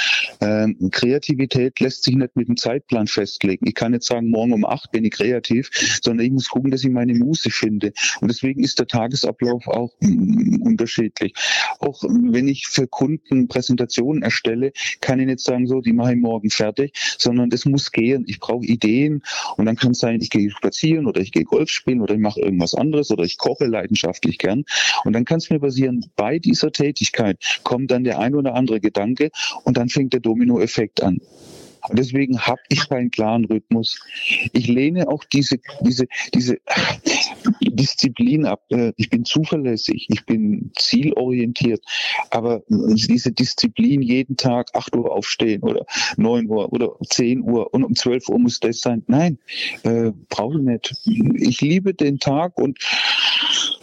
Ähm, 0.41 0.91
Kreativität 0.91 1.81
lässt 1.81 2.05
sich 2.05 2.17
nicht 2.17 2.37
mit 2.37 2.49
einem 2.49 2.57
Zeitplan 2.57 3.07
festlegen. 3.07 3.67
Ich 3.67 3.75
kann 3.75 3.93
nicht 3.93 4.05
sagen, 4.05 4.29
morgen 4.29 4.53
um 4.53 4.65
acht 4.65 4.91
bin 4.93 5.05
ich 5.05 5.13
kreativ, 5.13 5.71
sondern 6.03 6.27
ich 6.27 6.33
muss 6.33 6.49
gucken, 6.49 6.71
dass 6.71 6.85
ich 6.85 6.91
meine 6.99 7.15
Muse 7.15 7.51
finde. 7.51 7.93
Und 8.21 8.29
deswegen 8.29 8.65
ist 8.65 8.79
der 8.79 8.87
Tagesablauf 8.87 9.67
auch 9.69 9.93
mm, 10.01 10.63
unterschiedlich. 10.63 11.33
Auch 11.79 12.03
wenn 12.03 12.49
ich 12.49 12.67
für 12.67 12.89
Kunden 12.89 13.47
Präsentationen 13.47 14.23
erstelle, 14.23 14.73
kann 15.01 15.21
ich 15.21 15.27
nicht 15.27 15.41
sagen, 15.41 15.67
so, 15.67 15.81
die 15.81 15.93
mache 15.93 16.15
ich 16.15 16.21
morgen 16.21 16.51
fertig, 16.51 16.93
sondern 17.19 17.51
das 17.51 17.65
muss 17.65 17.93
gehen. 17.93 18.25
Ich 18.27 18.41
brauche 18.41 18.67
Ideen 18.67 19.23
und 19.57 19.67
dann 19.67 19.77
kann 19.77 19.93
es 19.93 20.01
sein, 20.01 20.21
ich 20.21 20.31
gehe 20.31 20.51
spazieren 20.51 21.07
oder 21.07 21.21
ich 21.21 21.31
gehe 21.31 21.45
Golf 21.45 21.71
spielen 21.71 22.01
oder 22.01 22.15
ich 22.15 22.21
mache 22.21 22.41
irgendwas 22.41 22.75
anderes 22.75 23.11
oder 23.11 23.25
ich 23.25 23.39
koche 23.39 23.67
leidenschaftlich 23.67 24.39
gern. 24.39 24.65
Und 25.05 25.13
dann 25.13 25.25
kann 25.25 25.39
es 25.39 25.51
mir 25.51 25.61
passieren, 25.61 26.05
bei 26.17 26.39
dieser 26.39 26.73
Tätigkeit 26.73 27.39
kommt 27.63 27.91
dann 27.91 28.05
der 28.05 28.19
ein 28.19 28.35
oder 28.35 28.55
andere 28.55 28.81
Gedanke 28.81 29.31
und 29.65 29.77
dann 29.77 29.89
fängt 29.89 30.13
der 30.13 30.21
Dominoeffekt 30.21 31.03
an. 31.03 31.21
Deswegen 31.93 32.39
habe 32.41 32.61
ich 32.69 32.89
keinen 32.89 33.11
klaren 33.11 33.45
Rhythmus. 33.45 34.01
Ich 34.53 34.69
lehne 34.69 35.09
auch 35.09 35.25
diese, 35.25 35.59
diese, 35.81 36.07
diese 36.35 36.59
Disziplin 37.61 38.47
ab. 38.47 38.63
Äh, 38.71 38.93
ich 38.97 39.11
bin 39.11 39.25
zuverlässig, 39.25 40.07
ich 40.11 40.25
bin 40.27 40.71
zielorientiert, 40.77 41.83
aber 42.31 42.63
diese 42.69 43.33
Disziplin 43.33 44.03
jeden 44.03 44.37
Tag 44.37 44.71
8 44.75 44.97
Uhr 44.97 45.13
aufstehen 45.13 45.63
oder 45.63 45.87
9 46.17 46.49
Uhr 46.49 46.73
oder 46.73 46.91
10 47.09 47.43
Uhr 47.43 47.73
und 47.73 47.85
um 47.85 47.95
12 47.95 48.29
Uhr 48.29 48.39
muss 48.39 48.61
das 48.61 48.81
sein. 48.81 49.03
Nein, 49.07 49.39
äh, 49.83 50.13
brauche 50.29 50.59
ich 50.59 50.65
nicht. 50.65 50.95
Ich 51.37 51.61
liebe 51.61 51.95
den 51.95 52.19
Tag 52.19 52.59
und 52.59 52.79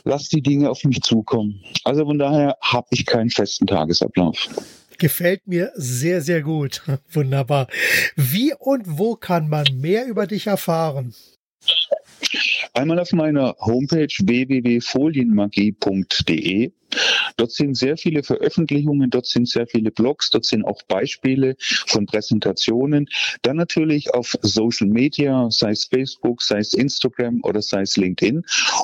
lass 0.04 0.30
die 0.30 0.42
Dinge 0.42 0.70
auf 0.70 0.84
mich 0.84 1.02
zukommen. 1.02 1.62
Also 1.84 2.06
von 2.06 2.20
daher 2.20 2.58
habe 2.62 2.88
ich 2.92 3.06
keinen 3.06 3.30
festen 3.30 3.68
Tagesablauf. 3.68 4.50
Gefällt 4.98 5.48
mir 5.48 5.72
sehr, 5.76 6.22
sehr 6.22 6.42
gut. 6.42 6.82
Wunderbar. 7.12 7.68
Wie 8.16 8.54
und 8.58 8.98
wo 8.98 9.16
kann 9.16 9.50
man 9.50 9.66
mehr 9.80 10.06
über 10.06 10.28
dich 10.28 10.48
erfahren? 10.48 11.14
Einmal 12.74 13.00
auf 13.00 13.12
meiner 13.14 13.56
Homepage 13.60 14.14
www.folienmagie.de 14.22 16.72
Dort 17.38 17.52
sind 17.52 17.76
sehr 17.76 17.98
viele 17.98 18.24
Veröffentlichungen, 18.24 19.10
dort 19.10 19.26
sind 19.26 19.50
sehr 19.50 19.68
viele 19.68 19.92
Blogs, 19.92 20.30
dort 20.30 20.46
sind 20.46 20.64
auch 20.66 20.82
Beispiele 20.84 21.56
von 21.60 22.06
Präsentationen. 22.06 23.08
Dann 23.42 23.58
natürlich 23.58 24.14
auf 24.14 24.38
Social 24.42 24.88
Media, 24.88 25.50
sei 25.52 25.72
es 25.72 25.84
Facebook, 25.86 26.42
sei 26.42 26.60
es 26.60 26.74
Instagram 26.74 27.42
oder 27.44 27.62
sei 27.62 27.82
es 27.82 27.98
LinkedIn. 27.98 28.44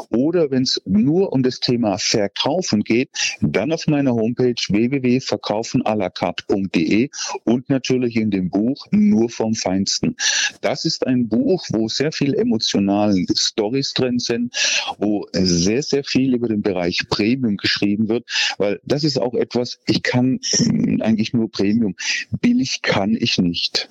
Oder 0.09 0.51
wenn 0.51 0.64
es 0.64 0.82
nur 0.86 1.32
um 1.34 1.43
das 1.43 1.59
Thema 1.59 1.97
Verkaufen 1.97 2.84
geht, 2.84 3.09
dann 3.41 3.72
auf 3.72 3.88
meiner 3.88 4.14
Homepage 4.14 4.55
www.verkaufenalacarte.de 4.70 7.09
und 7.43 7.70
natürlich 7.70 8.16
in 8.16 8.32
dem 8.32 8.49
Buch 8.49 8.88
Nur 8.91 9.30
vom 9.30 9.55
Feinsten. 9.55 10.16
Das 10.62 10.86
ist 10.86 11.05
ein 11.07 11.28
Buch, 11.28 11.66
wo 11.70 11.88
sehr 11.88 12.12
viel 12.12 12.34
emotionale 12.34 13.26
Stories 13.36 13.93
drin 13.93 14.20
sind, 14.20 14.53
wo 14.97 15.28
sehr, 15.32 15.84
sehr 15.84 16.03
viel 16.03 16.34
über 16.34 16.47
den 16.47 16.62
Bereich 16.62 17.07
Premium 17.09 17.57
geschrieben 17.57 18.01
gegeben 18.02 18.10
wird, 18.10 18.26
weil 18.58 18.80
das 18.84 19.04
ist 19.04 19.20
auch 19.20 19.34
etwas, 19.34 19.80
ich 19.86 20.04
kann 20.04 20.39
hm, 20.43 21.02
eigentlich 21.02 21.34
nur 21.34 21.49
Premium. 21.49 21.95
Billig 22.41 22.82
kann 22.82 23.16
ich 23.20 23.38
nicht. 23.38 23.89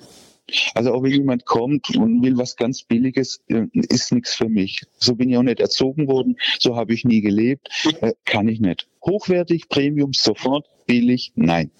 Also 0.75 0.93
auch 0.93 1.03
wenn 1.03 1.11
jemand 1.11 1.45
kommt 1.45 1.95
und 1.95 2.21
will 2.23 2.37
was 2.37 2.57
ganz 2.57 2.83
Billiges, 2.83 3.41
äh, 3.47 3.67
ist 3.73 4.11
nichts 4.11 4.35
für 4.35 4.49
mich. 4.49 4.81
So 4.97 5.15
bin 5.15 5.29
ich 5.29 5.37
auch 5.37 5.43
nicht 5.43 5.61
erzogen 5.61 6.07
worden, 6.07 6.37
so 6.59 6.75
habe 6.75 6.93
ich 6.93 7.05
nie 7.05 7.21
gelebt, 7.21 7.69
äh, 8.01 8.13
kann 8.25 8.49
ich 8.49 8.59
nicht. 8.59 8.87
Hochwertig, 9.05 9.69
Premium, 9.69 10.13
sofort, 10.13 10.65
billig, 10.85 11.31
nein. 11.35 11.71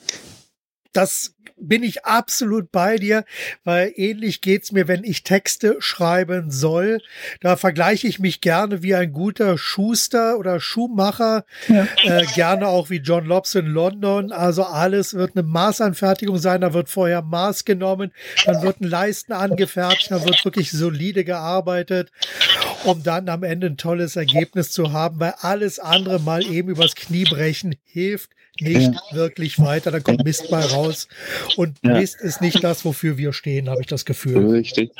Das 0.93 1.35
bin 1.61 1.83
ich 1.83 2.05
absolut 2.05 2.71
bei 2.71 2.97
dir, 2.97 3.23
weil 3.63 3.93
ähnlich 3.95 4.41
geht's 4.41 4.71
mir, 4.71 4.87
wenn 4.87 5.03
ich 5.03 5.23
Texte 5.23 5.77
schreiben 5.79 6.51
soll. 6.51 7.01
Da 7.39 7.55
vergleiche 7.55 8.07
ich 8.07 8.19
mich 8.19 8.41
gerne 8.41 8.81
wie 8.81 8.95
ein 8.95 9.13
guter 9.13 9.57
Schuster 9.57 10.37
oder 10.37 10.59
Schuhmacher, 10.59 11.45
ja. 11.67 11.87
äh, 12.03 12.25
gerne 12.33 12.67
auch 12.67 12.89
wie 12.89 12.97
John 12.97 13.25
Lobs 13.25 13.55
in 13.55 13.67
London. 13.67 14.31
Also 14.31 14.63
alles 14.63 15.13
wird 15.13 15.35
eine 15.35 15.43
Maßanfertigung 15.43 16.37
sein, 16.39 16.61
da 16.61 16.73
wird 16.73 16.89
vorher 16.89 17.21
Maß 17.21 17.65
genommen, 17.65 18.11
dann 18.45 18.61
wird 18.63 18.81
ein 18.81 18.87
Leisten 18.87 19.33
angefertigt, 19.33 20.11
da 20.11 20.25
wird 20.25 20.43
wirklich 20.43 20.71
solide 20.71 21.23
gearbeitet, 21.23 22.11
um 22.83 23.03
dann 23.03 23.29
am 23.29 23.43
Ende 23.43 23.67
ein 23.67 23.77
tolles 23.77 24.15
Ergebnis 24.15 24.71
zu 24.71 24.91
haben, 24.91 25.19
weil 25.19 25.35
alles 25.39 25.79
andere 25.79 26.19
mal 26.19 26.43
eben 26.45 26.69
übers 26.69 26.95
Knie 26.95 27.25
brechen 27.25 27.75
hilft 27.83 28.31
nicht 28.61 28.93
ja. 28.93 29.01
wirklich 29.11 29.59
weiter, 29.59 29.91
dann 29.91 30.03
kommt 30.03 30.23
Mist 30.23 30.49
bei 30.49 30.63
raus. 30.63 31.07
Und 31.57 31.77
ja. 31.83 31.93
Mist 31.99 32.21
ist 32.21 32.41
nicht 32.41 32.63
das, 32.63 32.85
wofür 32.85 33.17
wir 33.17 33.33
stehen, 33.33 33.69
habe 33.69 33.81
ich 33.81 33.87
das 33.87 34.05
Gefühl. 34.05 34.49
Richtig. 34.49 34.91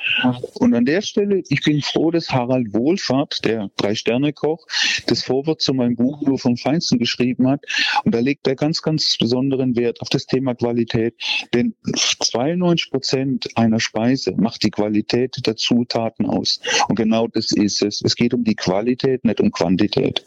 Und 0.53 0.74
an 0.74 0.86
der 0.86 1.01
Stelle, 1.01 1.43
ich 1.49 1.62
bin 1.64 1.82
froh, 1.82 2.12
dass 2.12 2.30
Harald 2.30 2.74
Wohlfahrt, 2.74 3.43
der 3.45 3.70
Drei-Sterne-Koch, 3.78 4.68
das 5.07 5.24
Vorwort 5.24 5.62
zu 5.62 5.74
meinem 5.74 5.95
Buch 5.95 6.22
nur 6.22 6.39
vom 6.39 6.57
Feinsten 6.57 6.99
geschrieben 6.99 7.47
hat. 7.47 7.64
Und 8.03 8.14
da 8.14 8.20
legt 8.20 8.47
er 8.47 8.55
ganz, 8.55 8.82
ganz 8.82 9.18
besonderen 9.18 9.76
Wert 9.76 10.01
auf 10.01 10.09
das 10.09 10.26
Thema 10.26 10.55
Qualität. 10.55 11.16
Denn 11.53 11.76
92 11.93 12.91
Prozent 12.91 13.49
einer 13.55 13.80
Speise 13.80 14.34
macht 14.38 14.64
die 14.64 14.72
Qualität 14.72 15.45
der 15.45 15.55
Zutaten 15.55 16.26
aus. 16.26 16.59
Und 16.88 16.95
genau 16.95 17.28
das 17.28 17.51
ist 17.51 17.82
es. 17.82 18.01
Es 18.03 18.16
geht 18.16 18.34
um 18.34 18.43
die 18.43 18.55
Qualität, 18.55 19.26
nicht 19.26 19.39
um 19.39 19.51
Quantität. 19.51 20.24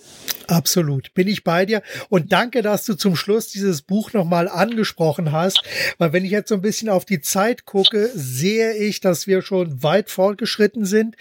Absolut, 0.47 1.15
bin 1.15 1.29
ich 1.29 1.45
bei 1.45 1.67
dir. 1.67 1.83
Und 2.09 2.33
danke, 2.33 2.63
dass 2.63 2.85
du 2.85 2.95
zum 2.95 3.17
Schluss 3.25 3.49
dieses 3.49 3.81
Buch 3.81 4.13
nochmal 4.13 4.49
angesprochen 4.49 5.33
hast, 5.33 5.63
weil 5.97 6.13
wenn 6.13 6.27
ich 6.27 6.31
jetzt 6.31 6.51
so 6.51 6.57
ein 6.57 6.61
bisschen 6.61 6.91
auf 6.91 7.07
die 7.07 7.23
Zeit 7.23 7.65
gucke, 7.65 8.11
sehe 8.15 8.75
ich, 8.75 9.01
dass 9.01 9.27
wir 9.27 9.41
schon 9.41 9.83
weit 9.83 10.11
fortgeschritten 10.11 10.85
sind. 10.85 11.17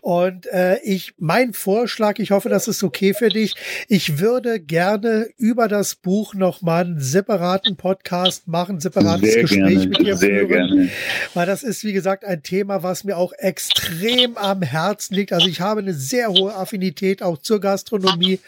Und 0.00 0.46
äh, 0.46 0.78
ich, 0.84 1.14
mein 1.18 1.52
Vorschlag, 1.54 2.20
ich 2.20 2.30
hoffe, 2.30 2.48
das 2.48 2.68
ist 2.68 2.84
okay 2.84 3.12
für 3.12 3.28
dich, 3.28 3.56
ich 3.88 4.20
würde 4.20 4.60
gerne 4.60 5.28
über 5.36 5.66
das 5.66 5.96
Buch 5.96 6.34
nochmal 6.34 6.84
einen 6.84 7.00
separaten 7.00 7.76
Podcast 7.76 8.46
machen, 8.46 8.78
separates 8.78 9.32
sehr 9.32 9.42
Gespräch 9.42 9.68
gerne, 9.68 9.86
mit 9.88 9.98
dir 9.98 10.16
führen. 10.16 10.48
Gerne. 10.48 10.90
Weil 11.34 11.46
das 11.46 11.64
ist, 11.64 11.82
wie 11.82 11.92
gesagt, 11.92 12.24
ein 12.24 12.44
Thema, 12.44 12.84
was 12.84 13.02
mir 13.02 13.16
auch 13.16 13.32
extrem 13.36 14.36
am 14.36 14.62
Herzen 14.62 15.16
liegt. 15.16 15.32
Also 15.32 15.48
ich 15.48 15.60
habe 15.60 15.80
eine 15.80 15.94
sehr 15.94 16.28
hohe 16.28 16.54
Affinität 16.54 17.20
auch 17.20 17.38
zur 17.38 17.60
Gastronomie. 17.60 18.38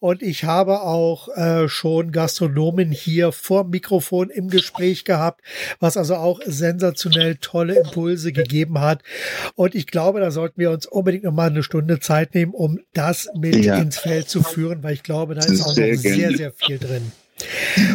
Und 0.00 0.22
ich 0.22 0.42
habe 0.42 0.80
auch 0.82 1.28
äh, 1.36 1.68
schon 1.68 2.10
Gastronomen 2.48 2.90
hier 2.90 3.32
vor 3.32 3.64
Mikrofon 3.64 4.30
im 4.30 4.48
Gespräch 4.48 5.04
gehabt, 5.04 5.42
was 5.80 5.96
also 5.96 6.16
auch 6.16 6.40
sensationell 6.44 7.36
tolle 7.36 7.78
Impulse 7.78 8.32
gegeben 8.32 8.80
hat. 8.80 9.02
Und 9.54 9.74
ich 9.74 9.86
glaube, 9.86 10.20
da 10.20 10.30
sollten 10.30 10.60
wir 10.60 10.70
uns 10.70 10.86
unbedingt 10.86 11.24
noch 11.24 11.32
mal 11.32 11.50
eine 11.50 11.62
Stunde 11.62 12.00
Zeit 12.00 12.34
nehmen, 12.34 12.52
um 12.52 12.80
das 12.94 13.28
mit 13.38 13.64
ja. 13.64 13.76
ins 13.76 13.98
Feld 13.98 14.28
zu 14.28 14.42
führen, 14.42 14.82
weil 14.82 14.94
ich 14.94 15.02
glaube, 15.02 15.34
da 15.34 15.44
ist 15.44 15.62
auch 15.62 15.74
sehr 15.74 15.94
noch 15.94 16.00
sehr, 16.00 16.36
sehr 16.36 16.52
viel 16.52 16.78
drin. 16.78 17.12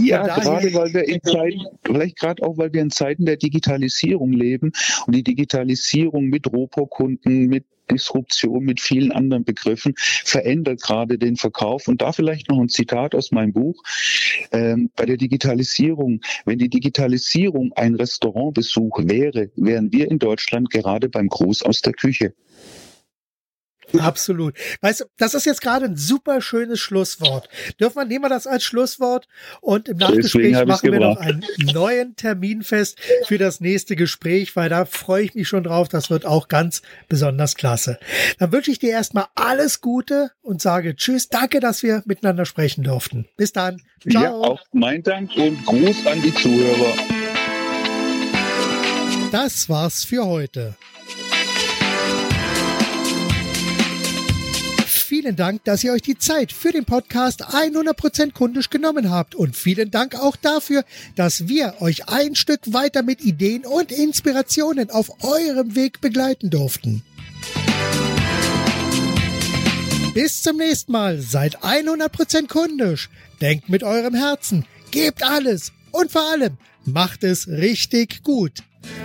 Ja, 0.01 0.23
gerade 0.23 0.73
weil 0.73 0.93
wir 0.93 1.07
in 1.07 1.21
Zeiten, 1.21 1.61
vielleicht 1.83 2.17
gerade 2.17 2.43
auch, 2.43 2.57
weil 2.57 2.73
wir 2.73 2.81
in 2.81 2.91
Zeiten 2.91 3.25
der 3.25 3.37
Digitalisierung 3.37 4.31
leben 4.31 4.71
und 5.05 5.15
die 5.15 5.23
Digitalisierung 5.23 6.25
mit 6.25 6.51
Robokunden, 6.51 7.47
mit 7.47 7.65
Disruption 7.91 8.63
mit 8.63 8.79
vielen 8.79 9.11
anderen 9.11 9.43
Begriffen 9.43 9.93
verändert 9.97 10.81
gerade 10.81 11.17
den 11.17 11.35
Verkauf. 11.35 11.87
Und 11.87 12.01
da 12.01 12.11
vielleicht 12.11 12.49
noch 12.49 12.59
ein 12.59 12.69
Zitat 12.69 13.15
aus 13.15 13.31
meinem 13.31 13.53
Buch. 13.53 13.83
Ähm, 14.51 14.89
bei 14.95 15.05
der 15.05 15.17
Digitalisierung, 15.17 16.21
wenn 16.45 16.59
die 16.59 16.69
Digitalisierung 16.69 17.73
ein 17.73 17.95
Restaurantbesuch 17.95 18.99
wäre, 19.03 19.49
wären 19.55 19.91
wir 19.91 20.09
in 20.09 20.19
Deutschland 20.19 20.69
gerade 20.69 21.09
beim 21.09 21.27
Gruß 21.27 21.63
aus 21.63 21.81
der 21.81 21.93
Küche. 21.93 22.33
Absolut. 23.99 24.55
Weißt 24.81 25.01
du, 25.01 25.05
das 25.17 25.33
ist 25.33 25.45
jetzt 25.45 25.61
gerade 25.61 25.85
ein 25.85 25.95
super 25.95 26.41
schönes 26.41 26.79
Schlusswort. 26.79 27.49
Dürfen 27.79 27.97
wir, 27.97 28.05
nehmen 28.05 28.25
wir 28.25 28.29
das 28.29 28.47
als 28.47 28.63
Schlusswort 28.63 29.27
und 29.61 29.89
im 29.89 29.97
Nachgespräch 29.97 30.65
machen 30.65 30.91
wir 30.91 30.99
noch 30.99 31.17
einen 31.17 31.45
neuen 31.73 32.15
Termin 32.15 32.63
fest 32.63 32.97
für 33.27 33.37
das 33.37 33.59
nächste 33.59 33.95
Gespräch, 33.95 34.55
weil 34.55 34.69
da 34.69 34.85
freue 34.85 35.23
ich 35.23 35.35
mich 35.35 35.47
schon 35.47 35.63
drauf. 35.63 35.89
Das 35.89 36.09
wird 36.09 36.25
auch 36.25 36.47
ganz 36.47 36.81
besonders 37.07 37.55
klasse. 37.55 37.99
Dann 38.39 38.51
wünsche 38.51 38.71
ich 38.71 38.79
dir 38.79 38.91
erstmal 38.91 39.27
alles 39.35 39.81
Gute 39.81 40.31
und 40.41 40.61
sage 40.61 40.95
Tschüss. 40.95 41.29
Danke, 41.29 41.59
dass 41.59 41.83
wir 41.83 42.03
miteinander 42.05 42.45
sprechen 42.45 42.83
durften. 42.83 43.27
Bis 43.37 43.53
dann. 43.53 43.81
Ciao. 44.09 44.23
Ja, 44.23 44.31
auch 44.31 44.61
mein 44.73 45.03
Dank 45.03 45.35
und 45.35 45.65
Gruß 45.65 46.05
an 46.07 46.21
die 46.21 46.33
Zuhörer. 46.33 46.93
Das 49.31 49.67
war's 49.69 50.03
für 50.03 50.25
heute. 50.25 50.75
Vielen 55.13 55.35
Dank, 55.35 55.63
dass 55.65 55.83
ihr 55.83 55.93
euch 55.93 56.01
die 56.01 56.17
Zeit 56.17 56.51
für 56.51 56.71
den 56.71 56.85
Podcast 56.85 57.45
100% 57.45 58.33
kundisch 58.33 58.71
genommen 58.71 59.11
habt 59.11 59.35
und 59.35 59.55
vielen 59.55 59.91
Dank 59.91 60.15
auch 60.15 60.35
dafür, 60.35 60.83
dass 61.15 61.47
wir 61.47 61.75
euch 61.81 62.09
ein 62.09 62.33
Stück 62.33 62.73
weiter 62.73 63.03
mit 63.03 63.21
Ideen 63.21 63.63
und 63.63 63.91
Inspirationen 63.91 64.89
auf 64.89 65.23
eurem 65.23 65.75
Weg 65.75 66.01
begleiten 66.01 66.49
durften. 66.49 67.03
Bis 70.15 70.41
zum 70.41 70.57
nächsten 70.57 70.91
Mal, 70.91 71.19
seid 71.21 71.59
100% 71.59 72.47
kundisch, 72.47 73.11
denkt 73.39 73.69
mit 73.69 73.83
eurem 73.83 74.15
Herzen, 74.15 74.65
gebt 74.89 75.21
alles 75.21 75.73
und 75.91 76.11
vor 76.11 76.27
allem 76.31 76.57
macht 76.85 77.23
es 77.23 77.47
richtig 77.47 78.23
gut. 78.23 78.63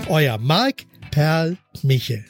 Euer 0.08 0.38
Marc 0.38 0.86
Perl 1.10 1.58
Michel. 1.82 2.24